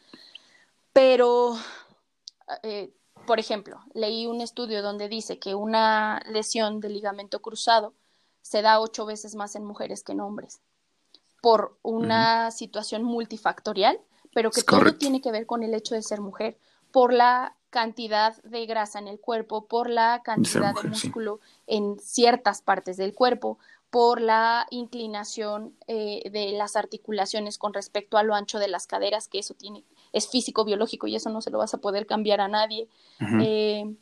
Pero, 0.94 1.58
por 3.26 3.39
ejemplo, 3.39 3.80
leí 3.96 4.28
un 4.28 4.41
estudio 4.41 4.84
donde 4.84 5.10
dice 5.10 5.39
que 5.39 5.56
una 5.56 6.22
lesión 6.30 6.82
de 6.82 6.89
ligamento 6.89 7.41
cruzado 7.41 7.96
se 8.44 8.62
da 8.62 8.80
ocho 8.80 9.08
veces 9.08 9.34
más 9.34 9.56
en 9.56 9.66
mujeres 9.66 10.04
que 10.04 10.12
en 10.12 10.22
hombres 10.22 10.62
por 11.44 11.78
una 11.82 12.52
situación 12.52 13.04
multifactorial, 13.04 14.00
pero 14.34 14.50
que 14.50 14.64
todo 14.64 14.96
tiene 14.96 15.20
que 15.20 15.30
ver 15.30 15.46
con 15.46 15.62
el 15.62 15.74
hecho 15.74 15.94
de 15.94 16.02
ser 16.02 16.22
mujer 16.22 16.58
por 16.89 17.12
la 17.12 17.58
cantidad 17.70 18.41
de 18.44 18.66
grasa 18.66 18.98
en 18.98 19.10
el 19.10 19.20
cuerpo, 19.20 19.66
por 19.66 19.89
la 19.89 20.22
cantidad 20.24 20.74
de 20.74 20.88
músculo 20.88 21.41
en 21.68 22.00
ciertas 22.00 22.62
partes 22.62 22.96
del 22.96 23.14
cuerpo, 23.14 23.60
por 23.89 24.22
la 24.22 24.68
inclinación 24.70 25.76
eh, 25.88 26.30
de 26.32 26.54
las 26.54 26.78
articulaciones 26.78 27.58
con 27.58 27.74
respecto 27.74 28.18
a 28.18 28.24
lo 28.24 28.36
ancho 28.36 28.58
de 28.58 28.70
las 28.70 28.88
caderas, 28.88 29.28
que 29.28 29.39
eso 29.39 29.54
tiene, 29.54 29.84
es 30.14 30.30
físico, 30.30 30.64
biológico 30.64 31.08
y 31.08 31.18
eso 31.18 31.30
no 31.30 31.41
se 31.41 31.52
lo 31.52 31.58
vas 31.58 31.74
a 31.74 31.82
poder 31.82 32.06
cambiar 32.06 32.39
a 32.39 32.48
nadie. 32.48 32.88
Eh, 33.41 33.94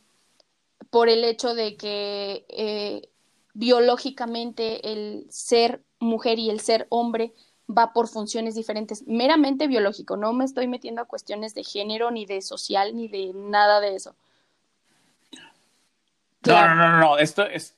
por 0.91 1.09
el 1.09 1.23
hecho 1.23 1.55
de 1.55 1.75
que 1.75 2.45
eh, 2.49 3.09
biológicamente 3.53 4.91
el 4.91 5.25
ser 5.29 5.83
mujer 5.99 6.39
y 6.39 6.49
el 6.49 6.59
ser 6.59 6.87
hombre 6.89 7.33
va 7.69 7.93
por 7.93 8.07
funciones 8.07 8.55
diferentes, 8.55 9.07
meramente 9.07 9.67
biológico, 9.67 10.17
no 10.17 10.33
me 10.33 10.45
estoy 10.45 10.67
metiendo 10.67 11.01
a 11.01 11.05
cuestiones 11.05 11.53
de 11.53 11.63
género, 11.63 12.11
ni 12.11 12.25
de 12.25 12.41
social, 12.41 12.95
ni 12.95 13.07
de 13.07 13.31
nada 13.33 13.79
de 13.79 13.95
eso. 13.95 14.15
No, 16.45 16.67
no, 16.67 16.75
no, 16.75 16.99
no, 16.99 17.17
esto 17.17 17.45
es, 17.45 17.77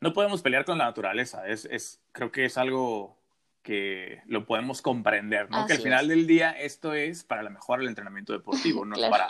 no 0.00 0.12
podemos 0.12 0.40
pelear 0.40 0.64
con 0.64 0.78
la 0.78 0.84
naturaleza, 0.84 1.46
es, 1.48 1.64
es 1.66 2.00
creo 2.12 2.30
que 2.30 2.44
es 2.44 2.56
algo 2.56 3.16
que 3.62 4.22
lo 4.26 4.44
podemos 4.44 4.82
comprender, 4.82 5.50
¿no? 5.50 5.66
que 5.66 5.72
al 5.72 5.80
final 5.80 6.06
del 6.06 6.26
día 6.26 6.50
esto 6.50 6.92
es 6.92 7.24
para 7.24 7.42
la 7.42 7.50
mejora 7.50 7.80
del 7.80 7.88
entrenamiento 7.88 8.32
deportivo, 8.34 8.84
no 8.84 8.94
es 8.94 9.08
para, 9.08 9.28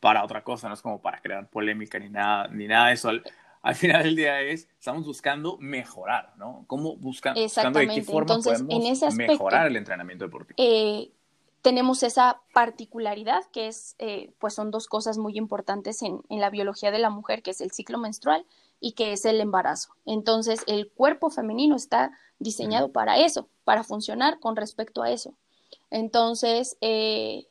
para 0.00 0.24
otra 0.24 0.42
cosa, 0.42 0.68
no 0.68 0.74
es 0.74 0.80
como 0.80 1.02
para 1.02 1.20
crear 1.20 1.48
polémica 1.48 1.98
ni 1.98 2.08
nada, 2.08 2.48
ni 2.48 2.66
nada 2.66 2.88
de 2.88 2.94
eso 2.94 3.10
al 3.64 3.74
final 3.74 4.02
del 4.02 4.14
día 4.14 4.42
es, 4.42 4.68
estamos 4.78 5.06
buscando 5.06 5.56
mejorar, 5.56 6.34
¿no? 6.36 6.64
¿Cómo 6.66 6.96
busca, 6.96 7.32
buscando 7.32 7.78
de 7.78 7.88
qué 7.88 8.02
forma 8.02 8.38
podemos 8.38 9.14
mejorar 9.14 9.68
el 9.68 9.76
entrenamiento 9.76 10.26
deportivo? 10.26 10.54
Eh, 10.58 11.10
tenemos 11.62 12.02
esa 12.02 12.42
particularidad 12.52 13.42
que 13.52 13.68
es, 13.68 13.96
eh, 13.98 14.34
pues 14.38 14.52
son 14.52 14.70
dos 14.70 14.86
cosas 14.86 15.16
muy 15.16 15.38
importantes 15.38 16.02
en, 16.02 16.20
la 16.28 16.50
biología 16.50 16.90
de 16.90 16.98
la 16.98 17.08
mujer, 17.08 17.42
que 17.42 17.52
es 17.52 17.62
el 17.62 17.70
ciclo 17.70 17.96
menstrual 17.96 18.44
y 18.80 18.92
que 18.92 19.14
es 19.14 19.24
el 19.24 19.40
embarazo. 19.40 19.94
Entonces, 20.04 20.62
el 20.66 20.90
cuerpo 20.90 21.30
femenino 21.30 21.74
está 21.74 22.10
diseñado 22.38 22.92
para 22.92 23.18
eso, 23.18 23.48
para 23.64 23.82
funcionar 23.82 24.40
con 24.40 24.56
respecto 24.56 25.02
a 25.02 25.10
eso. 25.10 25.32
Entonces, 25.90 26.76
eh, 26.82 27.46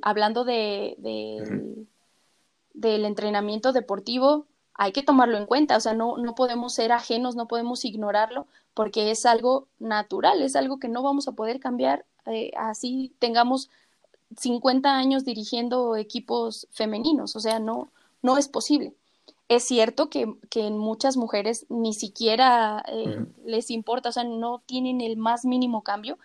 hablando 0.00 0.44
de, 0.46 0.96
del 2.72 3.04
entrenamiento 3.04 3.74
deportivo, 3.74 4.46
hay 4.78 4.92
que 4.92 5.02
tomarlo 5.02 5.38
en 5.38 5.46
cuenta, 5.46 5.76
o 5.76 5.80
sea, 5.80 5.94
no, 5.94 6.16
no 6.18 6.34
podemos 6.34 6.74
ser 6.74 6.92
ajenos, 6.92 7.36
no 7.36 7.48
podemos 7.48 7.84
ignorarlo, 7.84 8.46
porque 8.74 9.10
es 9.10 9.26
algo 9.26 9.68
natural, 9.78 10.42
es 10.42 10.56
algo 10.56 10.78
que 10.78 10.88
no 10.88 11.02
vamos 11.02 11.28
a 11.28 11.32
poder 11.32 11.60
cambiar 11.60 12.04
eh, 12.26 12.50
así 12.56 13.14
tengamos 13.18 13.70
50 14.36 14.96
años 14.96 15.24
dirigiendo 15.24 15.96
equipos 15.96 16.66
femeninos, 16.72 17.36
o 17.36 17.40
sea, 17.40 17.58
no, 17.58 17.90
no 18.22 18.36
es 18.38 18.48
posible. 18.48 18.94
Es 19.48 19.64
cierto 19.64 20.10
que, 20.10 20.34
que 20.50 20.66
en 20.66 20.76
muchas 20.76 21.16
mujeres 21.16 21.66
ni 21.68 21.94
siquiera 21.94 22.84
eh, 22.88 23.24
les 23.44 23.70
importa, 23.70 24.08
o 24.08 24.12
sea, 24.12 24.24
no 24.24 24.60
tienen 24.66 25.00
el 25.00 25.16
más 25.16 25.44
mínimo 25.44 25.82
cambio, 25.82 26.18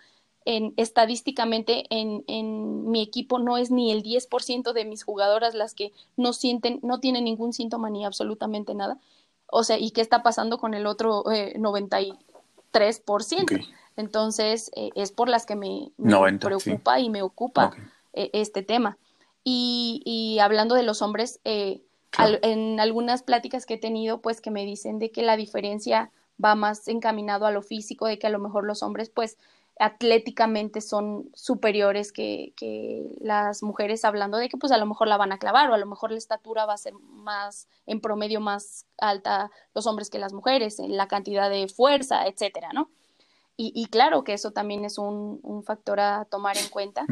en, 0.44 0.74
estadísticamente 0.76 1.84
en, 1.90 2.24
en, 2.26 2.90
mi 2.90 3.02
equipo 3.02 3.38
no 3.38 3.56
es 3.56 3.70
ni 3.70 3.92
el 3.92 4.02
10% 4.02 4.72
de 4.72 4.84
mis 4.84 5.04
jugadoras 5.04 5.54
las 5.54 5.74
que 5.74 5.92
no 6.16 6.32
sienten, 6.32 6.80
no 6.82 7.00
tienen 7.00 7.24
ningún 7.24 7.52
síntoma 7.52 7.90
ni 7.90 8.04
absolutamente 8.04 8.74
nada. 8.74 8.98
O 9.46 9.64
sea, 9.64 9.78
¿y 9.78 9.90
qué 9.90 10.00
está 10.00 10.22
pasando 10.22 10.58
con 10.58 10.74
el 10.74 10.86
otro 10.86 11.30
eh, 11.30 11.54
93%? 11.58 13.66
Entonces, 13.96 14.70
eh, 14.74 14.90
es 14.94 15.12
por 15.12 15.28
las 15.28 15.46
que 15.46 15.56
me, 15.56 15.92
preocupa 16.40 17.00
y 17.00 17.10
me 17.10 17.22
ocupa 17.22 17.72
eh, 18.12 18.30
este 18.32 18.62
tema. 18.62 18.98
Y, 19.44 20.02
y, 20.04 20.38
hablando 20.38 20.74
de 20.74 20.82
los 20.82 21.02
hombres, 21.02 21.40
eh, 21.44 21.82
en 22.18 22.78
algunas 22.78 23.22
pláticas 23.22 23.66
que 23.66 23.74
he 23.74 23.78
tenido, 23.78 24.20
pues 24.20 24.40
que 24.40 24.50
me 24.50 24.64
dicen 24.64 24.98
de 24.98 25.10
que 25.10 25.22
la 25.22 25.36
diferencia 25.36 26.10
va 26.42 26.54
más 26.54 26.86
encaminado 26.88 27.46
a 27.46 27.50
lo 27.50 27.62
físico, 27.62 28.06
de 28.06 28.18
que 28.18 28.26
a 28.26 28.30
lo 28.30 28.38
mejor 28.38 28.64
los 28.64 28.82
hombres, 28.82 29.10
pues, 29.10 29.38
atléticamente 29.78 30.80
son 30.80 31.30
superiores 31.34 32.12
que, 32.12 32.52
las 33.20 33.62
mujeres, 33.62 34.04
hablando 34.04 34.38
de 34.38 34.48
que 34.48 34.56
pues 34.56 34.72
a 34.72 34.78
lo 34.78 34.86
mejor 34.86 35.08
la 35.08 35.16
van 35.16 35.32
a 35.32 35.38
clavar 35.38 35.70
o 35.70 35.74
a 35.74 35.78
lo 35.78 35.86
mejor 35.86 36.12
la 36.12 36.18
estatura 36.18 36.66
va 36.66 36.74
a 36.74 36.78
ser 36.78 36.94
más, 36.94 37.68
en 37.86 38.00
promedio 38.00 38.40
más 38.40 38.86
alta 38.98 39.50
los 39.74 39.86
hombres 39.86 40.10
que 40.10 40.18
las 40.18 40.32
mujeres, 40.32 40.78
en 40.78 40.96
la 40.96 41.08
cantidad 41.08 41.50
de 41.50 41.68
fuerza, 41.68 42.26
etcétera, 42.26 42.70
¿no? 42.72 42.90
Y, 43.64 43.86
claro 43.86 44.24
que 44.24 44.32
eso 44.32 44.50
también 44.50 44.84
es 44.84 44.98
un, 44.98 45.62
factor 45.64 46.00
a 46.00 46.24
tomar 46.24 46.56
en 46.56 46.68
cuenta. 46.68 47.06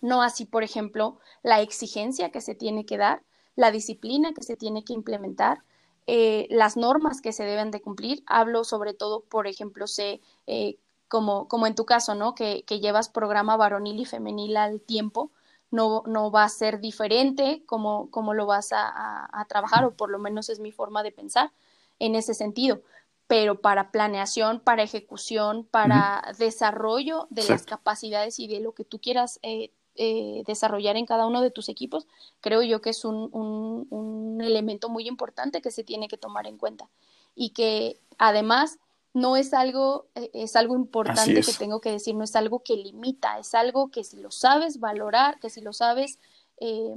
No 0.00 0.22
así, 0.22 0.44
por 0.44 0.62
ejemplo, 0.62 1.18
la 1.42 1.60
exigencia 1.60 2.30
que 2.30 2.40
se 2.40 2.54
tiene 2.54 2.86
que 2.86 2.98
dar, 2.98 3.22
la 3.56 3.72
disciplina 3.72 4.32
que 4.32 4.42
se 4.42 4.56
tiene 4.56 4.84
que 4.84 4.92
implementar, 4.92 5.62
eh, 6.06 6.46
las 6.50 6.76
normas 6.76 7.20
que 7.20 7.32
se 7.32 7.44
deben 7.44 7.70
de 7.70 7.80
cumplir. 7.80 8.22
Hablo 8.26 8.64
sobre 8.64 8.94
todo, 8.94 9.22
por 9.22 9.46
ejemplo, 9.46 9.86
sé 9.86 10.20
eh, 10.46 10.76
como, 11.12 11.46
como 11.46 11.66
en 11.66 11.74
tu 11.74 11.84
caso, 11.84 12.14
¿no? 12.14 12.34
Que, 12.34 12.62
que, 12.62 12.80
llevas 12.80 13.10
programa 13.10 13.58
varonil 13.58 14.00
y 14.00 14.06
femenil 14.06 14.56
al 14.56 14.80
tiempo, 14.80 15.30
no, 15.70 16.02
no 16.06 16.30
va 16.30 16.44
a 16.44 16.48
ser 16.48 16.80
diferente 16.80 17.62
como, 17.66 18.10
como 18.10 18.32
lo 18.32 18.46
vas 18.46 18.72
a, 18.72 19.28
a, 19.30 19.44
trabajar, 19.44 19.84
o 19.84 19.90
por 19.94 20.08
lo 20.08 20.18
menos 20.18 20.48
es 20.48 20.58
mi 20.58 20.72
forma 20.72 21.02
de 21.02 21.12
pensar 21.12 21.52
en 21.98 22.14
ese 22.14 22.32
sentido. 22.32 22.80
Pero 23.26 23.60
para 23.60 23.90
planeación, 23.90 24.60
para 24.60 24.84
ejecución, 24.84 25.68
para 25.70 26.32
desarrollo 26.38 27.26
de 27.28 27.46
las 27.46 27.66
capacidades 27.66 28.38
y 28.38 28.48
de 28.48 28.60
lo 28.60 28.72
que 28.72 28.84
tú 28.84 28.98
quieras 28.98 29.38
eh, 29.42 29.70
eh, 29.96 30.44
desarrollar 30.46 30.96
en 30.96 31.04
cada 31.04 31.26
uno 31.26 31.42
de 31.42 31.50
tus 31.50 31.68
equipos, 31.68 32.06
creo 32.40 32.62
yo 32.62 32.80
que 32.80 32.88
es 32.88 33.04
un, 33.04 33.28
un, 33.32 33.86
un 33.90 34.40
elemento 34.40 34.88
muy 34.88 35.06
importante 35.08 35.60
que 35.60 35.72
se 35.72 35.84
tiene 35.84 36.08
que 36.08 36.16
tomar 36.16 36.46
en 36.46 36.56
cuenta. 36.56 36.88
Y 37.34 37.50
que 37.50 38.00
además 38.16 38.78
no 39.14 39.36
es 39.36 39.52
algo, 39.52 40.06
eh, 40.14 40.30
es 40.32 40.56
algo 40.56 40.74
importante 40.74 41.42
que 41.42 41.52
tengo 41.52 41.80
que 41.80 41.92
decir, 41.92 42.14
no 42.14 42.24
es 42.24 42.34
algo 42.34 42.62
que 42.62 42.76
limita, 42.76 43.38
es 43.38 43.54
algo 43.54 43.90
que 43.90 44.04
si 44.04 44.16
lo 44.16 44.30
sabes 44.30 44.80
valorar, 44.80 45.38
que 45.38 45.50
si 45.50 45.60
lo 45.60 45.72
sabes 45.72 46.18
eh, 46.58 46.94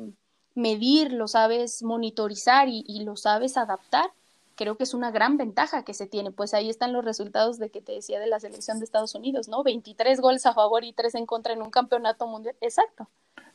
medir, 0.53 1.11
lo 1.11 1.27
sabes 1.27 1.83
monitorizar 1.83 2.67
y, 2.69 3.03
lo 3.03 3.17
sabes 3.17 3.57
adaptar, 3.57 4.09
creo 4.55 4.77
que 4.77 4.83
es 4.83 4.93
una 4.93 5.11
gran 5.11 5.35
ventaja 5.35 5.83
que 5.83 5.93
se 5.93 6.07
tiene. 6.07 6.31
Pues 6.31 6.53
ahí 6.53 6.69
están 6.69 6.93
los 6.93 7.03
resultados 7.03 7.59
de 7.59 7.69
que 7.69 7.81
te 7.81 7.91
decía 7.91 8.19
de 8.19 8.27
la 8.27 8.39
selección 8.39 8.79
de 8.79 8.85
Estados 8.85 9.13
Unidos, 9.15 9.49
¿no? 9.49 9.63
23 9.63 10.21
goles 10.21 10.45
a 10.45 10.53
favor 10.53 10.85
y 10.85 10.93
3 10.93 11.15
en 11.15 11.25
contra 11.25 11.51
en 11.51 11.61
un 11.61 11.71
campeonato 11.71 12.25
mundial. 12.27 12.55
Exacto. 12.61 13.09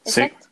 Exacto. 0.04 0.48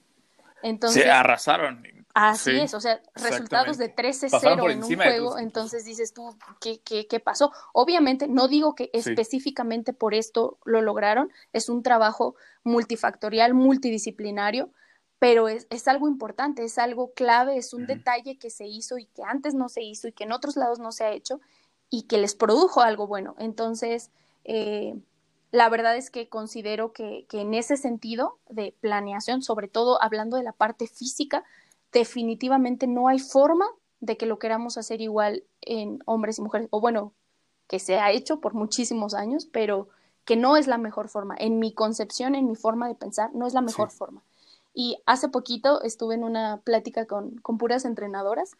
Entonces, 0.62 1.02
se 1.02 1.10
arrasaron. 1.10 1.97
Así 2.20 2.50
es, 2.50 2.74
o 2.74 2.80
sea, 2.80 3.00
resultados 3.14 3.78
de 3.78 3.94
13-0 3.94 4.72
en 4.72 4.82
un 4.82 4.96
juego, 4.96 5.38
entonces 5.38 5.84
dices 5.84 6.12
tú, 6.12 6.36
¿qué, 6.60 6.80
¿qué, 6.80 7.06
qué, 7.06 7.20
pasó? 7.20 7.52
Obviamente, 7.72 8.26
no 8.26 8.48
digo 8.48 8.74
que 8.74 8.90
específicamente 8.92 9.92
por 9.92 10.14
esto 10.14 10.58
lo 10.64 10.82
lograron, 10.82 11.30
es 11.52 11.68
un 11.68 11.84
trabajo 11.84 12.34
multifactorial, 12.64 13.54
multidisciplinario, 13.54 14.70
pero 15.20 15.46
es, 15.46 15.68
es 15.70 15.86
algo 15.86 16.08
importante, 16.08 16.64
es 16.64 16.78
algo 16.78 17.12
clave, 17.12 17.56
es 17.56 17.72
un 17.72 17.86
detalle 17.86 18.36
que 18.36 18.50
se 18.50 18.66
hizo 18.66 18.98
y 18.98 19.06
que 19.06 19.22
antes 19.22 19.54
no 19.54 19.68
se 19.68 19.82
hizo 19.82 20.08
y 20.08 20.12
que 20.12 20.24
en 20.24 20.32
otros 20.32 20.56
lados 20.56 20.80
no 20.80 20.90
se 20.90 21.04
ha 21.04 21.12
hecho 21.12 21.40
y 21.88 22.08
que 22.08 22.18
les 22.18 22.34
produjo 22.34 22.80
algo 22.80 23.06
bueno. 23.06 23.36
Entonces, 23.38 24.10
eh, 24.42 24.98
la 25.52 25.68
verdad 25.68 25.96
es 25.96 26.10
que 26.10 26.28
considero 26.28 26.92
que, 26.92 27.26
que 27.28 27.42
en 27.42 27.54
ese 27.54 27.76
sentido 27.76 28.40
de 28.48 28.74
planeación, 28.80 29.40
sobre 29.40 29.68
todo 29.68 30.02
hablando 30.02 30.36
de 30.36 30.42
la 30.42 30.52
parte 30.52 30.88
física, 30.88 31.44
definitivamente 31.92 32.86
no 32.86 33.08
hay 33.08 33.18
forma 33.18 33.66
de 34.00 34.16
que 34.16 34.26
lo 34.26 34.38
queramos 34.38 34.78
hacer 34.78 35.00
igual 35.00 35.44
en 35.60 36.00
hombres 36.06 36.38
y 36.38 36.42
mujeres, 36.42 36.68
o 36.70 36.80
bueno, 36.80 37.12
que 37.66 37.78
se 37.78 37.98
ha 37.98 38.10
hecho 38.10 38.40
por 38.40 38.54
muchísimos 38.54 39.14
años, 39.14 39.46
pero 39.46 39.88
que 40.24 40.36
no 40.36 40.56
es 40.56 40.66
la 40.66 40.78
mejor 40.78 41.08
forma. 41.08 41.34
En 41.38 41.58
mi 41.58 41.72
concepción, 41.72 42.34
en 42.34 42.46
mi 42.46 42.54
forma 42.54 42.88
de 42.88 42.94
pensar, 42.94 43.34
no 43.34 43.46
es 43.46 43.54
la 43.54 43.60
mejor 43.60 43.90
forma. 43.90 44.22
Y 44.74 44.98
hace 45.06 45.28
poquito 45.28 45.82
estuve 45.82 46.14
en 46.14 46.24
una 46.24 46.60
plática 46.62 47.06
con, 47.06 47.38
con 47.38 47.58
puras 47.58 47.84
entrenadoras 47.84 48.56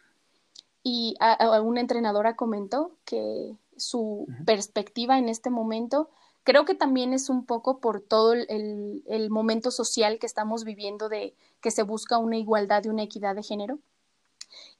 y 0.83 1.15
una 1.63 1.81
entrenadora 1.81 2.35
comentó 2.35 2.91
que 3.05 3.55
su 3.75 4.27
perspectiva 4.45 5.17
en 5.17 5.29
este 5.29 5.49
momento 5.49 6.09
creo 6.49 6.65
que 6.65 6.73
también 6.73 7.13
es 7.13 7.29
un 7.29 7.45
poco 7.45 7.77
por 7.77 8.01
todo 8.01 8.33
el, 8.33 9.03
el, 9.05 9.29
momento 9.29 9.69
social 9.69 10.17
que 10.17 10.25
estamos 10.25 10.63
viviendo 10.63 11.07
de 11.07 11.35
que 11.61 11.69
se 11.69 11.83
busca 11.83 12.17
una 12.17 12.37
igualdad 12.37 12.83
y 12.83 12.89
una 12.89 13.03
equidad 13.03 13.35
de 13.35 13.43
género. 13.43 13.77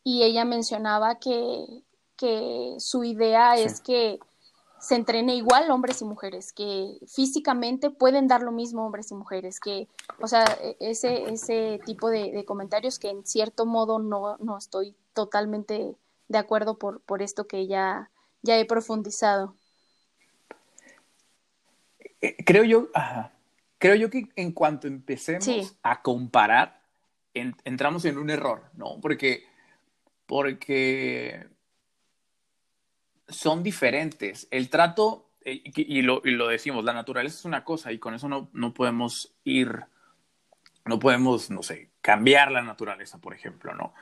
Y 0.03 0.23
ella 0.23 0.45
mencionaba 0.45 1.19
que, 1.19 1.83
que 2.15 2.73
su 2.79 3.03
idea 3.03 3.55
es 3.55 3.81
que 3.81 4.19
se 4.79 4.95
entrene 4.95 5.35
igual 5.35 5.69
hombres 5.69 6.01
y 6.01 6.05
mujeres, 6.05 6.53
que 6.53 6.97
físicamente 7.05 7.91
pueden 7.91 8.27
dar 8.27 8.41
lo 8.41 8.51
mismo 8.51 8.83
hombres 8.83 9.11
y 9.11 9.13
mujeres, 9.13 9.59
que, 9.59 9.87
o 10.19 10.27
sea, 10.27 10.45
e, 10.63 10.75
ese, 10.79 11.31
ese 11.31 11.79
tipo 11.85 12.09
de, 12.09 12.45
comentarios 12.45 12.97
que 12.97 13.11
en 13.11 13.27
cierto 13.27 13.67
modo 13.67 13.99
no, 13.99 14.37
no 14.37 14.57
estoy 14.57 14.95
totalmente 15.13 15.95
de 16.29 16.37
acuerdo 16.39 16.79
por, 16.79 17.01
por 17.01 17.21
esto 17.21 17.45
que 17.45 17.67
ya, 17.67 18.09
ya 18.41 18.57
he 18.57 18.65
profundizado. 18.65 19.53
Eh, 22.21 22.35
creo 22.45 22.63
yo, 22.63 22.89
creo 23.77 23.95
yo 23.95 24.09
que 24.09 24.29
en 24.35 24.51
cuanto 24.51 24.87
empecemos 24.87 25.77
a 25.83 26.01
comparar, 26.01 26.81
entramos 27.33 28.05
en 28.05 28.17
un 28.17 28.29
error, 28.29 28.69
¿no? 28.73 28.99
Porque, 28.99 29.45
porque 30.25 31.45
son 33.27 33.63
diferentes. 33.63 34.47
El 34.51 34.69
trato, 34.69 35.29
eh, 35.45 35.61
y, 35.63 36.01
lo, 36.01 36.21
y, 36.25 36.31
lo, 36.31 36.47
decimos, 36.47 36.83
la 36.83 36.93
naturaleza 36.93 37.37
es 37.37 37.45
una 37.45 37.63
cosa 37.63 37.91
y 37.91 37.99
con 37.99 38.13
eso 38.13 38.27
no, 38.27 38.49
no 38.53 38.73
podemos 38.73 39.33
ir, 39.43 39.85
no 40.85 40.99
podemos, 40.99 41.49
no 41.49 41.63
sé, 41.63 41.91
cambiar 42.01 42.51
la 42.51 42.61
naturaleza, 42.61 43.19
por 43.19 43.33
ejemplo, 43.33 43.73
¿no? 43.75 43.93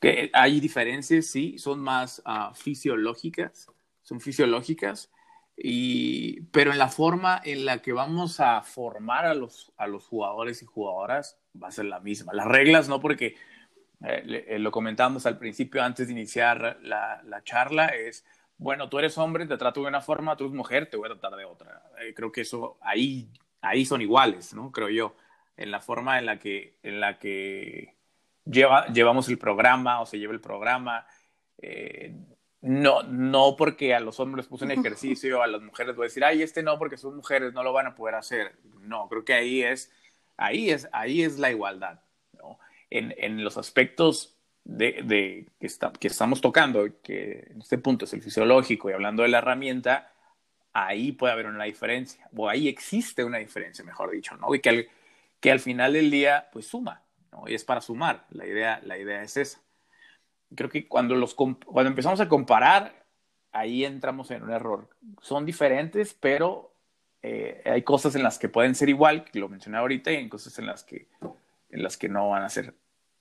Que 0.00 0.30
hay 0.34 0.60
diferencias, 0.60 1.26
sí, 1.26 1.58
son 1.58 1.80
más 1.80 2.20
ah, 2.26 2.52
fisiológicas, 2.54 3.70
son 4.02 4.20
fisiológicas, 4.20 5.10
y, 5.56 6.42
pero 6.52 6.70
en 6.70 6.78
la 6.78 6.88
forma 6.88 7.40
en 7.42 7.64
la 7.64 7.80
que 7.80 7.92
vamos 7.92 8.40
a 8.40 8.60
formar 8.62 9.24
a 9.24 9.34
los, 9.34 9.72
a 9.78 9.86
los 9.86 10.06
jugadores 10.06 10.62
y 10.62 10.66
jugadoras 10.66 11.38
va 11.60 11.68
a 11.68 11.72
ser 11.72 11.86
la 11.86 12.00
misma. 12.00 12.34
Las 12.34 12.46
reglas 12.46 12.88
no 12.88 13.00
porque, 13.00 13.36
eh, 14.04 14.44
eh, 14.48 14.58
lo 14.58 14.70
comentábamos 14.70 15.24
al 15.24 15.38
principio 15.38 15.82
antes 15.82 16.08
de 16.08 16.12
iniciar 16.12 16.78
la, 16.82 17.22
la, 17.24 17.42
charla, 17.42 17.86
es, 17.86 18.26
bueno, 18.58 18.90
tú 18.90 18.98
eres 18.98 19.16
hombre, 19.16 19.46
te 19.46 19.56
trato 19.56 19.80
de 19.80 19.88
una 19.88 20.02
forma, 20.02 20.36
tú 20.36 20.44
eres 20.44 20.54
mujer, 20.54 20.90
te 20.90 20.98
voy 20.98 21.06
a 21.06 21.18
tratar 21.18 21.38
de 21.38 21.46
otra. 21.46 21.82
Eh, 22.00 22.12
creo 22.12 22.30
que 22.30 22.42
eso 22.42 22.76
ahí, 22.82 23.30
ahí 23.62 23.86
son 23.86 24.02
iguales, 24.02 24.52
¿no? 24.52 24.70
Creo 24.70 24.90
yo, 24.90 25.16
en 25.56 25.70
la 25.70 25.80
forma 25.80 26.18
en 26.18 26.26
la 26.26 26.38
que, 26.38 26.78
en 26.82 27.00
la 27.00 27.18
que 27.18 27.96
lleva, 28.44 28.86
llevamos 28.88 29.28
el 29.30 29.38
programa 29.38 30.02
o 30.02 30.06
se 30.06 30.18
lleva 30.18 30.34
el 30.34 30.40
programa. 30.40 31.06
No, 32.66 33.04
no 33.04 33.54
porque 33.56 33.94
a 33.94 34.00
los 34.00 34.18
hombres 34.18 34.48
puse 34.48 34.64
un 34.64 34.72
ejercicio, 34.72 35.40
a 35.40 35.46
las 35.46 35.62
mujeres 35.62 35.94
voy 35.94 36.06
a 36.06 36.08
decir, 36.08 36.24
ay, 36.24 36.42
este 36.42 36.64
no, 36.64 36.80
porque 36.80 36.96
son 36.96 37.14
mujeres, 37.14 37.52
no 37.52 37.62
lo 37.62 37.72
van 37.72 37.86
a 37.86 37.94
poder 37.94 38.16
hacer. 38.16 38.56
No, 38.80 39.08
creo 39.08 39.24
que 39.24 39.34
ahí 39.34 39.62
es, 39.62 39.92
ahí 40.36 40.70
es, 40.70 40.88
ahí 40.90 41.22
es 41.22 41.38
la 41.38 41.52
igualdad, 41.52 42.00
¿no? 42.32 42.58
En, 42.90 43.14
en 43.18 43.44
los 43.44 43.56
aspectos 43.56 44.36
de, 44.64 45.00
de 45.04 45.46
que, 45.60 45.66
está, 45.68 45.92
que, 45.92 46.08
estamos 46.08 46.40
tocando, 46.40 46.88
que 47.04 47.46
en 47.52 47.60
este 47.60 47.78
punto 47.78 48.04
es 48.04 48.12
el 48.14 48.22
fisiológico 48.22 48.90
y 48.90 48.94
hablando 48.94 49.22
de 49.22 49.28
la 49.28 49.38
herramienta, 49.38 50.12
ahí 50.72 51.12
puede 51.12 51.34
haber 51.34 51.46
una 51.46 51.64
diferencia, 51.64 52.28
o 52.34 52.48
ahí 52.48 52.66
existe 52.66 53.22
una 53.22 53.38
diferencia, 53.38 53.84
mejor 53.84 54.10
dicho, 54.10 54.36
¿no? 54.38 54.52
Y 54.52 54.58
que 54.58 54.70
al, 54.70 54.88
que 55.38 55.52
al 55.52 55.60
final 55.60 55.92
del 55.92 56.10
día, 56.10 56.48
pues 56.52 56.66
suma, 56.66 57.04
¿no? 57.30 57.44
Y 57.46 57.54
es 57.54 57.62
para 57.62 57.80
sumar, 57.80 58.26
la 58.30 58.44
idea, 58.44 58.80
la 58.82 58.98
idea 58.98 59.22
es 59.22 59.36
esa 59.36 59.60
creo 60.54 60.70
que 60.70 60.86
cuando, 60.86 61.14
los, 61.14 61.34
cuando 61.34 61.88
empezamos 61.88 62.20
a 62.20 62.28
comparar, 62.28 63.04
ahí 63.52 63.84
entramos 63.84 64.30
en 64.30 64.42
un 64.42 64.52
error. 64.52 64.88
Son 65.20 65.44
diferentes, 65.44 66.14
pero 66.14 66.72
eh, 67.22 67.62
hay 67.64 67.82
cosas 67.82 68.14
en 68.14 68.22
las 68.22 68.38
que 68.38 68.48
pueden 68.48 68.74
ser 68.74 68.88
igual, 68.88 69.24
que 69.24 69.38
lo 69.38 69.48
mencioné 69.48 69.78
ahorita, 69.78 70.12
y 70.12 70.16
hay 70.16 70.28
cosas 70.28 70.58
en 70.58 70.66
las 70.66 70.84
que, 70.84 71.08
en 71.70 71.82
las 71.82 71.96
que 71.96 72.08
no 72.08 72.30
van 72.30 72.42
a 72.42 72.48
ser 72.48 72.74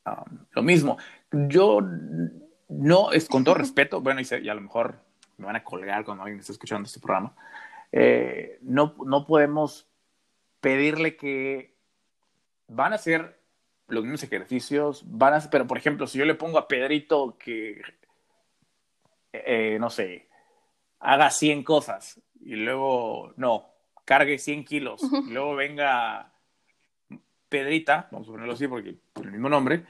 um, 0.05 0.45
lo 0.51 0.61
mismo. 0.61 0.97
Yo 1.31 1.81
no, 2.69 3.11
es 3.11 3.27
con 3.27 3.43
todo 3.43 3.55
respeto, 3.55 4.01
bueno, 4.01 4.21
y, 4.21 4.49
a 4.49 4.53
lo 4.53 4.61
mejor 4.61 4.99
me 5.37 5.45
van 5.45 5.55
a 5.55 5.63
colgar 5.63 6.05
cuando 6.05 6.23
alguien 6.23 6.39
está 6.39 6.51
escuchando 6.51 6.85
este 6.85 6.99
programa, 6.99 7.35
eh, 7.91 8.59
no, 8.61 8.95
no 9.05 9.25
podemos 9.25 9.87
pedirle 10.59 11.15
que 11.15 11.75
van 12.67 12.93
a 12.93 12.97
ser 12.97 13.39
los 13.87 14.03
mismos 14.03 14.23
ejercicios, 14.23 15.03
van 15.05 15.33
a, 15.33 15.49
pero 15.49 15.67
por 15.67 15.77
ejemplo, 15.77 16.07
si 16.07 16.17
yo 16.17 16.25
le 16.25 16.35
pongo 16.35 16.57
a 16.57 16.67
Pedrito 16.67 17.37
que, 17.37 17.81
eh, 19.31 19.77
no 19.79 19.89
sé, 19.89 20.27
haga 20.99 21.29
100 21.29 21.63
cosas 21.63 22.21
y 22.41 22.55
luego, 22.55 23.33
no, 23.37 23.69
cargue 24.05 24.37
100 24.39 24.65
kilos, 24.65 25.01
y 25.27 25.31
luego 25.31 25.55
venga 25.55 26.33
Pedrita, 27.49 28.07
vamos 28.11 28.27
a 28.27 28.31
ponerlo 28.31 28.53
así 28.53 28.67
porque 28.67 28.95
por 29.13 29.25
el 29.25 29.31
mismo 29.31 29.49
nombre, 29.49 29.85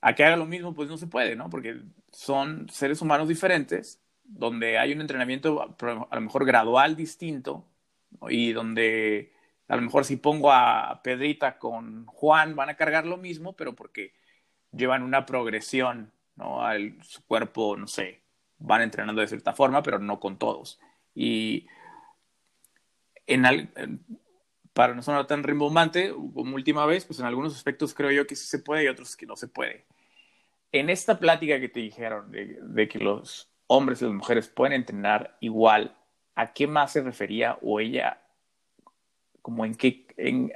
a 0.00 0.14
que 0.14 0.24
haga 0.24 0.36
lo 0.36 0.46
mismo, 0.46 0.74
pues 0.74 0.88
no 0.88 0.96
se 0.96 1.06
puede, 1.06 1.36
¿no? 1.36 1.48
Porque 1.48 1.80
son 2.10 2.68
seres 2.70 3.00
humanos 3.00 3.28
diferentes, 3.28 4.00
donde 4.24 4.78
hay 4.78 4.92
un 4.92 5.00
entrenamiento 5.00 5.62
a 5.62 6.14
lo 6.14 6.20
mejor 6.20 6.44
gradual 6.44 6.96
distinto, 6.96 7.66
y 8.28 8.52
donde 8.52 9.33
a 9.68 9.76
lo 9.76 9.82
mejor 9.82 10.04
si 10.04 10.16
pongo 10.16 10.52
a 10.52 11.00
Pedrita 11.02 11.58
con 11.58 12.06
Juan 12.06 12.54
van 12.54 12.68
a 12.68 12.76
cargar 12.76 13.06
lo 13.06 13.16
mismo, 13.16 13.56
pero 13.56 13.74
porque 13.74 14.12
llevan 14.72 15.02
una 15.02 15.24
progresión, 15.24 16.12
¿no? 16.36 16.62
Al, 16.62 17.02
su 17.02 17.24
cuerpo, 17.24 17.76
no 17.76 17.86
sé, 17.86 18.22
van 18.58 18.82
entrenando 18.82 19.20
de 19.20 19.28
cierta 19.28 19.54
forma, 19.54 19.82
pero 19.82 19.98
no 19.98 20.20
con 20.20 20.38
todos. 20.38 20.80
Y 21.14 21.66
en, 23.26 24.04
para 24.72 24.94
no 24.94 25.02
sonar 25.02 25.26
tan 25.26 25.42
rimbombante, 25.42 26.10
como 26.10 26.56
última 26.56 26.84
vez, 26.84 27.04
pues 27.06 27.20
en 27.20 27.26
algunos 27.26 27.54
aspectos 27.54 27.94
creo 27.94 28.10
yo 28.10 28.26
que 28.26 28.36
sí 28.36 28.46
se 28.46 28.58
puede 28.58 28.84
y 28.84 28.88
otros 28.88 29.16
que 29.16 29.26
no 29.26 29.36
se 29.36 29.48
puede. 29.48 29.86
En 30.72 30.90
esta 30.90 31.18
plática 31.18 31.60
que 31.60 31.68
te 31.68 31.80
dijeron 31.80 32.30
de, 32.32 32.58
de 32.60 32.88
que 32.88 32.98
los 32.98 33.50
hombres 33.66 34.02
y 34.02 34.04
las 34.04 34.14
mujeres 34.14 34.48
pueden 34.48 34.74
entrenar 34.74 35.38
igual, 35.40 35.96
¿a 36.34 36.52
qué 36.52 36.66
más 36.66 36.92
se 36.92 37.02
refería 37.02 37.58
o 37.62 37.80
ella 37.80 38.23
como 39.44 39.66
en 39.66 39.74
qué, 39.74 40.06
en, 40.16 40.54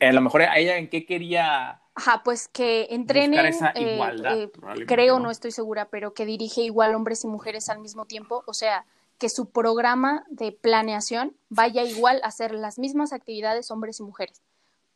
a 0.00 0.12
lo 0.12 0.20
mejor 0.20 0.42
a 0.42 0.58
ella 0.58 0.78
en 0.78 0.90
qué 0.90 1.06
quería... 1.06 1.80
Ajá, 1.94 2.22
pues 2.24 2.48
que 2.48 2.88
entrenen, 2.90 3.46
esa 3.46 3.70
eh, 3.70 3.94
igualdad, 3.94 4.36
eh, 4.36 4.50
creo, 4.84 5.20
¿no? 5.20 5.30
estoy 5.30 5.52
segura, 5.52 5.84
pero 5.88 6.12
que 6.12 6.26
dirige 6.26 6.62
igual 6.62 6.96
hombres 6.96 7.22
y 7.22 7.28
mujeres 7.28 7.68
al 7.68 7.78
mismo 7.78 8.04
tiempo, 8.04 8.42
o 8.48 8.52
sea, 8.52 8.84
que 9.18 9.28
su 9.28 9.50
programa 9.50 10.24
de 10.28 10.50
planeación 10.50 11.36
vaya 11.50 11.84
igual 11.84 12.20
a 12.24 12.28
hacer 12.28 12.52
las 12.52 12.80
mismas 12.80 13.12
actividades 13.12 13.70
hombres 13.70 14.00
y 14.00 14.02
mujeres, 14.02 14.42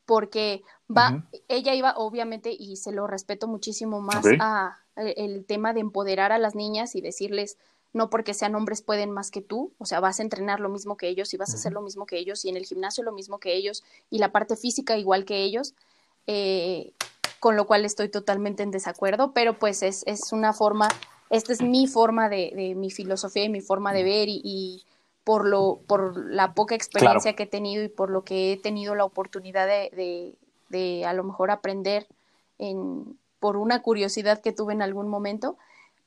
porque 0.04 0.64
va, 0.90 1.24
ella 1.46 1.74
iba, 1.74 1.94
obviamente, 1.96 2.50
y 2.50 2.78
se 2.78 2.90
lo 2.90 3.06
respeto 3.06 3.46
muchísimo 3.46 4.00
más 4.00 4.26
a 4.40 4.80
eh, 4.96 5.14
el 5.18 5.44
tema 5.44 5.72
de 5.72 5.80
empoderar 5.80 6.32
a 6.32 6.38
las 6.38 6.56
niñas 6.56 6.96
y 6.96 7.00
decirles, 7.00 7.58
no 7.93 8.09
porque 8.11 8.34
sean 8.34 8.55
hombres 8.55 8.82
pueden 8.82 9.11
más 9.11 9.30
que 9.30 9.43
tú, 9.43 9.72
o 9.78 9.86
sea, 9.86 10.01
vas 10.01 10.18
a 10.18 10.22
entrenar 10.22 10.61
lo 10.61 10.68
mismo 10.68 10.97
que 10.97 11.09
ellos 11.09 11.32
y 11.34 11.36
vas 11.36 11.53
a 11.53 11.57
hacer 11.57 11.72
lo 11.72 11.82
mismo 11.82 12.07
que 12.07 12.18
ellos 12.18 12.45
y 12.45 12.49
en 12.49 12.57
el 12.57 12.64
gimnasio 12.64 13.05
lo 13.05 13.12
mismo 13.12 13.38
que 13.38 13.55
ellos 13.55 13.84
y 14.11 14.18
la 14.18 14.32
parte 14.32 14.57
física 14.57 14.97
igual 14.97 15.24
que 15.24 15.43
ellos, 15.43 15.74
eh, 16.26 16.93
con 17.40 17.57
lo 17.57 17.66
cual 17.66 17.84
estoy 17.84 18.09
totalmente 18.09 18.62
en 18.62 18.70
desacuerdo, 18.70 19.32
pero 19.32 19.59
pues 19.59 19.82
es, 19.82 20.05
es 20.07 20.32
una 20.32 20.53
forma, 20.53 20.88
esta 21.28 21.53
es 21.53 21.61
mi 21.61 21.86
forma 21.86 22.28
de, 22.28 22.53
de, 22.55 22.74
mi 22.74 22.90
filosofía 22.90 23.45
y 23.45 23.49
mi 23.49 23.61
forma 23.61 23.93
de 23.93 24.05
ver 24.05 24.28
y, 24.28 24.84
por, 25.24 25.47
lo, 25.47 25.80
por 25.86 26.16
la 26.16 26.55
poca 26.55 26.74
experiencia 26.74 27.34
que 27.34 27.45
he 27.45 27.47
tenido 27.47 27.84
y 27.84 27.88
por 27.88 28.11
lo 28.11 28.24
que 28.24 28.53
he 28.53 28.57
tenido 28.57 28.95
la 28.95 29.05
oportunidad 29.05 29.66
de, 29.66 29.90
de, 29.95 30.34
de 30.68 31.05
a 31.05 31.12
lo 31.12 31.24
mejor 31.24 31.51
aprender 31.51 32.07
en, 32.59 33.18
por 33.38 33.57
una 33.57 33.82
curiosidad 33.82 34.40
que 34.40 34.53
tuve 34.53 34.72
en 34.72 34.82
algún 34.82 35.09
momento, 35.09 35.59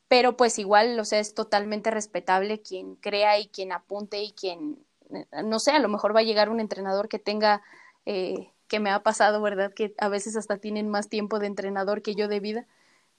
pero 0.08 0.38
pues 0.38 0.60
igual, 0.60 1.00
o 1.00 1.06
sea, 1.06 1.20
es 1.20 1.34
totalmente 1.34 1.92
respetable 1.92 2.62
quien 2.62 2.96
crea 2.96 3.40
y 3.40 3.48
quien 3.48 3.72
apunte 3.72 4.22
y 4.22 4.32
quien, 4.34 4.78
eh, 5.12 5.26
no 5.44 5.60
sé, 5.60 5.72
a 5.72 5.80
lo 5.80 5.90
mejor 5.90 6.16
va 6.16 6.20
a 6.20 6.24
llegar 6.24 6.50
un 6.50 6.60
entrenador 6.60 7.10
que 7.10 7.20
tenga, 7.20 7.62
eh, 8.06 8.52
que 8.68 8.80
me 8.80 8.92
ha 8.92 9.02
pasado, 9.02 9.42
¿verdad? 9.42 9.74
Que 9.74 9.94
a 9.98 10.10
veces 10.10 10.36
hasta 10.36 10.58
tienen 10.58 10.90
más 10.90 11.10
tiempo 11.10 11.40
de 11.40 11.48
entrenador 11.48 12.02
que 12.02 12.16
yo 12.16 12.28
de 12.28 12.40
vida, 12.40 12.66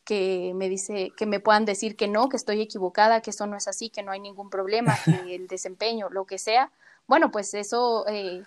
que 0.05 0.53
me 0.55 0.69
dice, 0.69 1.13
que 1.17 1.27
me 1.27 1.41
puedan 1.41 1.65
decir 1.65 1.97
que 1.97 2.07
no, 2.07 2.29
que 2.29 2.37
estoy 2.37 2.61
equivocada, 2.61 3.21
que 3.21 3.31
eso 3.31 3.47
no 3.47 3.57
es 3.57 3.67
así, 3.67 3.91
que 3.91 4.05
no 4.05 4.13
hay 4.13 4.21
ningún 4.21 4.51
problema, 4.51 4.97
que 5.05 5.35
el 5.35 5.49
desempeño, 5.49 6.09
lo 6.11 6.25
que 6.25 6.39
sea. 6.39 6.71
Bueno, 7.09 7.33
pues 7.33 7.53
eso, 7.55 8.07
eh, 8.09 8.45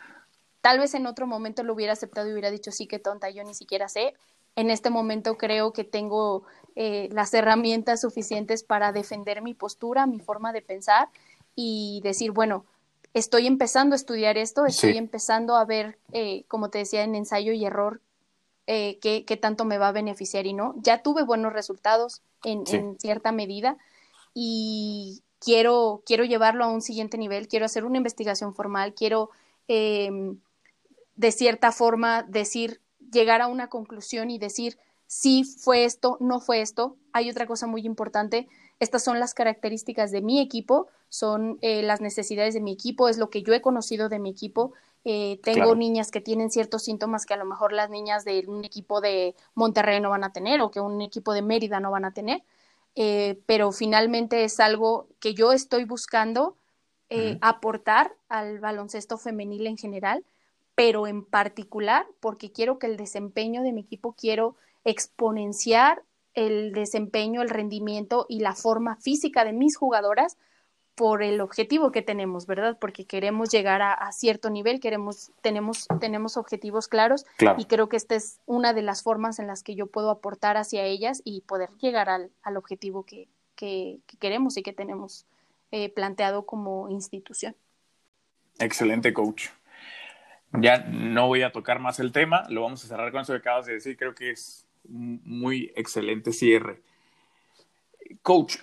tal 0.62 0.80
vez 0.80 0.94
en 0.94 1.06
otro 1.06 1.28
momento 1.28 1.64
lo 1.64 1.74
hubiera 1.74 1.94
aceptado 1.94 2.30
y 2.30 2.32
hubiera 2.32 2.52
dicho, 2.52 2.72
sí, 2.72 2.88
qué 2.88 3.00
tonta, 3.00 3.30
yo 3.30 3.44
ni 3.44 3.54
siquiera 3.54 3.90
sé. 3.90 4.14
En 4.56 4.70
este 4.70 4.90
momento 4.90 5.38
creo 5.38 5.74
que 5.74 5.84
tengo 5.84 6.46
eh, 6.82 7.10
las 7.12 7.34
herramientas 7.34 8.00
suficientes 8.00 8.64
para 8.64 8.94
defender 8.94 9.42
mi 9.42 9.54
postura, 9.54 10.06
mi 10.06 10.22
forma 10.22 10.54
de 10.54 10.62
pensar 10.62 11.10
y 11.54 12.00
decir, 12.06 12.32
bueno, 12.32 12.64
estoy 13.14 13.48
empezando 13.48 13.96
a 13.96 13.98
estudiar 13.98 14.38
esto, 14.38 14.66
estoy 14.66 14.98
empezando 14.98 15.58
a 15.58 15.66
ver, 15.66 15.98
eh, 16.14 16.46
como 16.48 16.70
te 16.70 16.78
decía, 16.78 17.04
en 17.04 17.16
ensayo 17.16 17.52
y 17.52 17.66
error, 17.66 18.00
eh, 18.66 18.98
qué, 19.02 19.38
tanto 19.42 19.66
me 19.66 19.78
va 19.78 19.90
a 19.90 19.92
beneficiar 19.92 20.46
y 20.46 20.54
no. 20.54 20.74
Ya 20.78 21.04
tuve 21.04 21.24
buenos 21.24 21.52
resultados 21.52 22.22
en, 22.46 22.64
en, 22.72 22.98
cierta 22.98 23.34
medida 23.34 23.76
y 24.34 25.22
quiero, 25.40 26.02
quiero 26.06 26.24
llevarlo 26.24 26.64
a 26.64 26.70
un 26.70 26.82
siguiente 26.82 27.18
nivel, 27.18 27.50
quiero 27.50 27.66
hacer 27.66 27.84
una 27.84 27.98
investigación 27.98 28.56
formal, 28.56 28.94
quiero 28.94 29.32
em, 29.68 30.40
de 31.18 31.32
cierta 31.34 31.74
forma 31.74 32.24
decir, 32.24 32.80
llegar 33.12 33.42
a 33.42 33.48
una 33.48 33.68
conclusión 33.68 34.32
y 34.32 34.40
decir, 34.40 34.78
si 35.10 35.43
fue 35.43 35.86
esto, 35.86 36.18
no 36.20 36.39
fue 36.39 36.62
esto. 36.62 36.95
Hay 37.14 37.32
otra 37.32 37.47
cosa 37.47 37.66
muy 37.66 37.82
importante, 37.82 38.47
estas 38.80 39.03
son 39.03 39.20
las 39.20 39.34
características 39.34 40.12
de 40.12 40.22
mi 40.22 40.39
equipo, 40.39 40.88
son 41.10 41.57
eh, 41.62 41.82
las 41.82 41.99
necesidades 41.99 42.53
de 42.53 42.62
mi 42.62 42.72
equipo, 42.72 43.10
es 43.10 43.18
lo 43.18 43.32
que 43.32 43.41
yo 43.41 43.55
he 43.55 43.62
conocido 43.62 44.07
de 44.07 44.20
mi 44.20 44.30
equipo, 44.30 44.72
eh, 45.05 45.39
tengo 45.41 45.74
niñas 45.74 46.12
que 46.12 46.22
tienen 46.22 46.51
ciertos 46.51 46.84
síntomas 46.84 47.26
que 47.26 47.34
a 47.34 47.38
lo 47.38 47.45
mejor 47.45 47.74
las 47.74 47.89
niñas 47.89 48.24
de 48.24 48.45
un 48.47 48.64
equipo 48.64 49.01
de 49.01 49.36
Monterrey 49.55 49.99
no 49.99 50.12
van 50.12 50.24
a 50.24 50.32
tener 50.32 50.62
o 50.62 50.70
que 50.70 50.80
un 50.80 51.01
equipo 51.01 51.34
de 51.34 51.41
Mérida 51.41 51.80
no 51.80 51.89
van 51.89 52.05
a 52.05 52.14
tener, 52.14 52.43
eh, 52.93 53.41
pero 53.47 53.72
finalmente 53.72 54.43
es 54.43 54.60
algo 54.60 55.07
que 55.20 55.34
yo 55.34 55.53
estoy 55.53 55.86
buscando 55.86 56.55
aportar 57.41 58.14
al 58.28 58.60
baloncesto 58.60 59.18
femenil 59.18 59.66
en 59.66 59.78
general, 59.78 60.24
pero 60.76 61.07
en 61.07 61.26
particular 61.26 62.05
porque 62.20 62.51
quiero 62.51 62.78
que 62.78 62.86
el 62.86 62.97
desempeño 62.97 63.64
de 63.64 63.74
mi 63.74 63.82
equipo, 63.82 64.14
quiero 64.14 64.55
exponenciar 64.84 66.04
el 66.34 66.72
desempeño, 66.72 67.42
el 67.42 67.50
rendimiento 67.50 68.26
y 68.30 68.40
la 68.40 68.56
forma 68.56 68.96
física 68.98 69.44
de 69.44 69.54
mis 69.54 69.76
jugadoras 69.76 70.38
por 71.00 71.24
el 71.24 71.40
objetivo 71.40 71.94
que 71.94 72.02
tenemos, 72.02 72.46
¿verdad? 72.46 72.78
Porque 72.78 73.06
queremos 73.06 73.50
llegar 73.50 73.82
a, 73.82 74.12
cierto 74.12 74.50
nivel, 74.50 74.82
queremos, 74.82 75.32
tenemos, 75.42 75.88
tenemos 76.02 76.36
objetivos 76.36 76.90
claros 76.90 77.26
y 77.58 77.66
creo 77.66 77.88
que 77.88 77.96
esta 77.96 78.16
es 78.16 78.42
una 78.46 78.74
de 78.74 78.82
las 78.82 79.02
formas 79.02 79.40
en 79.40 79.48
las 79.48 79.64
que 79.64 79.76
yo 79.76 79.88
puedo 79.88 80.10
aportar 80.10 80.58
hacia 80.58 80.84
ellas 80.84 81.22
y 81.24 81.40
poder 81.42 81.70
llegar 81.80 82.10
al, 82.10 82.58
objetivo 82.58 83.06
que, 83.06 83.30
queremos 84.20 84.58
y 84.58 84.62
que 84.62 84.74
tenemos 84.74 85.26
eh, 85.72 85.88
planteado 85.88 86.46
como 86.46 86.90
institución. 86.90 87.56
Excelente, 88.60 89.14
coach. 89.14 89.48
Ya 90.52 90.80
no 90.80 91.28
voy 91.28 91.44
a 91.44 91.54
tocar 91.54 91.80
más 91.80 92.02
el 92.02 92.12
tema, 92.12 92.44
lo 92.50 92.64
vamos 92.64 92.84
a 92.84 92.88
cerrar 92.90 93.14
con 93.14 93.22
eso 93.22 93.32
que 93.32 93.40
acabas 93.40 93.68
de 93.68 93.74
decir, 93.74 93.96
creo 93.96 94.14
que 94.14 94.32
es 94.32 94.68
muy 94.88 95.72
excelente 95.76 96.32
cierre. 96.32 96.82
Coach, 98.22 98.58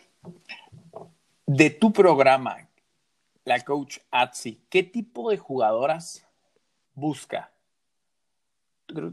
de 1.47 1.71
tu 1.71 1.93
programa, 1.93 2.69
la 3.45 3.61
coach 3.65 3.99
Atsi, 4.11 4.61
¿qué 4.69 4.83
tipo 4.83 5.31
de 5.31 5.39
jugadoras 5.39 6.27
busca? 6.95 7.53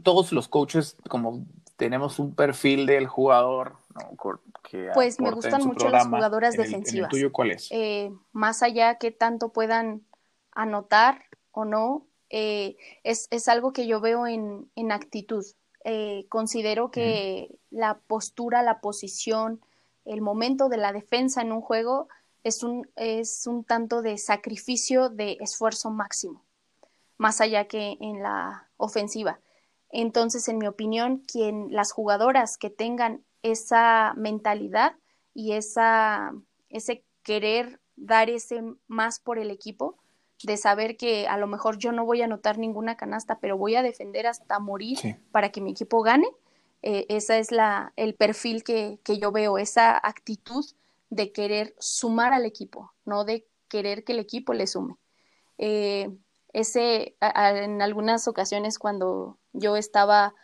Todos 0.02 0.32
los 0.32 0.48
coaches, 0.48 0.96
como 1.08 1.46
tenemos 1.76 2.18
un 2.18 2.34
perfil 2.34 2.86
del 2.86 3.06
jugador, 3.06 3.76
pues 4.94 5.20
me 5.20 5.30
gustan 5.30 5.64
mucho 5.64 5.88
las 5.88 6.06
jugadoras 6.06 6.56
defensivas. 6.56 7.10
tuyo 7.10 7.32
cuál 7.32 7.52
es? 7.52 7.68
Eh, 7.70 8.12
más 8.32 8.62
allá 8.62 8.96
que 8.96 9.10
tanto 9.10 9.52
puedan 9.52 10.02
anotar 10.52 11.24
o 11.52 11.64
no, 11.64 12.06
eh, 12.30 12.76
es, 13.02 13.48
algo 13.48 13.72
que 13.72 13.86
yo 13.86 14.00
veo 14.00 14.26
en, 14.26 14.68
actitud. 14.90 15.44
Eh, 15.84 16.24
considero 16.30 16.90
que 16.90 17.58
la 17.70 17.98
postura, 17.98 18.62
la 18.62 18.80
posición, 18.80 19.60
el 20.06 20.22
momento 20.22 20.68
de 20.68 20.78
la 20.78 20.92
defensa 20.92 21.42
en 21.42 21.52
un 21.52 21.60
juego 21.60 22.08
es 22.42 22.62
un, 22.62 22.90
es 22.96 23.46
un 23.46 23.64
tanto 23.64 24.02
de 24.02 24.18
sacrificio 24.18 25.10
de 25.10 25.36
esfuerzo 25.40 25.90
máximo, 25.90 26.42
más 27.18 27.40
allá 27.40 27.66
que 27.66 27.98
en 28.00 28.22
la 28.22 28.68
ofensiva. 28.78 29.40
Entonces, 29.90 30.48
en 30.48 30.58
mi 30.58 30.66
opinión, 30.66 31.18
quien 31.18 31.68
las 31.70 31.92
jugadoras 31.92 32.58
que 32.58 32.70
tengan 32.70 33.22
esa 33.42 34.14
mentalidad 34.16 34.96
y 35.34 35.52
esa, 35.52 36.32
ese 36.70 37.04
querer 37.22 37.80
dar 37.96 38.30
ese 38.30 38.62
más 38.88 39.20
por 39.20 39.38
el 39.38 39.50
equipo, 39.50 39.98
de 40.44 40.56
saber 40.56 40.96
que 40.96 41.26
a 41.26 41.36
lo 41.36 41.46
mejor 41.46 41.78
yo 41.78 41.92
no 41.92 42.04
voy 42.04 42.22
a 42.22 42.26
anotar 42.26 42.58
ninguna 42.58 42.96
canasta, 42.96 43.38
pero 43.40 43.56
voy 43.56 43.76
a 43.76 43.82
defender 43.82 44.26
hasta 44.26 44.58
morir 44.58 44.98
para 45.32 45.50
que 45.50 45.60
mi 45.60 45.72
equipo 45.72 46.02
gane, 46.02 46.28
eh, 46.82 47.06
esa 47.08 47.38
es 47.38 47.50
la, 47.50 47.92
el 47.96 48.14
perfil 48.14 48.62
que, 48.62 48.98
que 49.02 49.18
yo 49.18 49.32
veo, 49.32 49.58
esa 49.58 49.96
actitud 49.96 50.64
de 51.10 51.32
querer 51.32 51.74
sumar 51.78 52.32
al 52.32 52.44
equipo, 52.44 52.92
no 53.04 53.24
de 53.24 53.46
querer 53.68 54.04
que 54.04 54.12
el 54.12 54.18
equipo 54.18 54.52
le 54.52 54.66
sume. 54.66 54.96
Eh, 55.58 56.10
ese, 56.52 57.16
en 57.20 57.82
algunas 57.82 58.28
ocasiones 58.28 58.78
cuando 58.78 59.38
yo 59.52 59.76
estaba 59.76 60.34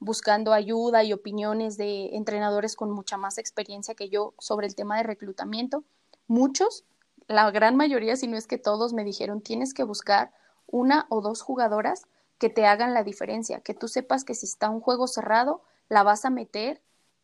buscando 0.00 0.52
ayuda 0.52 1.04
y 1.04 1.12
opiniones 1.12 1.76
de 1.76 2.16
entrenadores 2.16 2.74
con 2.74 2.90
mucha 2.90 3.16
más 3.16 3.38
experiencia 3.38 3.94
que 3.94 4.08
yo 4.08 4.34
sobre 4.38 4.66
el 4.66 4.74
tema 4.74 4.96
de 4.96 5.04
reclutamiento, 5.04 5.84
muchos, 6.26 6.84
la 7.30 7.48
gran 7.52 7.76
mayoría, 7.76 8.16
si 8.16 8.26
no 8.26 8.36
es 8.36 8.48
que 8.48 8.58
todos, 8.58 8.92
me 8.92 9.04
dijeron, 9.04 9.40
tienes 9.40 9.72
que 9.72 9.84
buscar 9.84 10.32
una 10.66 11.06
o 11.10 11.20
dos 11.20 11.42
jugadoras 11.42 12.02
que 12.38 12.48
te 12.48 12.66
hagan 12.66 12.92
la 12.92 13.04
diferencia, 13.04 13.60
que 13.60 13.72
tú 13.72 13.86
sepas 13.86 14.24
que 14.24 14.34
si 14.34 14.46
está 14.46 14.68
un 14.68 14.80
juego 14.80 15.06
cerrado, 15.06 15.62
la 15.88 16.02
vas 16.02 16.24
a 16.24 16.30
meter 16.30 16.82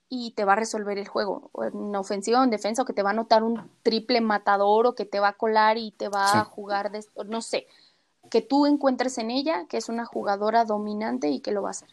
y 0.08 0.30
te 0.32 0.44
va 0.44 0.52
a 0.52 0.56
resolver 0.56 0.96
el 0.96 1.08
juego, 1.08 1.50
en 1.60 1.96
ofensiva 1.96 2.40
o 2.40 2.44
en 2.44 2.50
defensa, 2.50 2.82
o 2.82 2.84
que 2.84 2.92
te 2.92 3.02
va 3.02 3.10
a 3.10 3.14
anotar 3.14 3.42
un 3.42 3.68
triple 3.82 4.20
matador, 4.20 4.86
o 4.86 4.94
que 4.94 5.06
te 5.06 5.18
va 5.18 5.28
a 5.28 5.32
colar 5.32 5.76
y 5.76 5.90
te 5.90 6.08
va 6.08 6.40
a 6.40 6.44
jugar, 6.44 6.92
de, 6.92 7.04
no 7.26 7.42
sé, 7.42 7.66
que 8.30 8.42
tú 8.42 8.66
encuentres 8.66 9.18
en 9.18 9.32
ella 9.32 9.66
que 9.68 9.76
es 9.76 9.88
una 9.88 10.04
jugadora 10.04 10.64
dominante 10.64 11.30
y 11.30 11.40
que 11.40 11.50
lo 11.50 11.62
va 11.62 11.70
a 11.70 11.72
hacer. 11.72 11.88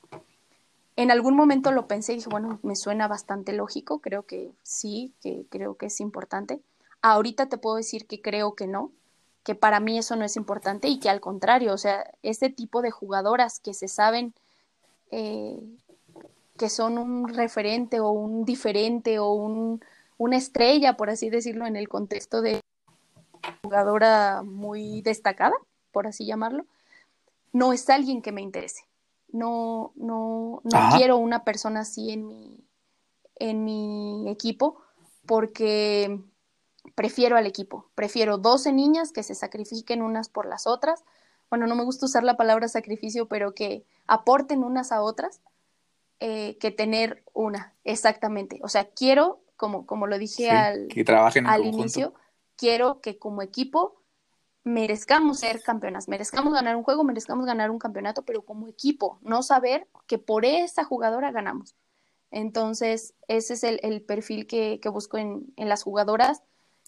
En 0.96 1.10
algún 1.10 1.36
momento 1.36 1.72
lo 1.72 1.88
pensé 1.88 2.14
y 2.14 2.18
dije, 2.18 2.30
bueno, 2.30 2.60
me 2.62 2.76
suena 2.76 3.08
bastante 3.08 3.54
lógico, 3.54 4.02
creo 4.02 4.28
que 4.28 4.54
sí, 4.62 5.16
que 5.20 5.48
creo 5.50 5.78
que 5.78 5.88
es 5.88 6.00
importante. 6.00 6.62
Ahorita 7.04 7.48
te 7.50 7.60
puedo 7.60 7.76
decir 7.76 8.08
que 8.08 8.20
creo 8.20 8.56
que 8.56 8.66
no, 8.66 8.92
que 9.44 9.54
para 9.54 9.80
mí 9.80 10.00
eso 10.00 10.16
no 10.16 10.26
es 10.26 10.36
importante 10.36 10.88
y 10.88 11.00
que 11.00 11.10
al 11.10 11.22
contrario, 11.22 11.74
o 11.74 11.78
sea, 11.78 12.10
ese 12.24 12.50
tipo 12.50 12.82
de 12.82 12.90
jugadoras 12.90 13.60
que 13.60 13.76
se 13.76 13.88
saben 13.88 14.34
eh, 15.12 15.60
que 16.58 16.70
son 16.70 16.98
un 16.98 17.28
referente 17.28 18.00
o 18.00 18.10
un 18.10 18.46
diferente 18.46 19.20
o 19.20 19.32
un, 19.34 19.84
una 20.18 20.38
estrella, 20.38 20.98
por 20.98 21.10
así 21.10 21.30
decirlo, 21.30 21.66
en 21.66 21.76
el 21.76 21.90
contexto 21.90 22.42
de 22.42 22.62
jugadora 23.64 24.44
muy 24.44 25.02
destacada, 25.02 25.56
por 25.92 26.08
así 26.08 26.26
llamarlo, 26.26 26.66
no 27.52 27.74
es 27.74 27.90
alguien 27.90 28.22
que 28.22 28.32
me 28.32 28.42
interese. 28.42 28.86
No, 29.32 29.92
no, 29.96 30.62
no 30.64 30.90
quiero 30.96 31.18
una 31.18 31.44
persona 31.44 31.82
así 31.82 32.12
en 32.12 32.28
mi, 32.28 32.58
en 33.36 33.66
mi 33.66 34.30
equipo 34.30 34.78
porque 35.26 36.20
prefiero 36.96 37.38
al 37.38 37.46
equipo. 37.46 37.90
Prefiero 37.96 38.38
12 38.38 38.72
niñas 38.74 39.12
que 39.12 39.24
se 39.24 39.36
sacrifiquen 39.36 40.02
unas 40.02 40.30
por 40.30 40.46
las 40.46 40.68
otras. 40.68 41.04
Bueno, 41.50 41.68
no 41.68 41.76
me 41.76 41.84
gusta 41.84 42.06
usar 42.06 42.24
la 42.24 42.38
palabra 42.38 42.68
sacrificio, 42.68 43.28
pero 43.28 43.54
que 43.54 43.86
aporten 44.08 44.64
unas 44.64 44.92
a 44.92 45.02
otras 45.02 45.42
eh, 46.20 46.58
que 46.60 46.72
tener 46.72 47.24
una, 47.34 47.74
exactamente. 47.84 48.60
O 48.64 48.70
sea, 48.70 48.86
quiero, 48.86 49.42
como, 49.58 49.86
como 49.86 50.08
lo 50.08 50.18
dije 50.18 50.50
al, 50.50 50.88
al 51.46 51.66
inicio, 51.66 52.14
quiero 52.56 53.02
que 53.02 53.18
como 53.18 53.42
equipo 53.42 54.04
merezcamos 54.64 55.40
ser 55.40 55.62
campeonas, 55.62 56.08
merezcamos 56.08 56.54
ganar 56.54 56.76
un 56.76 56.84
juego, 56.84 57.04
merezcamos 57.04 57.46
ganar 57.46 57.70
un 57.70 57.80
campeonato, 57.80 58.24
pero 58.24 58.44
como 58.44 58.68
equipo, 58.68 59.20
no 59.22 59.44
saber 59.44 59.88
que 60.08 60.18
por 60.18 60.46
esa 60.46 60.86
jugadora 60.86 61.32
ganamos. 61.32 61.76
Entonces, 62.32 63.14
ese 63.28 63.54
es 63.54 63.64
el, 63.64 64.02
perfil 64.02 64.48
que, 64.48 64.80
busco 64.92 65.18
en, 65.18 65.54
las 65.58 65.84
jugadoras, 65.84 66.42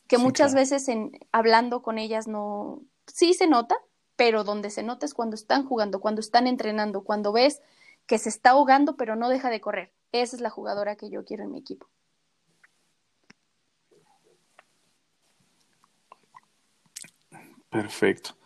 que 0.07 0.17
muchas 0.17 0.53
veces 0.53 0.87
en, 0.87 1.11
hablando 1.31 1.81
con 1.81 1.97
ellas 1.97 2.27
no, 2.27 2.81
sí 3.07 3.33
se 3.33 3.47
nota, 3.47 3.75
pero 4.15 4.43
donde 4.43 4.69
se 4.69 4.83
nota 4.83 5.05
es 5.05 5.13
cuando 5.13 5.35
están 5.35 5.65
jugando, 5.65 5.99
cuando 5.99 6.21
están 6.21 6.47
entrenando, 6.47 7.03
cuando 7.03 7.31
ves 7.31 7.61
que 8.05 8.17
se 8.17 8.29
está 8.29 8.51
ahogando 8.51 8.95
pero 8.97 9.15
no 9.15 9.29
deja 9.29 9.49
de 9.49 9.61
correr. 9.61 9.91
Esa 10.11 10.35
es 10.35 10.41
la 10.41 10.49
jugadora 10.49 10.95
que 10.95 11.09
yo 11.09 11.25
quiero 11.25 11.43
en 11.43 11.51
mi 11.51 11.59
equipo. 11.59 11.87
Perfecto. 17.69 18.37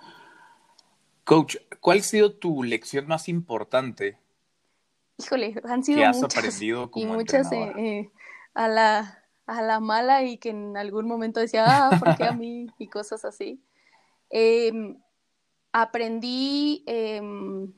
Coach, 1.24 1.57
¿cuál 1.80 1.99
ha 1.99 2.01
sido 2.01 2.34
tu 2.34 2.64
lección 2.64 3.05
más 3.05 3.30
importante? 3.30 4.18
Híjole, 5.20 5.62
han 5.66 5.84
sido 5.84 6.03
has 6.03 6.18
muchas, 6.18 6.38
aprendido 6.38 6.89
como 6.89 7.14
y 7.14 7.18
muchas 7.18 7.51
eh, 7.51 7.74
eh, 7.78 8.12
a, 8.55 8.68
la, 8.68 9.18
a 9.49 9.61
la 9.61 9.79
mala 9.79 10.23
y 10.23 10.37
que 10.37 10.49
en 10.49 10.77
algún 10.77 11.07
momento 11.07 11.39
decía, 11.39 11.65
ah, 11.67 11.99
¿por 11.99 12.15
qué 12.15 12.25
a 12.25 12.31
mí? 12.33 12.67
y 12.77 12.87
cosas 12.87 13.25
así. 13.25 13.61
Em, 14.29 14.97
aprendí 15.71 16.83
em, 16.87 17.73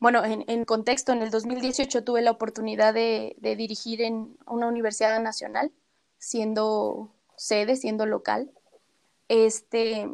bueno, 0.00 0.22
en, 0.24 0.64
contexto, 0.64 1.12
en 1.12 1.20
el 1.20 1.30
2018 1.30 2.04
tuve 2.04 2.22
la 2.22 2.30
oportunidad 2.30 2.94
de, 2.94 3.36
dirigir 3.38 4.00
en 4.00 4.38
una 4.46 4.66
universidad 4.66 5.20
nacional, 5.20 5.72
siendo 6.18 7.14
sede, 7.36 7.76
siendo 7.76 8.06
local. 8.06 8.50
Este, 9.28 10.08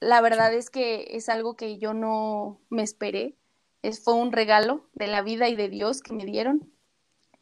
la 0.00 0.20
verdad 0.20 0.52
es 0.52 0.70
que 0.70 1.06
es 1.12 1.28
algo 1.28 1.54
que 1.54 1.78
yo 1.78 1.94
no 1.94 2.60
me 2.68 2.82
esperé. 2.82 3.36
Es, 3.82 4.02
fue 4.02 4.14
un 4.14 4.32
regalo 4.32 4.88
de 4.92 5.06
la 5.06 5.22
vida 5.22 5.48
y 5.48 5.54
de 5.54 5.68
Dios 5.68 6.02
que 6.02 6.12
me 6.12 6.24
dieron, 6.24 6.68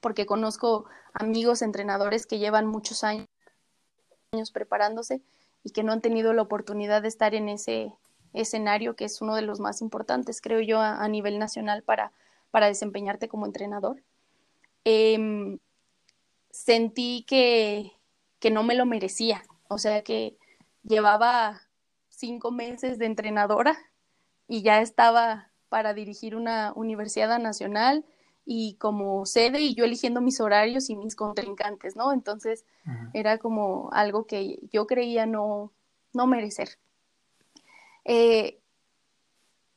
porque 0.05 0.27
conozco 0.27 0.85
amigos 1.15 1.63
entrenadores 1.63 2.27
que 2.27 2.39
llevan 2.39 2.67
muchos 2.67 3.05
años 3.05 3.27
preparándose 4.53 5.23
y 5.63 5.71
que 5.71 5.83
no 5.83 5.93
han 5.93 6.03
tenido 6.03 6.35
la 6.35 6.43
oportunidad 6.43 7.01
de 7.01 7.09
estar 7.09 7.35
en 7.35 7.49
ese 7.49 7.91
escenario 8.35 8.97
que 8.97 9.07
es 9.07 9.23
uno 9.23 9.35
de 9.35 9.41
los 9.41 9.61
más 9.61 9.81
importantes, 9.81 10.43
creo 10.43 10.61
yo, 10.61 10.79
a, 10.79 11.09
nivel 11.09 11.39
nacional 11.39 11.83
para, 11.83 12.13
para 12.51 12.67
desempeñarte 12.67 13.29
como 13.29 13.47
entrenador. 13.47 14.03
Em, 14.85 15.59
sentí 16.51 17.25
que, 17.27 17.93
que 18.41 18.51
no 18.51 18.63
me 18.63 18.75
lo 18.75 18.85
merecía, 18.85 19.43
o 19.69 19.79
sea 19.79 20.03
que 20.03 20.37
llevaba 20.83 21.63
cinco 22.11 22.51
meses 22.51 22.99
de 22.99 23.07
entrenadora 23.07 23.75
y 24.49 24.61
ya 24.61 24.83
estaba 24.83 25.49
para 25.71 25.95
dirigir 25.95 26.37
una 26.37 26.75
universidad 26.77 27.39
nacional 27.39 28.05
y 28.47 28.75
como 28.75 29.25
sede 29.27 29.61
y 29.61 29.75
yo 29.75 29.85
eligiendo 29.85 30.21
mis 30.21 30.41
horarios 30.41 30.91
y 30.91 30.97
mis 30.97 31.17
contrincantes, 31.17 31.97
¿no? 31.97 32.13
Entonces 32.13 32.65
era 33.13 33.39
como 33.39 33.91
algo 33.93 34.27
que 34.27 34.59
yo 34.71 34.87
creía 34.87 35.27
no, 35.27 35.73
no 36.13 36.27
merecer. 36.27 36.79
Eh, 38.05 38.59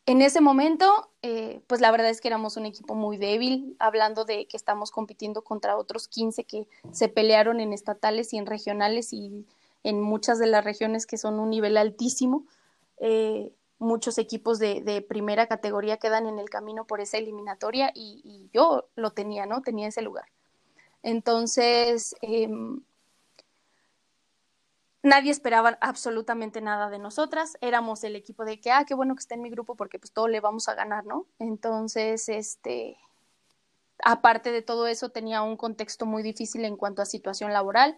en 0.05 0.21
ese 0.21 0.39
momento, 0.39 1.09
eh, 1.21 1.61
pues 1.67 1.81
la 1.81 1.91
verdad 1.91 2.09
es 2.09 2.21
que 2.21 2.29
éramos 2.29 2.55
un 2.55 2.65
equipo 2.65 2.95
muy 2.95 3.17
débil, 3.17 3.75
hablando 3.77 4.23
de 4.23 4.47
que 4.47 4.55
estamos 4.55 4.89
compitiendo 4.89 5.43
contra 5.43 5.77
otros 5.77 6.07
15 6.07 6.45
que 6.45 6.67
se 6.91 7.09
pelearon 7.09 7.59
en 7.59 7.73
estatales 7.73 8.33
y 8.33 8.37
en 8.37 8.45
regionales 8.45 9.11
y 9.11 9.45
en 9.83 10.01
muchas 10.01 10.39
de 10.39 10.47
las 10.47 10.63
regiones 10.63 11.05
que 11.05 11.17
son 11.17 11.39
un 11.39 11.49
nivel 11.49 11.75
altísimo. 11.75 12.45
Eh, 12.99 13.51
muchos 13.79 14.17
equipos 14.17 14.59
de, 14.59 15.05
primera 15.07 15.47
categoría 15.47 15.97
quedan 15.97 16.27
en 16.27 16.39
el 16.39 16.49
camino 16.49 16.85
por 16.85 17.01
esa 17.01 17.17
eliminatoria 17.17 17.91
y, 17.93 18.49
yo 18.53 18.89
lo 18.95 19.11
tenía, 19.11 19.45
¿no? 19.45 19.61
Tenía 19.61 19.87
ese 19.87 20.01
lugar. 20.01 20.25
Entonces, 21.03 22.15
em, 22.21 22.81
nadie 25.03 25.31
esperaba 25.31 25.77
absolutamente 25.81 26.61
nada 26.61 26.89
de 26.89 26.99
nosotras, 26.99 27.57
éramos 27.61 28.03
el 28.03 28.15
equipo 28.15 28.45
de 28.45 28.59
que, 28.59 28.71
ah, 28.71 28.85
qué 28.85 28.93
bueno 28.93 29.15
que 29.15 29.21
esté 29.21 29.35
en 29.35 29.41
mi 29.41 29.49
grupo 29.49 29.75
porque 29.75 29.99
pues 29.99 30.11
todo 30.11 30.27
le 30.27 30.41
vamos 30.41 30.67
a 30.69 30.75
ganar, 30.75 31.05
¿no? 31.05 31.27
Entonces, 31.39 32.29
este, 32.29 32.97
aparte 34.03 34.51
de 34.51 34.61
todo 34.61 34.87
eso, 34.87 35.09
tenía 35.09 35.41
un 35.41 35.57
contexto 35.57 36.05
muy 36.05 36.23
difícil 36.23 36.65
en 36.65 36.77
cuanto 36.77 37.01
a 37.01 37.05
situación 37.05 37.53
laboral, 37.53 37.97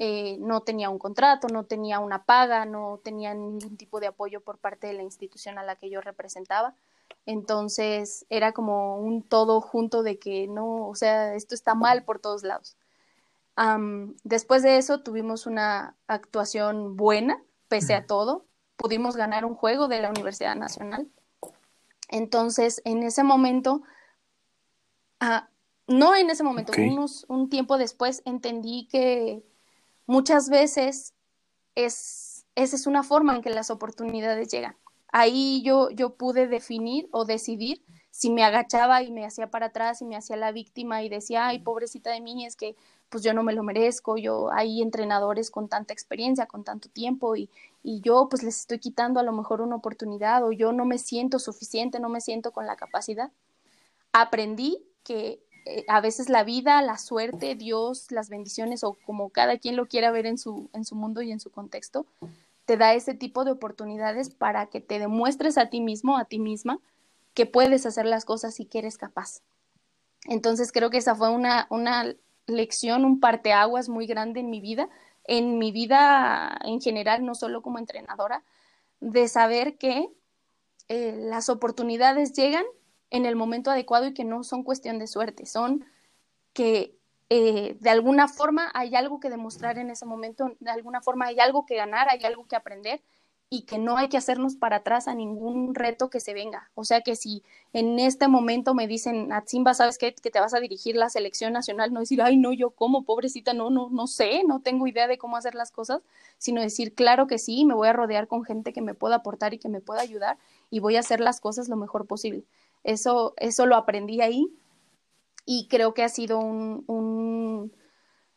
eh, 0.00 0.38
no 0.40 0.62
tenía 0.62 0.90
un 0.90 0.98
contrato, 0.98 1.46
no 1.46 1.64
tenía 1.64 2.00
una 2.00 2.24
paga, 2.24 2.64
no 2.64 3.00
tenía 3.04 3.34
ningún 3.34 3.76
tipo 3.76 4.00
de 4.00 4.08
apoyo 4.08 4.40
por 4.40 4.58
parte 4.58 4.88
de 4.88 4.94
la 4.94 5.02
institución 5.02 5.58
a 5.58 5.62
la 5.62 5.76
que 5.76 5.90
yo 5.90 6.00
representaba. 6.00 6.74
Entonces 7.26 8.26
era 8.30 8.52
como 8.52 8.96
un 8.96 9.22
todo 9.22 9.60
junto 9.60 10.02
de 10.02 10.18
que 10.18 10.48
no, 10.48 10.88
o 10.88 10.94
sea, 10.94 11.34
esto 11.34 11.54
está 11.54 11.74
mal 11.74 12.04
por 12.04 12.18
todos 12.18 12.42
lados 12.42 12.76
después 14.24 14.62
de 14.62 14.78
eso 14.78 15.00
tuvimos 15.00 15.46
una 15.46 15.94
actuación 16.06 16.96
buena, 16.96 17.42
pese 17.68 17.94
a 17.94 18.06
todo. 18.06 18.46
Pudimos 18.76 19.16
ganar 19.16 19.44
un 19.44 19.54
juego 19.54 19.88
de 19.88 20.00
la 20.00 20.08
Universidad 20.08 20.56
Nacional. 20.56 21.08
Entonces, 22.08 22.80
en 22.84 23.02
ese 23.02 23.22
momento, 23.22 23.82
ah, 25.20 25.48
no 25.86 26.16
en 26.16 26.30
ese 26.30 26.42
momento, 26.42 26.72
unos, 26.78 27.26
un 27.28 27.50
tiempo 27.50 27.76
después 27.76 28.22
entendí 28.24 28.88
que 28.90 29.42
muchas 30.10 30.48
veces 30.48 31.14
es, 31.76 32.44
esa 32.56 32.74
es 32.74 32.86
una 32.88 33.04
forma 33.04 33.36
en 33.36 33.42
que 33.42 33.50
las 33.50 33.70
oportunidades 33.70 34.48
llegan. 34.48 34.76
Ahí 35.12 35.62
yo, 35.62 35.88
yo 35.90 36.16
pude 36.16 36.48
definir 36.48 37.08
o 37.12 37.24
decidir 37.24 37.84
si 38.10 38.28
me 38.28 38.42
agachaba 38.42 39.04
y 39.04 39.12
me 39.12 39.24
hacía 39.24 39.52
para 39.52 39.66
atrás 39.66 40.02
y 40.02 40.04
me 40.04 40.16
hacía 40.16 40.36
la 40.36 40.50
víctima 40.50 41.04
y 41.04 41.08
decía, 41.08 41.46
ay, 41.46 41.60
pobrecita 41.60 42.10
de 42.10 42.20
mí, 42.20 42.44
es 42.44 42.56
que 42.56 42.74
pues 43.08 43.22
yo 43.22 43.34
no 43.34 43.44
me 43.44 43.52
lo 43.52 43.62
merezco, 43.62 44.16
yo 44.16 44.52
hay 44.52 44.82
entrenadores 44.82 45.48
con 45.48 45.68
tanta 45.68 45.92
experiencia, 45.92 46.46
con 46.46 46.64
tanto 46.64 46.88
tiempo 46.88 47.36
y, 47.36 47.48
y 47.84 48.00
yo 48.00 48.28
pues 48.28 48.42
les 48.42 48.58
estoy 48.58 48.80
quitando 48.80 49.20
a 49.20 49.22
lo 49.22 49.32
mejor 49.32 49.60
una 49.60 49.76
oportunidad 49.76 50.44
o 50.44 50.50
yo 50.50 50.72
no 50.72 50.84
me 50.86 50.98
siento 50.98 51.38
suficiente, 51.38 52.00
no 52.00 52.08
me 52.08 52.20
siento 52.20 52.50
con 52.50 52.66
la 52.66 52.74
capacidad. 52.74 53.30
Aprendí 54.12 54.84
que 55.04 55.40
eh, 55.70 55.84
a 55.88 56.00
veces 56.00 56.28
la 56.28 56.44
vida, 56.44 56.82
la 56.82 56.98
suerte, 56.98 57.54
Dios, 57.54 58.10
las 58.10 58.28
bendiciones 58.28 58.82
o 58.82 58.94
como 59.06 59.30
cada 59.30 59.58
quien 59.58 59.76
lo 59.76 59.86
quiera 59.86 60.10
ver 60.10 60.26
en 60.26 60.38
su, 60.38 60.68
en 60.72 60.84
su 60.84 60.96
mundo 60.96 61.22
y 61.22 61.30
en 61.30 61.40
su 61.40 61.50
contexto, 61.50 62.06
te 62.64 62.76
da 62.76 62.94
ese 62.94 63.14
tipo 63.14 63.44
de 63.44 63.52
oportunidades 63.52 64.30
para 64.30 64.66
que 64.66 64.80
te 64.80 64.98
demuestres 64.98 65.58
a 65.58 65.70
ti 65.70 65.80
mismo, 65.80 66.16
a 66.16 66.24
ti 66.24 66.38
misma, 66.38 66.80
que 67.34 67.46
puedes 67.46 67.86
hacer 67.86 68.06
las 68.06 68.24
cosas 68.24 68.58
y 68.60 68.64
que 68.64 68.80
eres 68.80 68.98
capaz. 68.98 69.42
Entonces 70.26 70.72
creo 70.72 70.90
que 70.90 70.98
esa 70.98 71.14
fue 71.14 71.30
una, 71.30 71.66
una 71.70 72.14
lección, 72.46 73.04
un 73.04 73.20
parteaguas 73.20 73.88
muy 73.88 74.06
grande 74.06 74.40
en 74.40 74.50
mi 74.50 74.60
vida, 74.60 74.88
en 75.24 75.58
mi 75.58 75.70
vida 75.72 76.58
en 76.64 76.80
general, 76.80 77.24
no 77.24 77.34
solo 77.34 77.62
como 77.62 77.78
entrenadora, 77.78 78.42
de 79.00 79.28
saber 79.28 79.78
que 79.78 80.08
eh, 80.88 81.14
las 81.16 81.48
oportunidades 81.48 82.32
llegan 82.32 82.64
en 83.10 83.26
el 83.26 83.36
momento 83.36 83.70
adecuado 83.70 84.06
y 84.06 84.14
que 84.14 84.24
no 84.24 84.44
son 84.44 84.62
cuestión 84.62 84.98
de 84.98 85.06
suerte, 85.06 85.46
son 85.46 85.84
que 86.52 86.96
eh, 87.28 87.76
de 87.80 87.90
alguna 87.90 88.28
forma 88.28 88.70
hay 88.74 88.94
algo 88.96 89.20
que 89.20 89.30
demostrar 89.30 89.78
en 89.78 89.90
ese 89.90 90.06
momento, 90.06 90.56
de 90.58 90.70
alguna 90.70 91.00
forma 91.00 91.26
hay 91.26 91.38
algo 91.38 91.66
que 91.66 91.76
ganar, 91.76 92.08
hay 92.10 92.24
algo 92.24 92.46
que 92.46 92.56
aprender 92.56 93.02
y 93.52 93.62
que 93.62 93.78
no 93.78 93.96
hay 93.96 94.08
que 94.08 94.16
hacernos 94.16 94.54
para 94.54 94.76
atrás 94.76 95.08
a 95.08 95.14
ningún 95.14 95.74
reto 95.74 96.08
que 96.08 96.20
se 96.20 96.34
venga. 96.34 96.70
O 96.76 96.84
sea 96.84 97.00
que 97.00 97.16
si 97.16 97.42
en 97.72 97.98
este 97.98 98.28
momento 98.28 98.74
me 98.74 98.86
dicen, 98.86 99.32
Atzimba, 99.32 99.74
¿sabes 99.74 99.98
qué? 99.98 100.14
Que 100.14 100.30
te 100.30 100.38
vas 100.38 100.54
a 100.54 100.60
dirigir 100.60 100.94
la 100.94 101.10
selección 101.10 101.52
nacional, 101.52 101.92
no 101.92 101.98
decir, 101.98 102.22
ay, 102.22 102.36
no, 102.36 102.52
yo 102.52 102.70
como, 102.70 103.02
pobrecita, 103.04 103.52
no, 103.52 103.68
no, 103.70 103.88
no 103.90 104.06
sé, 104.06 104.44
no 104.46 104.60
tengo 104.60 104.86
idea 104.86 105.08
de 105.08 105.18
cómo 105.18 105.36
hacer 105.36 105.56
las 105.56 105.72
cosas, 105.72 106.00
sino 106.38 106.60
decir, 106.60 106.94
claro 106.94 107.26
que 107.26 107.38
sí, 107.38 107.64
me 107.64 107.74
voy 107.74 107.88
a 107.88 107.92
rodear 107.92 108.28
con 108.28 108.44
gente 108.44 108.72
que 108.72 108.82
me 108.82 108.94
pueda 108.94 109.16
aportar 109.16 109.52
y 109.52 109.58
que 109.58 109.68
me 109.68 109.80
pueda 109.80 110.00
ayudar 110.00 110.38
y 110.70 110.78
voy 110.78 110.94
a 110.94 111.00
hacer 111.00 111.18
las 111.18 111.40
cosas 111.40 111.68
lo 111.68 111.76
mejor 111.76 112.06
posible. 112.06 112.44
Eso, 112.84 113.34
eso 113.36 113.66
lo 113.66 113.76
aprendí 113.76 114.20
ahí. 114.20 114.52
Y 115.46 115.68
creo 115.68 115.94
que 115.94 116.04
ha 116.04 116.08
sido 116.08 116.38
un, 116.38 117.72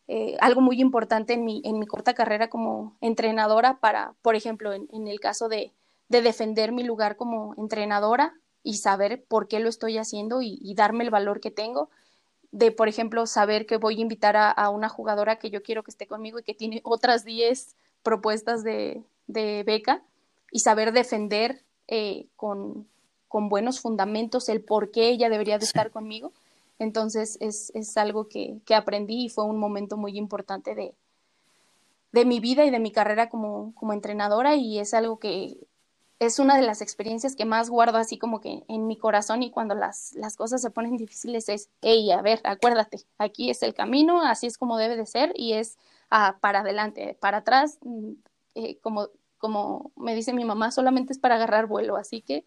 eh, 0.08 0.38
algo 0.42 0.62
muy 0.62 0.82
importante 0.82 1.34
en 1.34 1.46
mi, 1.46 1.62
en 1.66 1.80
mi 1.80 1.86
corta 1.86 2.14
carrera 2.14 2.50
como 2.50 2.98
entrenadora 3.02 3.80
para, 3.80 4.16
por 4.22 4.36
ejemplo, 4.36 4.74
en, 4.74 5.08
el 5.08 5.20
caso 5.20 5.48
de, 5.48 5.74
de, 6.10 6.22
defender 6.22 6.72
mi 6.72 6.84
lugar 6.84 7.16
como 7.16 7.54
entrenadora 7.58 8.34
y 8.64 8.78
saber 8.78 9.24
por 9.26 9.48
qué 9.48 9.60
lo 9.60 9.70
estoy 9.70 9.98
haciendo 9.98 10.42
y, 10.42 10.74
darme 10.76 11.04
el 11.04 11.10
valor 11.10 11.40
que 11.40 11.52
tengo, 11.52 11.90
de, 12.52 12.72
por 12.72 12.88
ejemplo, 12.88 13.26
saber 13.28 13.66
que 13.66 13.78
voy 13.78 13.98
a 13.98 14.02
invitar 14.02 14.36
a, 14.38 14.70
una 14.70 14.90
jugadora 14.90 15.38
que 15.38 15.50
yo 15.50 15.62
quiero 15.64 15.84
que 15.84 15.92
esté 15.92 16.08
conmigo 16.08 16.40
y 16.40 16.44
que 16.44 16.54
tiene 16.54 16.82
otras 16.84 17.26
10 17.26 17.76
propuestas 18.04 18.64
de, 18.64 19.04
de, 19.28 19.64
beca 19.64 20.04
y 20.52 20.60
saber 20.60 20.94
defender 20.94 21.64
eh, 21.88 22.28
con, 22.36 22.88
con, 23.34 23.50
buenos 23.50 23.80
fundamentos 23.80 24.48
el 24.48 24.62
por 24.62 24.92
qué 24.92 25.10
ella 25.10 25.30
debería 25.30 25.58
de 25.58 25.66
estar 25.66 25.90
conmigo. 25.92 26.32
Entonces 26.80 27.38
es, 27.42 27.72
es 27.74 27.98
algo 27.98 28.28
que, 28.28 28.60
que, 28.66 28.76
aprendí 28.76 29.26
y 29.26 29.30
fue 29.30 29.46
un 29.46 29.58
momento 29.58 29.98
muy 29.98 30.18
importante 30.18 30.76
de, 30.76 30.94
de 32.12 32.26
mi 32.26 32.40
vida 32.40 32.64
y 32.66 32.70
de 32.70 32.80
mi 32.80 32.92
carrera 32.92 33.30
como, 33.30 33.74
como 33.76 33.94
entrenadora 33.94 34.56
y 34.56 34.80
es 34.80 34.94
algo 34.94 35.20
que 35.20 35.58
es 36.20 36.40
una 36.40 36.56
de 36.56 36.62
las 36.62 36.82
experiencias 36.82 37.36
que 37.36 37.46
más 37.46 37.70
guardo 37.70 37.98
así 37.98 38.18
como 38.18 38.40
que 38.40 38.64
en 38.68 38.88
mi 38.88 38.98
corazón 38.98 39.44
y 39.44 39.52
cuando 39.52 39.76
las, 39.76 40.14
las 40.14 40.38
cosas 40.38 40.62
se 40.62 40.70
ponen 40.70 40.96
difíciles 40.96 41.50
es, 41.50 41.70
hey, 41.82 42.12
a 42.12 42.22
ver, 42.22 42.40
acuérdate, 42.44 43.00
aquí 43.18 43.50
es 43.50 43.64
el 43.64 43.74
camino, 43.74 44.22
así 44.22 44.48
es 44.48 44.58
como 44.58 44.78
debe 44.78 44.96
de 44.96 45.06
ser 45.06 45.34
y 45.36 45.54
es 45.54 45.78
ah, 46.10 46.38
para 46.40 46.60
adelante, 46.62 47.18
para 47.20 47.40
atrás, 47.40 47.80
mm, 47.82 48.12
eh, 48.56 48.78
como, 48.82 49.10
como 49.38 49.92
me 49.96 50.16
dice 50.16 50.34
mi 50.34 50.46
mamá, 50.46 50.72
solamente 50.72 51.14
es 51.14 51.20
para 51.20 51.36
agarrar 51.36 51.68
vuelo, 51.68 51.98
así 51.98 52.22
que 52.22 52.46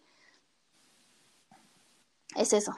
es 2.37 2.53
eso. 2.53 2.73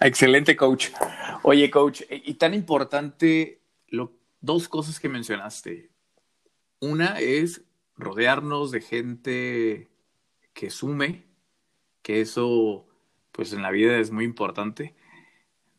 Excelente, 0.00 0.56
coach. 0.56 0.88
Oye, 1.42 1.70
coach, 1.70 2.02
y 2.10 2.34
tan 2.34 2.54
importante, 2.54 3.60
lo, 3.88 4.12
dos 4.40 4.68
cosas 4.68 5.00
que 5.00 5.08
mencionaste. 5.08 5.90
Una 6.80 7.18
es 7.18 7.64
rodearnos 7.96 8.70
de 8.72 8.80
gente 8.80 9.88
que 10.52 10.70
sume, 10.70 11.24
que 12.02 12.20
eso, 12.20 12.86
pues 13.30 13.52
en 13.52 13.62
la 13.62 13.70
vida 13.70 13.96
es 13.98 14.10
muy 14.10 14.24
importante. 14.24 14.94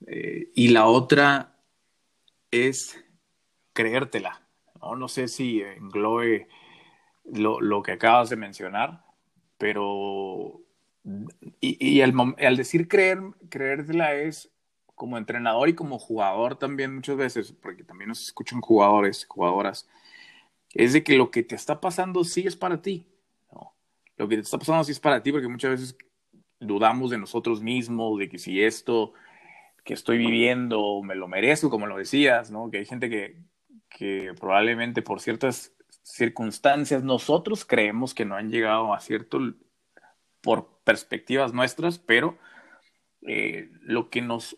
Eh, 0.08 0.50
y 0.56 0.70
la 0.70 0.86
otra 0.86 1.60
es 2.50 3.04
creértela. 3.74 4.42
No, 4.82 4.96
no 4.96 5.08
sé 5.08 5.28
si 5.28 5.62
englobe 5.62 6.48
lo, 7.26 7.60
lo 7.62 7.84
que 7.84 7.94
acabas 7.94 8.30
de 8.30 8.36
mencionar, 8.38 9.03
pero 9.64 10.60
y, 11.62 12.02
al, 12.02 12.58
decir 12.58 12.90
creer, 12.90 13.22
creérsela 13.50 14.14
es 14.14 14.52
como 14.94 15.18
entrenador 15.18 15.70
y 15.70 15.74
como 15.74 16.00
jugador 16.00 16.58
también 16.58 16.94
muchas 16.94 17.16
veces, 17.16 17.54
porque 17.54 17.86
también 17.86 18.10
nos 18.10 18.22
escuchan 18.24 18.60
jugadores, 18.60 19.26
jugadoras, 19.26 19.88
es 20.74 20.92
de 20.92 21.02
que 21.02 21.16
lo 21.16 21.32
que 21.32 21.44
te 21.44 21.56
está 21.56 21.80
pasando 21.80 22.26
sí 22.26 22.46
es 22.46 22.58
para 22.58 22.82
ti. 22.82 23.06
Lo 24.18 24.28
que 24.28 24.36
te 24.36 24.42
está 24.42 24.58
pasando 24.60 24.84
sí 24.84 24.92
es 24.92 25.00
para 25.00 25.24
ti, 25.24 25.32
porque 25.32 25.48
muchas 25.48 25.72
veces 25.72 25.98
dudamos 26.60 27.10
de 27.10 27.18
nosotros 27.18 27.62
mismos, 27.62 28.20
de 28.20 28.28
que 28.28 28.40
si 28.40 28.62
esto 28.62 29.14
que 29.86 29.94
estoy 29.94 30.18
viviendo 30.18 31.02
me 31.04 31.16
lo 31.16 31.30
merezco, 31.30 31.70
como 31.70 31.88
lo 31.88 31.98
decías, 31.98 32.52
¿no? 32.52 32.70
Que 32.70 32.80
hay 32.80 32.86
gente 32.86 33.10
que, 33.10 33.38
que 33.88 34.34
probablemente 34.38 35.02
por 35.02 35.22
ciertas 35.22 35.74
circunstancias 36.04 37.04
nosotros 37.04 37.66
creemos 37.66 38.14
que 38.14 38.26
no 38.26 38.36
han 38.36 38.52
llegado 38.52 38.94
a 38.94 39.00
cierto 39.00 39.40
por 40.42 40.68
perspectivas 40.84 41.54
nuestras, 41.54 41.98
pero 41.98 42.38
eh, 43.22 43.70
lo 43.82 44.10
que 44.10 44.22
nos 44.22 44.58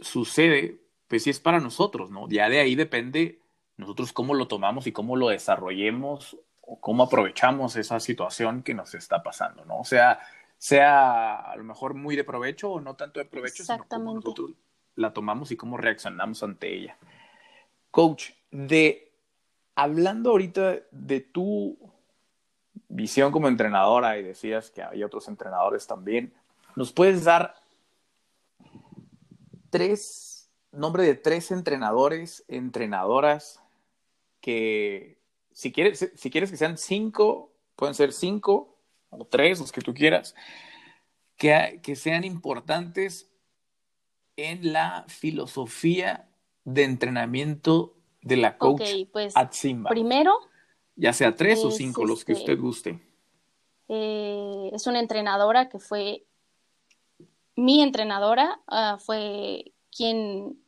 sucede, 0.00 0.80
pues 1.08 1.24
sí 1.24 1.30
es 1.30 1.40
para 1.40 1.60
nosotros, 1.60 2.10
¿no? 2.10 2.28
Ya 2.28 2.48
de 2.48 2.60
ahí 2.60 2.76
depende 2.76 3.40
nosotros 3.76 4.12
cómo 4.12 4.34
lo 4.34 4.46
tomamos 4.46 4.86
y 4.86 4.92
cómo 4.92 5.16
lo 5.16 5.28
desarrollemos 5.28 6.38
o 6.60 6.80
cómo 6.80 7.02
aprovechamos 7.02 7.76
esa 7.76 7.98
situación 7.98 8.62
que 8.62 8.74
nos 8.74 8.94
está 8.94 9.22
pasando, 9.22 9.64
¿no? 9.64 9.80
O 9.80 9.84
sea, 9.84 10.20
sea 10.56 11.34
a 11.34 11.56
lo 11.56 11.64
mejor 11.64 11.94
muy 11.94 12.14
de 12.14 12.24
provecho 12.24 12.70
o 12.70 12.80
no 12.80 12.94
tanto 12.94 13.18
de 13.18 13.26
provecho, 13.26 13.64
sino 13.64 13.84
cómo 13.88 14.14
nosotros 14.14 14.52
la 14.94 15.12
tomamos 15.12 15.50
y 15.50 15.56
cómo 15.56 15.76
reaccionamos 15.76 16.42
ante 16.44 16.72
ella. 16.72 16.96
Coach, 17.90 18.30
de 18.50 19.03
hablando 19.74 20.30
ahorita 20.30 20.78
de 20.90 21.20
tu 21.20 21.76
visión 22.88 23.32
como 23.32 23.48
entrenadora 23.48 24.18
y 24.18 24.22
decías 24.22 24.70
que 24.70 24.82
hay 24.82 25.02
otros 25.02 25.28
entrenadores 25.28 25.86
también, 25.86 26.32
¿nos 26.76 26.92
puedes 26.92 27.24
dar 27.24 27.56
tres, 29.70 30.50
nombre 30.70 31.02
de 31.02 31.14
tres 31.14 31.50
entrenadores, 31.50 32.44
entrenadoras 32.48 33.60
que 34.40 35.18
si 35.52 35.72
quieres, 35.72 36.10
si 36.14 36.30
quieres 36.30 36.50
que 36.50 36.56
sean 36.56 36.76
cinco, 36.76 37.52
pueden 37.76 37.94
ser 37.94 38.12
cinco 38.12 38.76
o 39.10 39.24
tres, 39.24 39.60
los 39.60 39.72
que 39.72 39.80
tú 39.80 39.94
quieras, 39.94 40.34
que, 41.36 41.80
que 41.82 41.96
sean 41.96 42.24
importantes 42.24 43.30
en 44.36 44.72
la 44.72 45.04
filosofía 45.08 46.28
de 46.64 46.84
entrenamiento 46.84 47.96
de 48.24 48.36
la 48.38 48.56
coach 48.56 48.80
okay, 48.80 49.04
pues, 49.04 49.34
Primero, 49.88 50.38
ya 50.96 51.12
sea 51.12 51.34
tres 51.34 51.62
o 51.62 51.70
cinco, 51.70 52.04
los 52.04 52.24
que 52.24 52.32
este, 52.32 52.52
usted 52.52 52.60
guste. 52.60 53.00
Eh, 53.88 54.70
es 54.72 54.86
una 54.86 54.98
entrenadora 54.98 55.68
que 55.68 55.78
fue 55.78 56.24
mi 57.54 57.82
entrenadora, 57.82 58.60
ah, 58.66 58.96
fue 58.98 59.72
quien, 59.94 60.58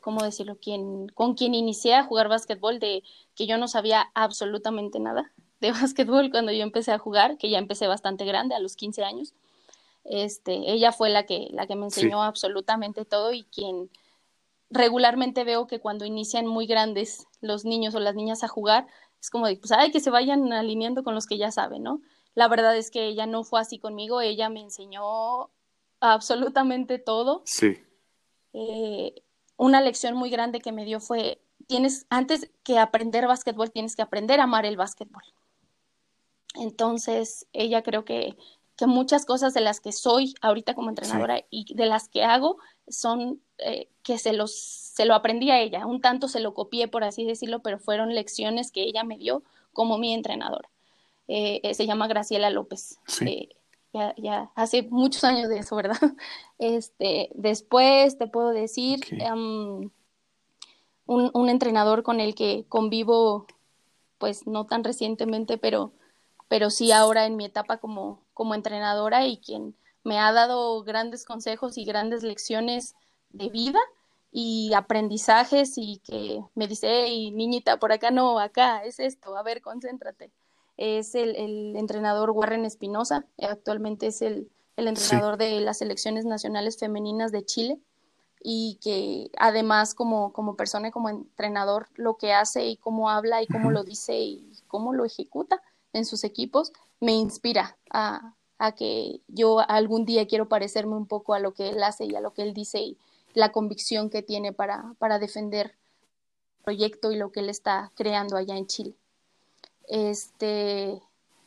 ¿cómo 0.00 0.22
decirlo? 0.22 0.58
Quien, 0.60 1.08
con 1.08 1.34
quien 1.34 1.54
inicié 1.54 1.94
a 1.94 2.04
jugar 2.04 2.28
básquetbol, 2.28 2.78
de 2.78 3.02
que 3.34 3.46
yo 3.46 3.56
no 3.56 3.66
sabía 3.66 4.10
absolutamente 4.14 5.00
nada 5.00 5.32
de 5.60 5.72
básquetbol 5.72 6.30
cuando 6.30 6.52
yo 6.52 6.62
empecé 6.62 6.92
a 6.92 6.98
jugar, 6.98 7.38
que 7.38 7.48
ya 7.48 7.58
empecé 7.58 7.86
bastante 7.86 8.26
grande, 8.26 8.54
a 8.54 8.60
los 8.60 8.76
15 8.76 9.02
años. 9.02 9.34
Este, 10.04 10.72
ella 10.72 10.92
fue 10.92 11.08
la 11.08 11.24
que, 11.24 11.48
la 11.52 11.66
que 11.66 11.74
me 11.74 11.86
enseñó 11.86 12.22
absolutamente 12.22 13.04
todo 13.04 13.32
y 13.32 13.44
quien 13.44 13.90
regularmente 14.70 15.44
veo 15.44 15.66
que 15.66 15.80
cuando 15.80 16.04
inician 16.04 16.46
muy 16.46 16.66
grandes 16.66 17.26
los 17.40 17.64
niños 17.64 17.94
o 17.94 18.00
las 18.00 18.14
niñas 18.14 18.44
a 18.44 18.48
jugar, 18.48 18.86
es 19.20 19.30
como 19.30 19.46
de, 19.46 19.56
pues, 19.56 19.72
ay, 19.72 19.90
que 19.90 20.00
se 20.00 20.10
vayan 20.10 20.52
alineando 20.52 21.02
con 21.02 21.14
los 21.14 21.26
que 21.26 21.38
ya 21.38 21.50
saben, 21.50 21.82
¿no? 21.82 22.00
La 22.34 22.48
verdad 22.48 22.76
es 22.76 22.90
que 22.90 23.06
ella 23.06 23.26
no 23.26 23.44
fue 23.44 23.60
así 23.60 23.78
conmigo, 23.78 24.20
ella 24.20 24.48
me 24.48 24.60
enseñó 24.60 25.50
absolutamente 26.00 26.98
todo. 26.98 27.42
Sí. 27.44 27.78
Eh, 28.52 29.22
una 29.56 29.80
lección 29.80 30.14
muy 30.14 30.30
grande 30.30 30.60
que 30.60 30.72
me 30.72 30.84
dio 30.84 31.00
fue, 31.00 31.40
tienes, 31.66 32.06
antes 32.10 32.50
que 32.62 32.78
aprender 32.78 33.26
básquetbol, 33.26 33.72
tienes 33.72 33.96
que 33.96 34.02
aprender 34.02 34.40
a 34.40 34.44
amar 34.44 34.66
el 34.66 34.76
básquetbol. 34.76 35.24
Entonces, 36.54 37.46
ella 37.52 37.82
creo 37.82 38.04
que, 38.04 38.36
que 38.78 38.86
muchas 38.86 39.26
cosas 39.26 39.54
de 39.54 39.60
las 39.60 39.80
que 39.80 39.90
soy 39.90 40.34
ahorita 40.40 40.74
como 40.74 40.88
entrenadora 40.88 41.44
y 41.50 41.74
de 41.74 41.86
las 41.86 42.08
que 42.08 42.22
hago 42.22 42.58
son 42.86 43.42
eh, 43.58 43.88
que 44.04 44.18
se, 44.18 44.32
los, 44.32 44.54
se 44.56 45.04
lo 45.04 45.14
aprendí 45.14 45.50
a 45.50 45.60
ella, 45.60 45.84
un 45.84 46.00
tanto 46.00 46.28
se 46.28 46.38
lo 46.38 46.54
copié, 46.54 46.86
por 46.86 47.02
así 47.02 47.24
decirlo, 47.24 47.58
pero 47.58 47.80
fueron 47.80 48.14
lecciones 48.14 48.70
que 48.70 48.82
ella 48.82 49.02
me 49.02 49.18
dio 49.18 49.42
como 49.72 49.98
mi 49.98 50.14
entrenadora. 50.14 50.70
Eh, 51.26 51.60
eh, 51.64 51.74
se 51.74 51.86
llama 51.86 52.06
Graciela 52.06 52.50
López. 52.50 53.00
ya, 53.92 54.14
ya, 54.16 54.52
hace 54.54 54.84
muchos 54.84 55.24
años 55.24 55.48
de 55.48 55.58
eso, 55.58 55.74
¿verdad? 55.74 55.98
Este, 56.60 57.30
después 57.34 58.16
te 58.16 58.28
puedo 58.28 58.50
decir 58.50 59.00
un, 59.32 59.92
un, 61.06 61.48
entrenador 61.48 62.02
con 62.02 62.20
el 62.20 62.34
que 62.34 62.64
convivo, 62.68 63.46
pues 64.18 64.46
no 64.46 64.66
tan 64.66 64.84
recientemente, 64.84 65.58
pero, 65.58 65.92
pero 66.48 66.70
sí 66.70 66.92
ahora 66.92 67.26
en 67.26 67.36
mi 67.36 67.44
etapa 67.44 67.78
como, 67.78 68.24
como 68.34 68.54
entrenadora 68.54 69.26
y 69.26 69.38
quien 69.38 69.76
me 70.04 70.18
ha 70.18 70.32
dado 70.32 70.82
grandes 70.82 71.24
consejos 71.24 71.76
y 71.76 71.84
grandes 71.84 72.22
lecciones 72.22 72.94
de 73.30 73.50
vida 73.50 73.80
y 74.30 74.72
aprendizajes 74.74 75.74
y 75.76 75.98
que 75.98 76.42
me 76.54 76.66
dice, 76.66 76.86
hey, 76.88 77.30
niñita, 77.30 77.78
por 77.78 77.92
acá 77.92 78.10
no, 78.10 78.38
acá 78.38 78.84
es 78.84 79.00
esto, 79.00 79.36
a 79.36 79.42
ver, 79.42 79.60
concéntrate. 79.60 80.30
Es 80.76 81.14
el, 81.14 81.76
entrenador 81.76 82.30
Warren 82.30 82.64
Espinosa, 82.64 83.26
actualmente 83.38 84.08
es 84.08 84.22
el, 84.22 84.50
entrenador 84.76 85.38
de 85.38 85.60
las 85.60 85.78
selecciones 85.78 86.24
nacionales 86.24 86.78
femeninas 86.78 87.32
de 87.32 87.44
Chile 87.44 87.80
y 88.40 88.78
que 88.80 89.28
además 89.36 89.96
como, 89.96 90.32
como 90.32 90.54
persona 90.54 90.88
y 90.88 90.90
como 90.92 91.08
entrenador 91.08 91.88
lo 91.96 92.16
que 92.16 92.32
hace 92.32 92.66
y 92.66 92.76
cómo 92.76 93.10
habla 93.10 93.42
y 93.42 93.48
cómo 93.48 93.72
lo 93.72 93.82
dice 93.82 94.20
y 94.20 94.52
cómo 94.68 94.92
lo 94.92 95.04
ejecuta 95.04 95.60
en 95.92 96.04
sus 96.04 96.24
equipos 96.24 96.72
me 97.00 97.12
inspira 97.12 97.76
a, 97.90 98.34
a 98.58 98.72
que 98.72 99.20
yo 99.28 99.60
algún 99.60 100.04
día 100.04 100.26
quiero 100.26 100.48
parecerme 100.48 100.96
un 100.96 101.06
poco 101.06 101.34
a 101.34 101.40
lo 101.40 101.54
que 101.54 101.70
él 101.70 101.82
hace 101.82 102.04
y 102.04 102.14
a 102.14 102.20
lo 102.20 102.34
que 102.34 102.42
él 102.42 102.54
dice 102.54 102.80
y 102.80 102.98
la 103.34 103.52
convicción 103.52 104.10
que 104.10 104.22
tiene 104.22 104.52
para, 104.52 104.94
para 104.98 105.18
defender 105.18 105.66
el 106.58 106.64
proyecto 106.64 107.12
y 107.12 107.16
lo 107.16 107.30
que 107.30 107.40
él 107.40 107.48
está 107.48 107.92
creando 107.94 108.36
allá 108.36 108.56
en 108.56 108.66
Chile. 108.66 108.94
Este, 109.86 111.00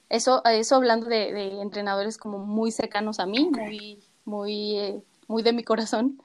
eso, 0.09 0.43
eso 0.45 0.75
hablando 0.75 1.07
de, 1.07 1.61
entrenadores 1.61 2.17
como 2.17 2.39
muy 2.39 2.71
cercanos 2.71 3.19
a 3.19 3.25
mí, 3.25 3.49
muy, 3.51 4.03
muy, 4.25 4.77
eh, 4.77 5.03
muy 5.27 5.43
de 5.43 5.53
mi 5.53 5.63
corazón. 5.63 6.21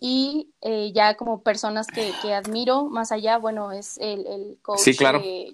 Y 0.00 0.48
eh, 0.62 0.92
ya 0.94 1.16
como 1.16 1.42
personas 1.42 1.86
que, 1.86 2.12
que, 2.22 2.32
admiro 2.34 2.86
más 2.86 3.12
allá, 3.12 3.36
bueno, 3.36 3.70
es 3.70 3.98
el, 3.98 4.26
el 4.26 4.58
coach 4.62 4.80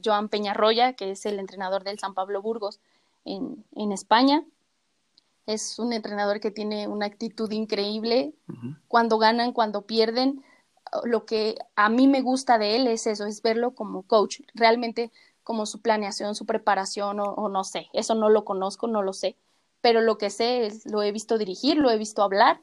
Joan 0.04 0.28
Peñarroya, 0.28 0.92
que 0.92 1.10
es 1.10 1.26
el 1.26 1.40
entrenador 1.40 1.82
del 1.82 1.98
San 1.98 2.14
Pablo 2.14 2.40
Burgos 2.40 2.78
en, 3.24 3.64
en 3.74 3.90
España. 3.90 4.44
Es 5.46 5.80
un 5.80 5.92
entrenador 5.92 6.38
que 6.38 6.52
tiene 6.52 6.86
una 6.86 7.06
actitud 7.06 7.50
increíble. 7.50 8.34
Cuando 8.86 9.18
ganan, 9.18 9.52
cuando 9.52 9.82
pierden, 9.82 10.44
lo 11.04 11.24
que 11.24 11.56
a 11.74 11.88
mí 11.88 12.08
me 12.08 12.22
gusta 12.22 12.58
de 12.58 12.76
él 12.76 12.86
es 12.86 13.06
eso, 13.06 13.26
es 13.26 13.42
verlo 13.42 13.72
como 13.72 14.02
coach, 14.02 14.40
realmente 14.54 15.10
como 15.42 15.66
su 15.66 15.80
planeación, 15.80 16.34
su 16.34 16.46
preparación 16.46 17.20
o, 17.20 17.48
no 17.48 17.64
sé, 17.64 17.88
eso 17.92 18.14
no 18.14 18.28
lo 18.28 18.44
conozco, 18.44 18.88
no 18.88 19.02
lo 19.02 19.12
sé, 19.12 19.36
pero 19.80 20.00
lo 20.00 20.18
que 20.18 20.30
sé 20.30 20.66
es, 20.66 20.86
lo 20.86 21.02
he 21.02 21.12
visto 21.12 21.38
dirigir, 21.38 21.76
lo 21.76 21.90
he 21.90 21.98
visto 21.98 22.22
hablar, 22.22 22.60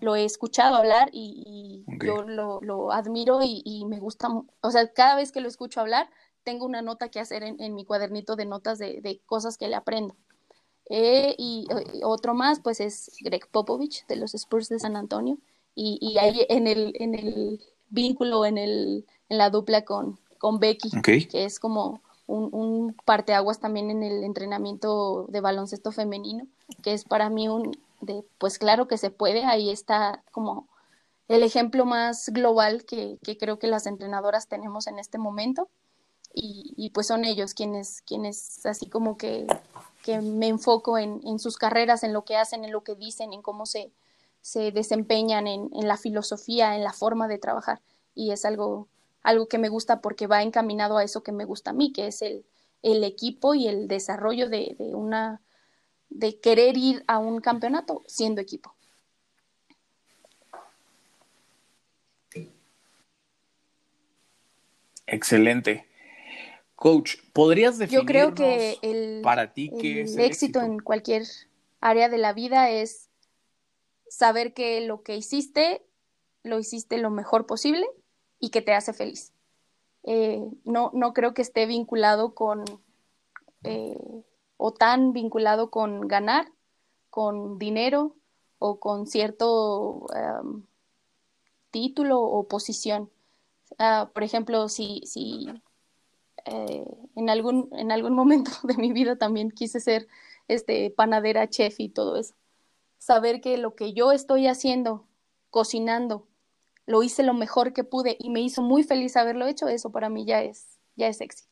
lo 0.00 0.16
he 0.16 0.24
escuchado 0.24 0.76
hablar 0.76 1.10
y, 1.12 1.84
yo 2.02 2.22
lo, 2.22 2.92
admiro 2.92 3.40
y, 3.42 3.84
me 3.86 3.98
gusta, 4.00 4.28
o 4.60 4.70
sea, 4.70 4.92
cada 4.92 5.16
vez 5.16 5.32
que 5.32 5.40
lo 5.40 5.48
escucho 5.48 5.80
hablar, 5.80 6.08
tengo 6.42 6.66
una 6.66 6.82
nota 6.82 7.08
que 7.10 7.20
hacer 7.20 7.42
en, 7.42 7.74
mi 7.74 7.84
cuadernito 7.84 8.36
de 8.36 8.46
notas 8.46 8.78
de 8.78 9.20
cosas 9.26 9.56
que 9.58 9.68
le 9.68 9.76
aprendo. 9.76 10.14
Eh, 10.92 11.36
y, 11.38 11.66
otro 12.02 12.34
más, 12.34 12.60
pues 12.60 12.80
es 12.80 13.12
Greg 13.20 13.46
Popovich 13.48 14.04
de 14.06 14.16
los 14.16 14.34
Spurs 14.34 14.68
de 14.68 14.80
San 14.80 14.96
Antonio. 14.96 15.38
Y, 15.74 15.98
y 16.00 16.18
ahí 16.18 16.44
en 16.48 16.66
el, 16.66 16.92
en 16.96 17.14
el 17.14 17.60
vínculo, 17.88 18.44
en, 18.44 18.58
el, 18.58 19.06
en 19.28 19.38
la 19.38 19.50
dupla 19.50 19.84
con, 19.84 20.18
con 20.38 20.58
Becky, 20.58 20.90
que 21.00 21.44
es 21.44 21.60
como 21.60 22.02
un, 22.26 22.48
un 22.52 22.96
parteaguas 23.04 23.60
también 23.60 23.90
en 23.90 24.02
el 24.02 24.24
entrenamiento 24.24 25.26
de 25.28 25.40
baloncesto 25.40 25.92
femenino, 25.92 26.48
que 26.82 26.92
es 26.92 27.04
para 27.04 27.30
mí 27.30 27.48
un, 27.48 27.78
pues 28.38 28.58
claro 28.58 28.88
que 28.88 28.98
se 28.98 29.10
puede, 29.10 29.44
ahí 29.44 29.70
está 29.70 30.22
como 30.32 30.68
el 31.28 31.42
ejemplo 31.42 31.84
más 31.84 32.28
global 32.30 32.84
que, 32.84 33.18
que 33.22 33.38
creo 33.38 33.58
que 33.58 33.68
las 33.68 33.86
entrenadoras 33.86 34.48
tenemos 34.48 34.86
en 34.86 34.98
este 34.98 35.18
momento. 35.18 35.68
Y, 36.32 36.74
y, 36.76 36.90
pues 36.90 37.08
son 37.08 37.24
ellos 37.24 37.54
quienes, 37.54 38.02
quienes 38.02 38.64
así 38.64 38.88
como 38.88 39.16
que 39.16 39.48
que 40.02 40.20
me 40.20 40.48
enfoco 40.48 40.98
en, 40.98 41.20
en, 41.24 41.38
sus 41.38 41.56
carreras, 41.56 42.02
en 42.02 42.12
lo 42.12 42.24
que 42.24 42.36
hacen, 42.36 42.64
en 42.64 42.72
lo 42.72 42.82
que 42.82 42.94
dicen, 42.94 43.32
en 43.32 43.42
cómo 43.42 43.66
se, 43.66 43.92
se 44.40 44.72
desempeñan, 44.72 45.46
en, 45.46 45.70
en, 45.74 45.88
la 45.88 45.96
filosofía, 45.96 46.76
en 46.76 46.84
la 46.84 46.92
forma 46.92 47.28
de 47.28 47.38
trabajar. 47.38 47.80
Y 48.14 48.32
es 48.32 48.44
algo, 48.44 48.88
algo 49.22 49.46
que 49.46 49.58
me 49.58 49.68
gusta 49.68 50.00
porque 50.00 50.26
va 50.26 50.42
encaminado 50.42 50.96
a 50.96 51.04
eso 51.04 51.22
que 51.22 51.32
me 51.32 51.44
gusta 51.44 51.70
a 51.70 51.74
mí, 51.74 51.92
que 51.92 52.06
es 52.06 52.22
el, 52.22 52.44
el 52.82 53.04
equipo 53.04 53.54
y 53.54 53.68
el 53.68 53.88
desarrollo 53.88 54.48
de, 54.48 54.76
de 54.78 54.94
una 54.94 55.42
de 56.10 56.38
querer 56.38 56.76
ir 56.76 57.04
a 57.06 57.18
un 57.18 57.40
campeonato 57.40 58.02
siendo 58.06 58.40
equipo. 58.40 58.74
Excelente. 65.06 65.86
Coach, 66.76 67.16
¿podrías 67.32 67.78
definir 67.78 68.02
Yo 68.02 68.06
creo 68.06 68.34
que 68.34 68.78
el, 68.82 69.20
para 69.22 69.52
ti 69.52 69.70
qué 69.80 70.02
es 70.02 70.14
el 70.14 70.20
éxito, 70.20 70.60
en 70.60 70.78
cualquier 70.78 71.24
área 71.80 72.08
de 72.08 72.18
la 72.18 72.32
vida 72.32 72.70
es 72.70 73.10
saber 74.08 74.54
que 74.54 74.80
lo 74.80 75.02
que 75.02 75.16
hiciste 75.16 75.82
lo 76.42 76.58
hiciste 76.58 76.98
lo 76.98 77.10
mejor 77.10 77.46
posible 77.46 77.86
y 78.38 78.50
que 78.50 78.62
te 78.62 78.72
hace 78.72 78.92
feliz. 78.92 79.32
Eh, 80.04 80.42
no, 80.64 80.90
no 80.94 81.12
creo 81.12 81.34
que 81.34 81.42
esté 81.42 81.66
vinculado 81.66 82.34
con 82.34 82.64
eh, 83.64 83.98
o 84.62 84.72
tan 84.72 85.12
vinculado 85.14 85.70
con 85.70 86.06
ganar, 86.06 86.52
con 87.08 87.58
dinero 87.58 88.14
o 88.58 88.78
con 88.78 89.06
cierto 89.06 90.06
em, 90.14 90.64
título 91.70 92.20
o 92.20 92.46
posición. 92.46 93.10
Ah, 93.78 94.10
por 94.12 94.22
ejemplo, 94.22 94.68
si, 94.68 95.00
si 95.06 95.48
eh, 96.44 96.84
en, 97.16 97.30
algún, 97.30 97.70
en 97.72 97.90
algún 97.90 98.14
momento 98.20 98.50
de 98.64 98.76
mi 98.76 98.92
vida 98.92 99.16
también 99.16 99.50
quise 99.50 99.80
ser 99.80 100.08
este, 100.46 100.90
panadera, 100.90 101.48
chef 101.48 101.80
y 101.80 101.88
todo 101.88 102.16
eso. 102.16 102.34
Saber 102.98 103.40
que 103.40 103.56
lo 103.56 103.74
que 103.74 103.94
yo 103.94 104.12
estoy 104.12 104.46
haciendo, 104.46 105.06
cocinando, 105.48 106.28
lo 106.84 107.02
hice 107.02 107.22
lo 107.22 107.32
mejor 107.32 107.72
que 107.72 107.84
pude 107.84 108.16
y 108.20 108.28
me 108.28 108.42
hizo 108.42 108.60
muy 108.60 108.82
feliz 108.82 109.16
haberlo 109.16 109.46
hecho, 109.46 109.68
eso 109.68 109.90
para 109.90 110.10
mí 110.10 110.26
ya 110.26 110.42
es, 110.42 110.78
ya 110.96 111.08
es 111.08 111.22
éxito. 111.22 111.49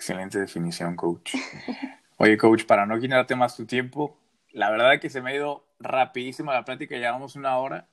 Excelente 0.00 0.38
definición, 0.38 0.96
coach. 0.96 1.34
Oye, 2.16 2.38
coach, 2.38 2.64
para 2.64 2.86
no 2.86 2.98
quitarte 2.98 3.36
más 3.36 3.54
tu 3.54 3.66
tiempo, 3.66 4.16
la 4.50 4.70
verdad 4.70 4.94
es 4.94 5.00
que 5.02 5.10
se 5.10 5.20
me 5.20 5.28
ha 5.28 5.34
ido 5.34 5.66
rapidísima 5.78 6.54
la 6.54 6.64
plática, 6.64 6.96
llevamos 6.96 7.36
una 7.36 7.58
hora. 7.58 7.86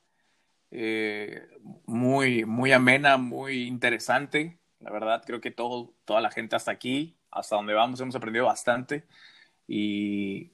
Eh, 0.70 1.46
muy, 1.84 2.46
muy 2.46 2.72
amena, 2.72 3.18
muy 3.18 3.64
interesante. 3.64 4.56
La 4.80 4.90
verdad, 4.90 5.22
creo 5.26 5.42
que 5.42 5.50
todo, 5.50 5.92
toda 6.06 6.22
la 6.22 6.30
gente 6.30 6.56
hasta 6.56 6.70
aquí, 6.70 7.14
hasta 7.30 7.56
donde 7.56 7.74
vamos, 7.74 8.00
hemos 8.00 8.16
aprendido 8.16 8.46
bastante. 8.46 9.04
Y, 9.66 10.50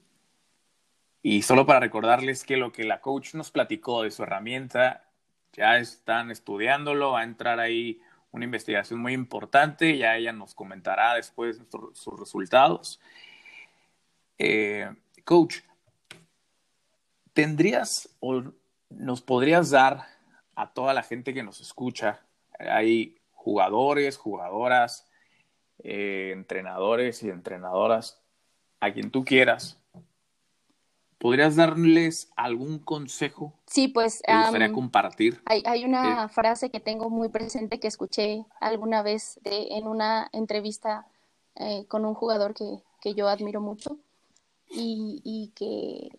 y 1.22 1.42
solo 1.42 1.66
para 1.66 1.78
recordarles 1.78 2.42
que 2.42 2.56
lo 2.56 2.72
que 2.72 2.82
la 2.82 3.00
coach 3.00 3.34
nos 3.34 3.52
platicó 3.52 4.02
de 4.02 4.10
su 4.10 4.24
herramienta, 4.24 5.04
ya 5.52 5.78
están 5.78 6.32
estudiándolo, 6.32 7.12
va 7.12 7.20
a 7.20 7.24
entrar 7.24 7.60
ahí 7.60 8.00
una 8.34 8.46
investigación 8.46 8.98
muy 8.98 9.12
importante, 9.12 9.96
ya 9.96 10.16
ella 10.16 10.32
nos 10.32 10.56
comentará 10.56 11.14
después 11.14 11.60
sus 11.92 12.18
resultados. 12.18 13.00
Eh, 14.38 14.92
coach, 15.24 15.58
¿tendrías 17.32 18.08
o 18.18 18.42
nos 18.90 19.22
podrías 19.22 19.70
dar 19.70 20.06
a 20.56 20.72
toda 20.72 20.92
la 20.94 21.04
gente 21.04 21.32
que 21.32 21.44
nos 21.44 21.60
escucha? 21.60 22.22
Hay 22.58 23.20
jugadores, 23.30 24.16
jugadoras, 24.16 25.08
eh, 25.84 26.32
entrenadores 26.32 27.22
y 27.22 27.30
entrenadoras, 27.30 28.20
a 28.80 28.92
quien 28.92 29.12
tú 29.12 29.24
quieras. 29.24 29.80
¿Podrías 31.24 31.56
darles 31.56 32.30
algún 32.36 32.78
consejo? 32.78 33.54
Sí, 33.64 33.88
pues. 33.88 34.20
¿Te 34.20 34.36
gustaría 34.36 34.70
compartir? 34.70 35.40
Hay, 35.46 35.62
hay 35.64 35.86
una 35.86 36.28
frase 36.28 36.68
que 36.68 36.80
tengo 36.80 37.08
muy 37.08 37.30
presente 37.30 37.80
que 37.80 37.88
escuché 37.88 38.44
alguna 38.60 39.00
vez 39.00 39.40
de, 39.42 39.68
en 39.70 39.86
una 39.86 40.28
entrevista 40.34 41.06
eh, 41.54 41.86
con 41.88 42.04
un 42.04 42.12
jugador 42.12 42.52
que, 42.52 42.82
que 43.00 43.14
yo 43.14 43.26
admiro 43.26 43.62
mucho 43.62 43.96
y, 44.68 45.22
y 45.24 45.50
que 45.54 46.10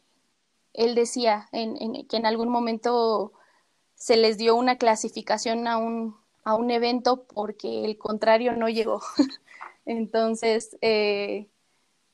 él 0.73 0.95
decía 0.95 1.49
en, 1.51 2.07
que 2.07 2.17
en 2.17 2.25
algún 2.25 2.49
momento 2.49 3.31
se 3.93 4.17
les 4.17 4.39
dio 4.39 4.55
una 4.55 4.79
clasificación 4.79 5.67
a 5.67 5.77
un, 5.77 6.15
a 6.43 6.55
un 6.55 6.71
evento 6.71 7.25
porque 7.25 7.85
el 7.85 7.99
contrario 7.99 8.53
no 8.53 8.69
llegó. 8.69 9.03
Entonces, 9.85 10.79
eh, 10.81 11.45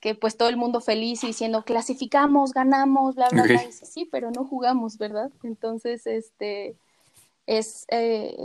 que 0.01 0.15
pues 0.15 0.35
todo 0.35 0.49
el 0.49 0.57
mundo 0.57 0.81
feliz 0.81 1.23
y 1.23 1.27
diciendo 1.27 1.63
clasificamos, 1.63 2.53
ganamos, 2.53 3.15
bla, 3.15 3.29
bla, 3.29 3.43
bla. 3.43 3.71
sí, 3.71 4.05
pero 4.11 4.31
no 4.31 4.43
jugamos, 4.43 4.97
¿verdad? 4.97 5.31
Entonces, 5.43 6.05
este, 6.07 6.75
es 7.45 7.85
eh, 7.89 8.35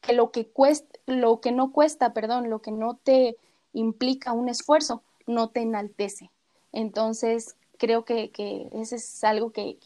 que 0.00 0.12
lo 0.14 0.30
que 0.30 0.46
cuesta, 0.46 0.98
lo 1.06 1.40
que 1.40 1.52
no 1.52 1.72
cuesta, 1.72 2.14
perdón, 2.14 2.48
lo 2.48 2.60
que 2.60 2.70
no 2.70 2.94
te 2.94 3.36
implica 3.72 4.32
un 4.32 4.48
esfuerzo, 4.48 5.02
no 5.26 5.50
te 5.50 5.60
enaltece. 5.60 6.30
Entonces, 6.72 7.56
creo 7.76 8.04
que, 8.04 8.30
que 8.30 8.68
ese 8.72 8.96
es 8.96 9.24
algo 9.24 9.50
que, 9.50 9.78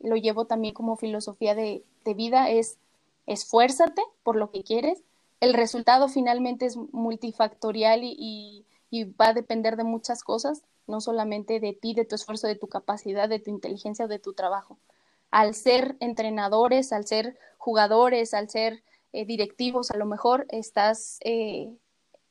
lo 0.00 0.16
llevo 0.16 0.46
también 0.46 0.74
como 0.74 0.96
filosofía 0.96 1.54
de, 1.54 1.84
vida, 2.16 2.50
es 2.50 2.78
esfuérzate 3.26 4.02
por 4.22 4.36
lo 4.36 4.50
que 4.50 4.64
quieres. 4.64 5.02
El 5.40 5.54
resultado 5.54 6.08
finalmente 6.08 6.66
es 6.66 6.76
multifactorial 6.76 8.00
y, 8.02 8.64
va 9.04 9.28
a 9.28 9.34
depender 9.34 9.76
de 9.76 9.84
muchas 9.84 10.22
cosas, 10.22 10.62
no 10.86 11.00
solamente 11.00 11.60
de 11.60 11.72
ti, 11.72 11.94
de 11.94 12.04
tu 12.04 12.14
esfuerzo, 12.14 12.46
de 12.46 12.56
tu 12.56 12.68
capacidad, 12.68 13.28
de 13.28 13.38
tu 13.38 13.50
inteligencia, 13.50 14.06
de 14.06 14.18
tu 14.18 14.32
trabajo. 14.32 14.78
Al 15.30 15.54
ser 15.54 15.96
entrenadores, 16.00 16.92
al 16.92 17.06
ser 17.06 17.38
jugadores, 17.58 18.34
al 18.34 18.50
ser 18.50 18.82
eh, 19.12 19.24
directivos, 19.24 19.90
a 19.90 19.96
lo 19.96 20.06
mejor 20.06 20.46
estás 20.50 21.18
eh, 21.22 21.70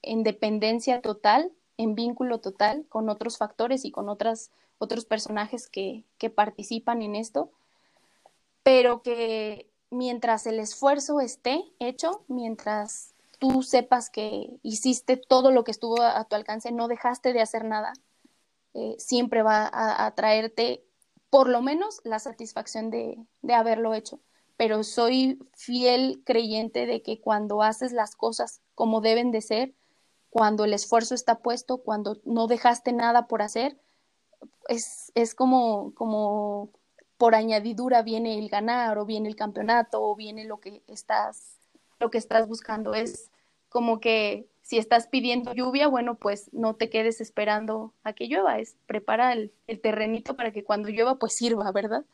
en 0.02 0.24
dependencia 0.24 1.02
total, 1.02 1.52
en 1.78 1.96
vínculo 1.96 2.40
total 2.40 2.86
con 2.90 3.10
otros 3.10 3.38
factores 3.38 3.86
y 3.86 3.92
con 3.92 4.10
otras 4.10 4.52
otros 4.82 5.06
personajes 5.06 5.68
que, 5.68 6.04
participan 6.34 7.04
en 7.04 7.16
esto, 7.16 7.52
pero 8.64 9.04
que 9.04 9.70
mientras 9.92 10.48
el 10.48 10.60
esfuerzo 10.60 11.22
esté 11.22 11.64
hecho, 11.80 12.24
mientras 12.28 13.11
tú 13.42 13.64
sepas 13.64 14.12
que 14.12 14.60
hiciste 14.62 15.18
todo 15.18 15.50
lo 15.50 15.64
que 15.64 15.72
estuvo 15.72 16.00
a, 16.00 16.24
tu 16.26 16.36
alcance, 16.36 16.72
no 16.72 16.88
dejaste 16.88 17.34
de 17.34 17.42
hacer 17.42 17.66
nada, 17.66 17.94
eh, 18.76 18.94
siempre 19.00 19.42
va 19.42 19.68
a, 19.74 20.14
traerte 20.14 20.86
por 21.32 21.50
lo 21.50 21.64
menos 21.64 22.02
la 22.04 22.20
satisfacción 22.20 22.92
de, 22.92 23.18
de, 23.42 23.54
haberlo 23.56 23.96
hecho. 23.96 24.20
Pero 24.58 24.84
soy 24.84 25.40
fiel 25.56 26.22
creyente 26.24 26.86
de 26.86 27.02
que 27.02 27.20
cuando 27.20 27.64
haces 27.64 27.94
las 27.94 28.16
cosas 28.16 28.62
como 28.76 29.02
deben 29.02 29.32
de 29.32 29.42
ser, 29.42 29.74
cuando 30.30 30.64
el 30.64 30.74
esfuerzo 30.76 31.16
está 31.16 31.40
puesto, 31.40 31.80
cuando 31.80 32.22
no 32.26 32.46
dejaste 32.46 32.94
nada 32.94 33.26
por 33.28 33.42
hacer, 33.42 33.76
es, 34.68 35.12
es 35.16 35.34
como, 35.34 35.96
como 35.96 36.70
por 37.18 37.34
añadidura 37.34 38.04
viene 38.04 38.38
el 38.38 38.50
ganar 38.50 39.00
o 39.00 39.06
viene 39.08 39.30
el 39.30 39.36
campeonato 39.36 40.00
o 40.04 40.16
viene 40.16 40.46
lo 40.46 40.60
que 40.60 40.84
estás, 40.86 41.58
lo 42.00 42.12
que 42.12 42.20
estás 42.20 42.48
buscando. 42.48 42.94
Es 42.94 43.31
como 43.72 44.02
que 44.02 44.48
si 44.62 44.78
estás 44.78 45.08
pidiendo 45.08 45.54
lluvia, 45.54 45.88
bueno, 45.88 46.16
pues 46.16 46.50
no 46.54 46.76
te 46.76 46.90
quedes 46.90 47.22
esperando 47.22 47.94
a 48.04 48.14
que 48.14 48.28
llueva, 48.28 48.60
es 48.60 48.76
prepara 48.86 49.34
el, 49.34 49.52
terrenito 49.82 50.36
para 50.36 50.52
que 50.52 50.64
cuando 50.64 50.90
llueva, 50.90 51.16
pues 51.16 51.34
sirva, 51.34 51.72
¿verdad? 51.72 52.06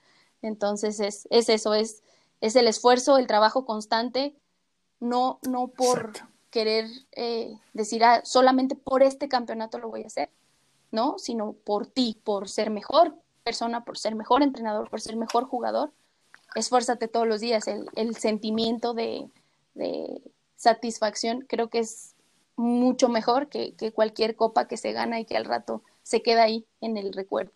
Entonces 0.41 0.99
es, 0.99 1.27
es 1.31 1.49
eso, 1.49 1.73
es, 1.73 2.03
es 2.41 2.55
el 2.55 2.67
esfuerzo, 2.67 3.17
el 3.17 3.27
trabajo 3.27 3.65
constante, 3.65 4.35
no, 4.99 5.39
no 5.47 5.67
por 5.67 6.13
querer 6.51 6.85
eh, 7.11 7.57
decir, 7.73 8.03
ah, 8.03 8.21
solamente 8.23 8.75
por 8.75 9.03
este 9.03 9.27
campeonato 9.27 9.79
lo 9.79 9.89
voy 9.89 10.03
a 10.03 10.07
hacer, 10.07 10.29
¿no? 10.91 11.17
Sino 11.17 11.53
por 11.53 11.87
ti, 11.87 12.19
por 12.23 12.49
ser 12.49 12.69
mejor 12.69 13.15
persona, 13.43 13.83
por 13.83 13.97
ser 13.97 14.15
mejor 14.15 14.43
entrenador, 14.43 14.89
por 14.89 15.01
ser 15.01 15.15
mejor 15.15 15.45
jugador. 15.45 15.91
Esfuérzate 16.55 17.07
todos 17.07 17.27
los 17.27 17.41
días. 17.41 17.67
El, 17.67 18.15
sentimiento 18.15 18.93
de, 18.93 19.29
satisfacción 20.57 21.45
creo 21.47 21.69
que 21.69 21.79
es 21.79 22.15
mucho 22.57 23.07
mejor 23.07 23.47
que, 23.47 23.75
cualquier 23.93 24.35
copa 24.35 24.67
que 24.67 24.75
se 24.75 24.91
gana 24.91 25.19
y 25.19 25.25
que 25.25 25.37
al 25.37 25.45
rato 25.45 25.83
se 26.03 26.21
queda 26.21 26.43
ahí 26.43 26.65
en 26.81 26.97
el 26.97 27.13
recuerdo. 27.13 27.53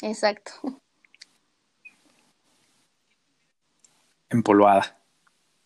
Exacto. 0.00 0.52
Empolvada. 4.30 4.98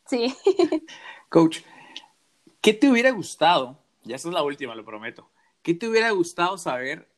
Sí. 0.07 0.35
Coach, 1.29 1.61
¿qué 2.61 2.73
te 2.73 2.91
hubiera 2.91 3.11
gustado? 3.11 3.79
Ya 4.03 4.17
esta 4.17 4.29
es 4.29 4.35
la 4.35 4.43
última, 4.43 4.75
lo 4.75 4.85
prometo. 4.85 5.31
¿Qué 5.63 5.75
te 5.75 5.89
hubiera 5.89 6.11
gustado 6.11 6.57
saber 6.59 7.09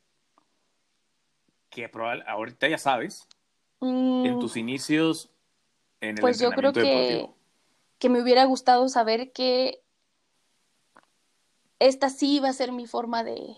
que 1.69 1.87
probable, 1.89 2.23
ahorita 2.27 2.67
ya 2.67 2.77
sabes 2.77 3.27
en 3.81 4.35
mm. 4.35 4.39
tus 4.39 4.57
inicios 4.57 5.29
en 6.01 6.17
el 6.17 6.21
Pues 6.21 6.39
yo 6.39 6.51
creo 6.51 6.73
que, 6.73 7.29
que 7.99 8.09
me 8.09 8.21
hubiera 8.21 8.45
gustado 8.45 8.87
saber 8.89 9.31
que 9.31 9.83
esta 11.79 12.09
sí 12.09 12.35
iba 12.35 12.49
a 12.49 12.53
ser 12.53 12.71
mi 12.71 12.87
forma 12.87 13.23
de, 13.23 13.57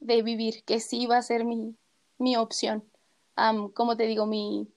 de 0.00 0.22
vivir, 0.22 0.64
que 0.64 0.80
sí 0.80 1.02
iba 1.02 1.16
a 1.16 1.22
ser 1.22 1.44
mi, 1.44 1.76
mi 2.18 2.36
opción. 2.36 2.84
como 3.74 3.96
te 3.96 4.04
digo, 4.04 4.26
mi, 4.26 4.68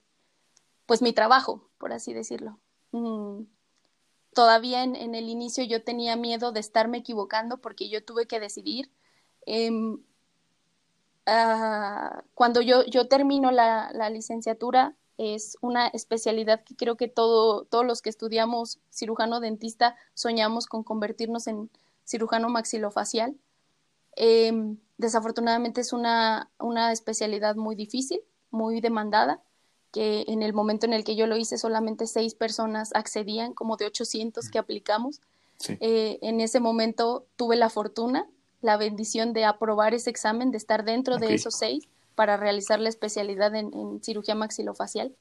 pues 0.86 1.02
mi 1.02 1.12
trabajo, 1.12 1.68
por 1.78 1.92
así 1.92 2.12
decirlo. 2.12 2.58
Mm, 2.92 3.44
todavía 4.34 4.82
en, 4.82 5.14
el 5.14 5.28
inicio 5.28 5.64
yo 5.64 5.82
tenía 5.84 6.16
miedo 6.16 6.52
de 6.52 6.60
estarme 6.60 6.98
equivocando 6.98 7.58
porque 7.58 7.88
yo 7.88 8.04
tuve 8.04 8.26
que 8.26 8.40
decidir. 8.40 8.92
Em, 9.46 10.02
ah, 11.26 12.24
cuando 12.34 12.60
yo, 12.60 12.84
yo 12.84 13.08
termino 13.08 13.50
la, 13.50 13.90
la, 13.92 14.10
licenciatura, 14.10 14.96
es 15.18 15.56
una 15.60 15.88
especialidad 15.88 16.64
que 16.64 16.74
creo 16.74 16.96
que 16.96 17.08
todo, 17.08 17.64
todos 17.64 17.84
los 17.84 18.02
que 18.02 18.10
estudiamos 18.10 18.78
cirujano 18.90 19.40
dentista 19.40 19.96
soñamos 20.14 20.66
con 20.66 20.82
convertirnos 20.82 21.46
en 21.46 21.70
cirujano 22.04 22.48
maxilofacial. 22.48 23.36
Em, 24.16 24.78
desafortunadamente 24.98 25.80
es 25.80 25.92
una, 25.92 26.50
una 26.58 26.92
especialidad 26.92 27.56
muy 27.56 27.74
difícil, 27.74 28.20
muy 28.50 28.80
demandada 28.80 29.40
que 29.92 30.24
en 30.26 30.42
el 30.42 30.54
momento 30.54 30.86
en 30.86 30.94
el 30.94 31.04
que 31.04 31.16
yo 31.16 31.26
lo 31.26 31.36
hice 31.36 31.58
solamente 31.58 32.06
seis 32.06 32.34
personas 32.34 32.94
accedían, 32.94 33.52
como 33.52 33.76
de 33.76 33.86
800 33.86 34.48
que 34.48 34.58
aplicamos. 34.58 35.20
Eh, 35.68 36.18
en 36.22 36.40
ese 36.40 36.58
momento 36.58 37.26
tuve 37.36 37.54
la 37.54 37.68
fortuna, 37.68 38.26
la 38.62 38.76
bendición 38.76 39.32
de 39.32 39.44
aprobar 39.44 39.94
ese 39.94 40.10
examen, 40.10 40.50
de 40.50 40.56
estar 40.56 40.84
dentro 40.84 41.18
de 41.18 41.34
esos 41.34 41.54
seis 41.54 41.88
para 42.22 42.36
realizar 42.36 42.78
la 42.78 42.88
especialidad 42.88 43.52
en, 43.56 44.00
cirugía 44.00 44.36
maxilofacial. 44.36 45.16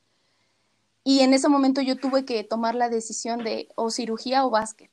Y 1.04 1.22
en 1.22 1.34
ese 1.34 1.50
momento 1.50 1.82
yo 1.82 1.98
tuve 1.98 2.26
que 2.26 2.44
tomar 2.44 2.76
la 2.76 2.90
decisión 2.90 3.44
de 3.44 3.70
o 3.76 3.90
cirugía 3.90 4.46
o 4.46 4.52
básquet. 4.52 4.92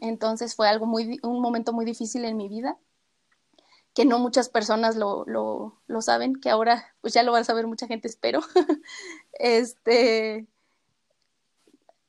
Entonces 0.00 0.54
fue 0.54 0.66
algo 0.66 0.86
muy, 0.86 1.20
un 1.22 1.42
momento 1.42 1.74
muy 1.74 1.84
difícil 1.84 2.24
en 2.24 2.38
mi 2.38 2.48
vida 2.48 2.78
que 3.92 4.06
no 4.06 4.18
muchas 4.18 4.48
personas 4.48 4.96
lo, 4.96 5.26
lo, 5.26 5.78
lo, 5.86 6.00
saben, 6.00 6.36
que 6.36 6.48
ahora 6.48 6.94
pues 7.02 7.12
ya 7.12 7.22
lo 7.22 7.32
va 7.32 7.40
a 7.40 7.44
saber 7.44 7.66
mucha 7.66 7.86
gente, 7.86 8.08
espero. 8.08 8.40
este, 9.34 10.46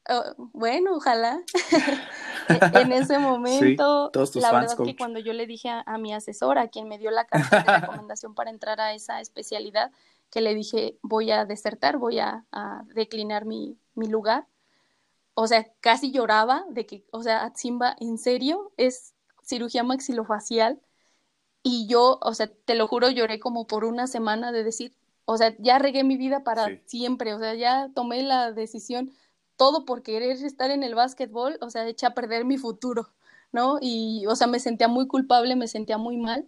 oh, 0.07 0.23
bueno, 0.53 0.95
ojalá. 0.95 1.43
En 2.73 2.91
ese 2.91 3.19
momento, 3.19 4.11
la 4.35 4.51
verdad 4.51 4.77
que 4.83 4.95
cuando 4.95 5.19
yo 5.19 5.33
le 5.33 5.45
dije 5.45 5.69
a, 5.69 5.97
mi 5.97 6.13
asesora, 6.13 6.63
a 6.63 6.67
quien 6.67 6.87
me 6.87 6.97
dio 6.97 7.11
la 7.11 7.25
carta 7.25 7.63
de 7.63 7.79
recomendación 7.79 8.35
para 8.35 8.49
entrar 8.49 8.79
a 8.81 8.93
esa 8.93 9.19
especialidad, 9.21 9.91
que 10.29 10.41
le 10.41 10.53
dije, 10.55 10.97
voy 11.01 11.31
a 11.31 11.45
desertar, 11.45 11.97
voy 11.97 12.19
a, 12.19 12.45
a 12.51 12.83
declinar 12.93 13.45
mi, 13.45 13.77
mi 13.95 14.07
lugar. 14.07 14.47
O 15.33 15.47
sea, 15.47 15.71
casi 15.81 16.11
lloraba 16.11 16.65
de 16.69 16.85
que, 16.85 17.05
o 17.11 17.23
sea, 17.23 17.43
Atzimba, 17.43 17.95
¿en 17.99 18.17
serio? 18.17 18.71
Es 18.77 19.13
cirugía 19.43 19.83
maxilofacial 19.83 20.81
y 21.63 21.87
yo, 21.87 22.19
o 22.21 22.33
sea, 22.33 22.47
te 22.47 22.75
lo 22.75 22.87
juro, 22.87 23.09
lloré 23.09 23.39
como 23.39 23.67
por 23.67 23.83
una 23.83 24.07
semana 24.07 24.51
de 24.51 24.63
decir, 24.63 24.93
o 25.25 25.37
sea, 25.37 25.53
ya 25.59 25.79
regué 25.79 26.05
mi 26.05 26.15
vida 26.15 26.43
para 26.43 26.79
siempre, 26.85 27.33
o 27.33 27.39
sea, 27.39 27.53
ya 27.55 27.89
tomé 27.93 28.23
la 28.23 28.53
decisión, 28.53 29.11
todo 29.57 29.85
por 29.85 30.03
querer 30.03 30.31
estar 30.31 30.71
en 30.71 30.83
el 30.83 30.95
básquetbol, 30.95 31.57
o 31.61 31.69
sea, 31.69 31.87
eché 31.87 32.05
a 32.05 32.13
perder 32.13 32.45
mi 32.45 32.57
futuro, 32.57 33.09
¿no? 33.51 33.79
Y, 33.81 34.25
o 34.27 34.35
sea, 34.35 34.47
me 34.47 34.59
sentía 34.59 34.87
muy 34.87 35.07
culpable, 35.07 35.55
me 35.55 35.67
sentía 35.67 35.97
muy 35.97 36.17
mal, 36.17 36.47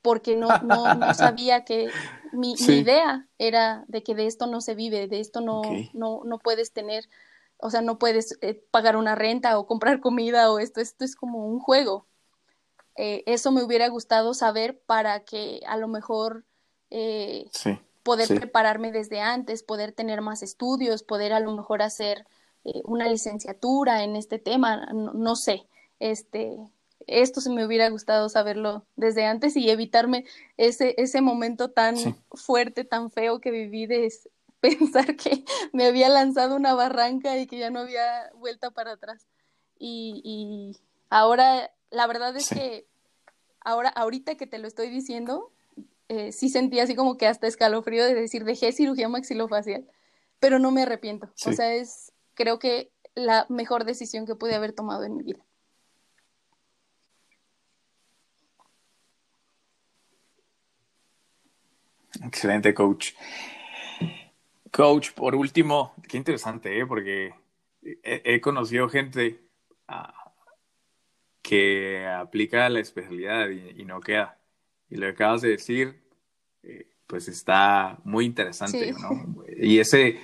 porque 0.00 0.36
no, 0.36 0.48
no, 0.62 0.94
no 0.94 1.14
sabía 1.14 1.64
que 1.64 1.90
mi, 2.32 2.54
idea 2.54 3.26
era 3.38 3.84
de 3.88 4.02
que 4.02 4.14
de 4.14 4.26
esto 4.26 4.46
no 4.46 4.60
se 4.60 4.74
vive, 4.74 5.08
de 5.08 5.20
esto 5.20 5.40
no, 5.40 5.62
no, 5.92 6.22
no 6.24 6.38
puedes 6.38 6.72
tener, 6.72 7.08
o 7.58 7.70
sea, 7.70 7.82
no 7.82 7.98
puedes 7.98 8.38
eh, 8.40 8.54
pagar 8.70 8.96
una 8.96 9.16
renta 9.16 9.58
o 9.58 9.66
comprar 9.66 10.00
comida 10.00 10.50
o 10.52 10.60
esto, 10.60 10.80
esto 10.80 11.04
es 11.04 11.16
como 11.16 11.46
un 11.46 11.58
juego, 11.58 12.06
eh, 12.94 13.24
eso 13.26 13.50
me 13.50 13.62
hubiera 13.62 13.88
gustado 13.88 14.32
saber 14.32 14.80
para 14.86 15.20
que 15.24 15.60
a 15.66 15.76
lo 15.76 15.88
mejor 15.88 16.44
eh, 16.90 17.50
poder 18.02 18.28
prepararme 18.28 18.92
desde 18.92 19.20
antes, 19.20 19.64
poder 19.64 19.90
tener 19.90 20.20
más 20.20 20.42
estudios, 20.42 21.02
poder 21.02 21.32
a 21.32 21.40
lo 21.40 21.52
mejor 21.52 21.82
hacer 21.82 22.26
eh, 22.66 22.82
una 22.84 23.08
licenciatura 23.08 24.02
en 24.02 24.16
este 24.16 24.40
tema, 24.40 24.88
no, 24.92 25.36
sé, 25.36 25.68
este, 26.00 26.58
esto 27.06 27.40
se 27.40 27.50
me 27.50 27.64
hubiera 27.64 27.88
gustado 27.90 28.28
saberlo 28.28 28.84
desde 28.96 29.24
antes 29.24 29.56
y 29.56 29.70
evitarme 29.70 30.24
ese, 30.56 30.96
ese 30.98 31.20
momento 31.20 31.70
tan 31.70 31.94
fuerte, 32.32 32.82
tan 32.82 33.12
feo 33.12 33.40
que 33.40 33.52
viví 33.52 33.86
de 33.86 34.12
pensar 34.60 35.14
que 35.14 35.44
me 35.72 35.86
había 35.86 36.08
lanzado 36.08 36.56
una 36.56 36.74
barranca 36.74 37.38
y 37.38 37.46
que 37.46 37.58
ya 37.58 37.70
no 37.70 37.80
había 37.80 38.30
vuelta 38.34 38.72
para 38.72 38.92
atrás. 38.92 39.28
Y, 39.78 40.20
y 40.24 40.76
ahora 41.08 41.70
la 41.90 42.08
verdad 42.08 42.36
es 42.36 42.48
que 42.48 42.88
ahora, 43.60 43.90
ahorita 43.90 44.34
que 44.34 44.48
te 44.48 44.58
lo 44.58 44.66
estoy 44.66 44.90
diciendo, 44.90 45.52
eh, 46.08 46.32
sí 46.32 46.48
sentí 46.48 46.80
así 46.80 46.96
como 46.96 47.16
que 47.16 47.28
hasta 47.28 47.46
escalofrío 47.46 48.04
de 48.04 48.14
decir, 48.14 48.44
dejé 48.44 48.72
cirugía 48.72 49.08
maxilofacial, 49.08 49.86
pero 50.40 50.58
no 50.58 50.72
me 50.72 50.82
arrepiento. 50.82 51.30
O 51.46 51.52
sea, 51.52 51.74
es 51.74 52.12
creo 52.36 52.60
que 52.60 52.92
la 53.16 53.46
mejor 53.48 53.84
decisión 53.84 54.26
que 54.26 54.36
pude 54.36 54.54
haber 54.54 54.72
tomado 54.72 55.02
en 55.02 55.16
mi 55.16 55.24
vida. 55.24 55.44
Excelente, 62.24 62.72
coach. 62.72 63.12
Coach, 64.70 65.12
por 65.12 65.34
último, 65.34 65.94
qué 66.08 66.16
interesante, 66.18 66.78
¿eh? 66.78 66.86
porque 66.86 67.34
he, 67.82 68.40
conocido 68.40 68.88
gente 68.88 69.40
ah, 69.88 70.32
que 71.42 72.06
aplica 72.06 72.68
la 72.68 72.80
especialidad 72.80 73.48
y, 73.48 73.84
no 73.84 74.00
queda. 74.00 74.38
Y 74.90 74.96
lo 74.96 75.06
que 75.06 75.12
acabas 75.12 75.42
de 75.42 75.50
decir, 75.50 76.02
eh, 76.62 76.88
pues 77.06 77.28
está 77.28 77.98
muy 78.04 78.24
interesante, 78.26 78.92
¿no? 78.92 79.44
Y 79.58 79.78
ese, 79.78 80.20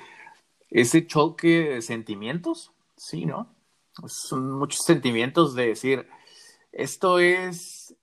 ese 0.72 1.06
choque 1.06 1.70
de 1.70 1.82
sentimientos, 1.82 2.72
sí, 2.96 3.26
¿no? 3.26 3.54
Son 4.06 4.52
muchos 4.52 4.84
sentimientos 4.84 5.54
de 5.54 5.68
decir, 5.68 6.08
esto 6.72 7.18
es, 7.18 7.94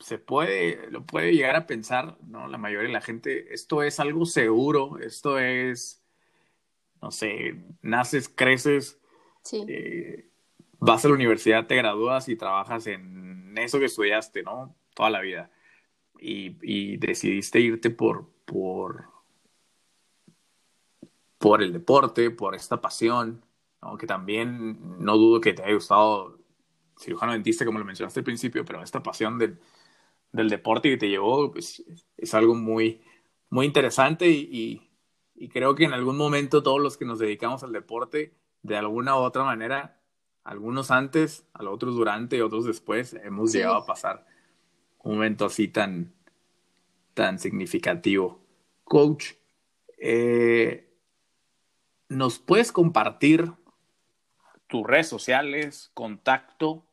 se 0.00 0.18
puede, 0.18 0.90
lo 0.90 1.04
puede 1.04 1.32
llegar 1.32 1.54
a 1.54 1.66
pensar, 1.66 2.16
¿no? 2.26 2.48
La 2.48 2.58
mayoría 2.58 2.88
de 2.88 2.94
la 2.94 3.02
gente, 3.02 3.52
esto 3.52 3.82
es 3.82 4.00
algo 4.00 4.24
seguro, 4.24 4.98
esto 4.98 5.38
es, 5.38 6.02
no 7.00 7.10
sé, 7.10 7.56
naces, 7.82 8.28
creces, 8.28 8.98
sí. 9.42 9.64
Eh, 9.68 10.28
vas 10.78 11.04
a 11.04 11.08
la 11.08 11.14
universidad, 11.14 11.66
te 11.66 11.76
gradúas 11.76 12.28
y 12.28 12.36
trabajas 12.36 12.88
en 12.88 13.56
eso 13.56 13.78
que 13.78 13.84
estudiaste, 13.84 14.42
¿no? 14.42 14.74
Toda 14.94 15.10
la 15.10 15.20
vida. 15.20 15.50
Y, 16.18 16.96
decidiste 16.98 17.60
irte 17.60 17.90
por, 17.90 18.28
por, 18.44 19.06
por 21.42 21.60
el 21.60 21.72
deporte, 21.72 22.30
por 22.30 22.54
esta 22.54 22.80
pasión, 22.80 23.44
aunque 23.80 24.06
también 24.06 24.78
no 25.04 25.16
dudo 25.16 25.40
que 25.40 25.52
te 25.52 25.64
haya 25.64 25.74
gustado 25.74 26.38
cirujano 26.96 27.32
dentista, 27.32 27.64
como 27.64 27.80
lo 27.80 27.84
mencionaste 27.84 28.20
al 28.20 28.24
principio, 28.24 28.64
pero 28.64 28.80
esta 28.80 29.02
pasión 29.02 29.40
del, 29.40 29.58
del 30.30 30.48
deporte 30.48 30.88
que 30.88 30.96
te 30.98 31.08
llevó 31.08 31.50
pues, 31.50 31.82
es 32.16 32.34
algo 32.34 32.54
muy, 32.54 33.02
muy 33.50 33.66
interesante 33.66 34.28
y, 34.30 34.88
y 35.34 35.48
creo 35.48 35.74
que 35.74 35.82
en 35.84 35.94
algún 35.94 36.16
momento 36.16 36.62
todos 36.62 36.80
los 36.80 36.96
que 36.96 37.06
nos 37.06 37.18
dedicamos 37.18 37.64
al 37.64 37.72
deporte, 37.72 38.36
de 38.62 38.76
alguna 38.76 39.16
u 39.16 39.22
otra 39.22 39.42
manera, 39.42 40.00
algunos 40.44 40.92
antes, 40.92 41.44
a 41.54 41.68
otros 41.68 41.96
durante 41.96 42.36
y 42.36 42.40
otros 42.40 42.66
después, 42.66 43.14
hemos 43.14 43.52
llegado 43.52 43.74
a 43.74 43.84
pasar 43.84 44.24
un 45.00 45.14
momento 45.14 45.46
así 45.46 45.66
tan, 45.66 46.14
tan 47.14 47.40
significativo. 47.40 48.40
Coach, 48.84 49.32
eh, 49.98 50.91
¿nos 52.12 52.38
puedes 52.38 52.72
compartir 52.72 53.52
tus 54.66 54.86
redes 54.86 55.08
sociales, 55.08 55.90
contacto, 55.94 56.84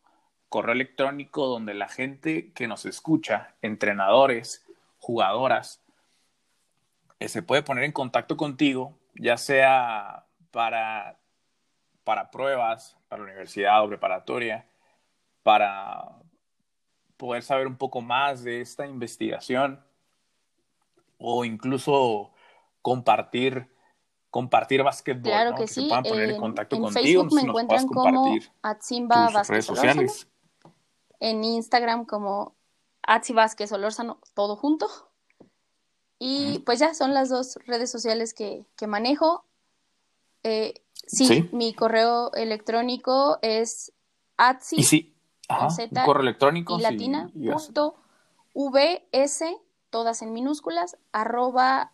correo 0.48 0.74
electrónico, 0.74 1.46
donde 1.46 1.74
la 1.74 1.88
gente 1.88 2.52
que 2.54 2.68
nos 2.68 2.86
escucha, 2.86 3.56
entrenadores, 3.62 4.66
jugadoras, 4.98 5.84
eh, 7.20 7.28
se 7.28 7.44
puede 7.44 7.64
poner 7.64 7.84
en 7.84 7.92
contacto 7.92 8.38
contigo, 8.38 8.98
ya 9.16 9.38
sea 9.38 10.26
para 10.52 11.20
para 12.10 12.32
pruebas, 12.32 12.98
para 13.08 13.22
la 13.22 13.28
universidad 13.30 13.84
o 13.84 13.88
preparatoria, 13.88 14.66
para 15.44 16.18
poder 17.18 17.44
saber 17.44 17.68
un 17.68 17.76
poco 17.76 18.02
más 18.02 18.44
de 18.44 18.62
esta 18.62 18.88
investigación 18.88 19.80
o 21.20 21.46
incluso 21.46 22.32
compartir 22.82 23.70
compartir 24.30 24.84
básquetbol, 24.84 25.24
claro 25.24 25.56
que, 25.56 25.68
sí. 25.68 25.88
puedan 25.88 26.04
poner 26.04 26.30
en, 26.32 26.38
contacto 26.38 26.76
en 26.76 26.92
Facebook 26.92 27.34
me 27.34 27.42
encuentran 27.42 27.88
como 27.88 28.38
Atzimba 28.62 29.30
Vázquez 29.30 29.66
sociales. 29.66 30.28
En 31.20 31.44
Instagram 31.44 32.06
como 32.06 32.56
Atzi 33.04 33.34
Vázquez 33.34 33.72
todo 34.34 34.56
junto. 34.56 34.88
Y 36.18 36.60
pues 36.60 36.80
ya 36.80 36.94
son 36.94 37.14
las 37.14 37.30
dos 37.30 37.58
redes 37.66 37.92
sociales 37.92 38.34
que, 38.34 38.66
que 38.76 38.88
manejo. 38.88 39.46
Eh, 40.44 40.74
Sí, 41.10 41.50
mi 41.52 41.74
correo 41.74 42.32
electrónico 42.34 43.40
es 43.42 43.92
atsi. 44.38 44.76
Y 44.78 44.84
sí, 44.84 45.16
correo 46.06 46.22
electrónico. 46.22 46.78
Y 46.78 46.84
latina, 46.84 47.32
punto 47.34 47.96
vs, 48.54 49.44
todas 49.90 50.22
en 50.22 50.34
minúsculas, 50.34 50.98
arroba 51.12 51.92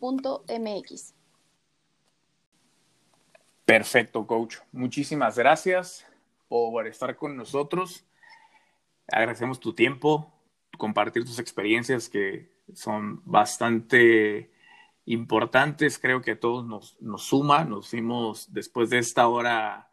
tech.mx. 0.00 1.14
Perfecto, 3.64 4.26
coach. 4.26 4.56
Muchísimas 4.72 5.38
gracias 5.38 6.06
por 6.48 6.86
estar 6.86 7.16
con 7.16 7.36
nosotros. 7.36 8.04
Agradecemos 9.06 9.60
tu 9.60 9.74
tiempo, 9.74 10.32
compartir 10.76 11.24
tus 11.24 11.38
experiencias 11.38 12.08
que 12.08 12.50
son 12.74 13.22
bastante 13.24 14.50
importantes. 15.04 15.98
Creo 15.98 16.20
que 16.20 16.32
a 16.32 16.40
todos 16.40 16.66
nos, 16.66 17.00
nos 17.00 17.22
suma. 17.22 17.64
Nos 17.64 17.90
fuimos 17.90 18.52
después 18.52 18.90
de 18.90 18.98
esta 18.98 19.28
hora, 19.28 19.90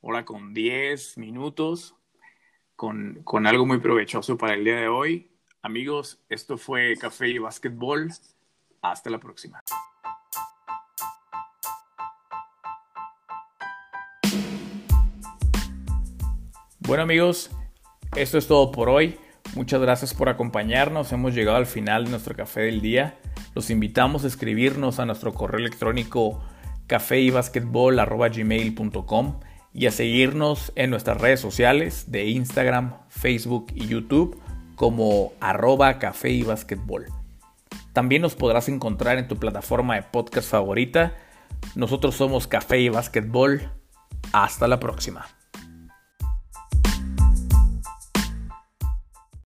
hora 0.00 0.24
con 0.24 0.54
10 0.54 1.18
minutos, 1.18 1.96
con, 2.76 3.22
con 3.24 3.46
algo 3.46 3.66
muy 3.66 3.78
provechoso 3.78 4.36
para 4.38 4.54
el 4.54 4.64
día 4.64 4.76
de 4.76 4.88
hoy. 4.88 5.30
Amigos, 5.62 6.20
esto 6.28 6.56
fue 6.56 6.96
Café 6.96 7.28
y 7.28 7.38
Básquetbol. 7.38 8.12
Hasta 8.82 9.10
la 9.10 9.18
próxima. 9.18 9.62
Bueno 16.80 17.02
amigos, 17.02 17.50
esto 18.16 18.38
es 18.38 18.46
todo 18.46 18.72
por 18.72 18.88
hoy. 18.88 19.18
Muchas 19.54 19.80
gracias 19.80 20.14
por 20.14 20.30
acompañarnos. 20.30 21.12
Hemos 21.12 21.34
llegado 21.34 21.58
al 21.58 21.66
final 21.66 22.04
de 22.04 22.12
nuestro 22.12 22.34
café 22.34 22.62
del 22.62 22.80
día. 22.80 23.18
Los 23.54 23.68
invitamos 23.70 24.24
a 24.24 24.28
escribirnos 24.28 24.98
a 24.98 25.06
nuestro 25.06 25.32
correo 25.34 25.60
electrónico 25.60 26.42
cafeybasketball.gmail.com 26.86 29.40
y 29.74 29.86
a 29.86 29.90
seguirnos 29.90 30.72
en 30.76 30.88
nuestras 30.90 31.20
redes 31.20 31.40
sociales 31.40 32.10
de 32.10 32.26
Instagram, 32.26 32.94
Facebook 33.08 33.66
y 33.74 33.86
YouTube 33.86 34.40
como 34.76 35.32
arroba 35.40 35.98
café 35.98 36.30
y 36.30 36.44
También 37.98 38.22
nos 38.22 38.36
podrás 38.36 38.68
encontrar 38.68 39.18
en 39.18 39.26
tu 39.26 39.38
plataforma 39.38 39.96
de 39.96 40.04
podcast 40.04 40.48
favorita. 40.48 41.16
Nosotros 41.74 42.14
somos 42.14 42.46
Café 42.46 42.78
y 42.78 42.90
Basketball. 42.90 43.72
Hasta 44.32 44.68
la 44.68 44.78
próxima. 44.78 45.26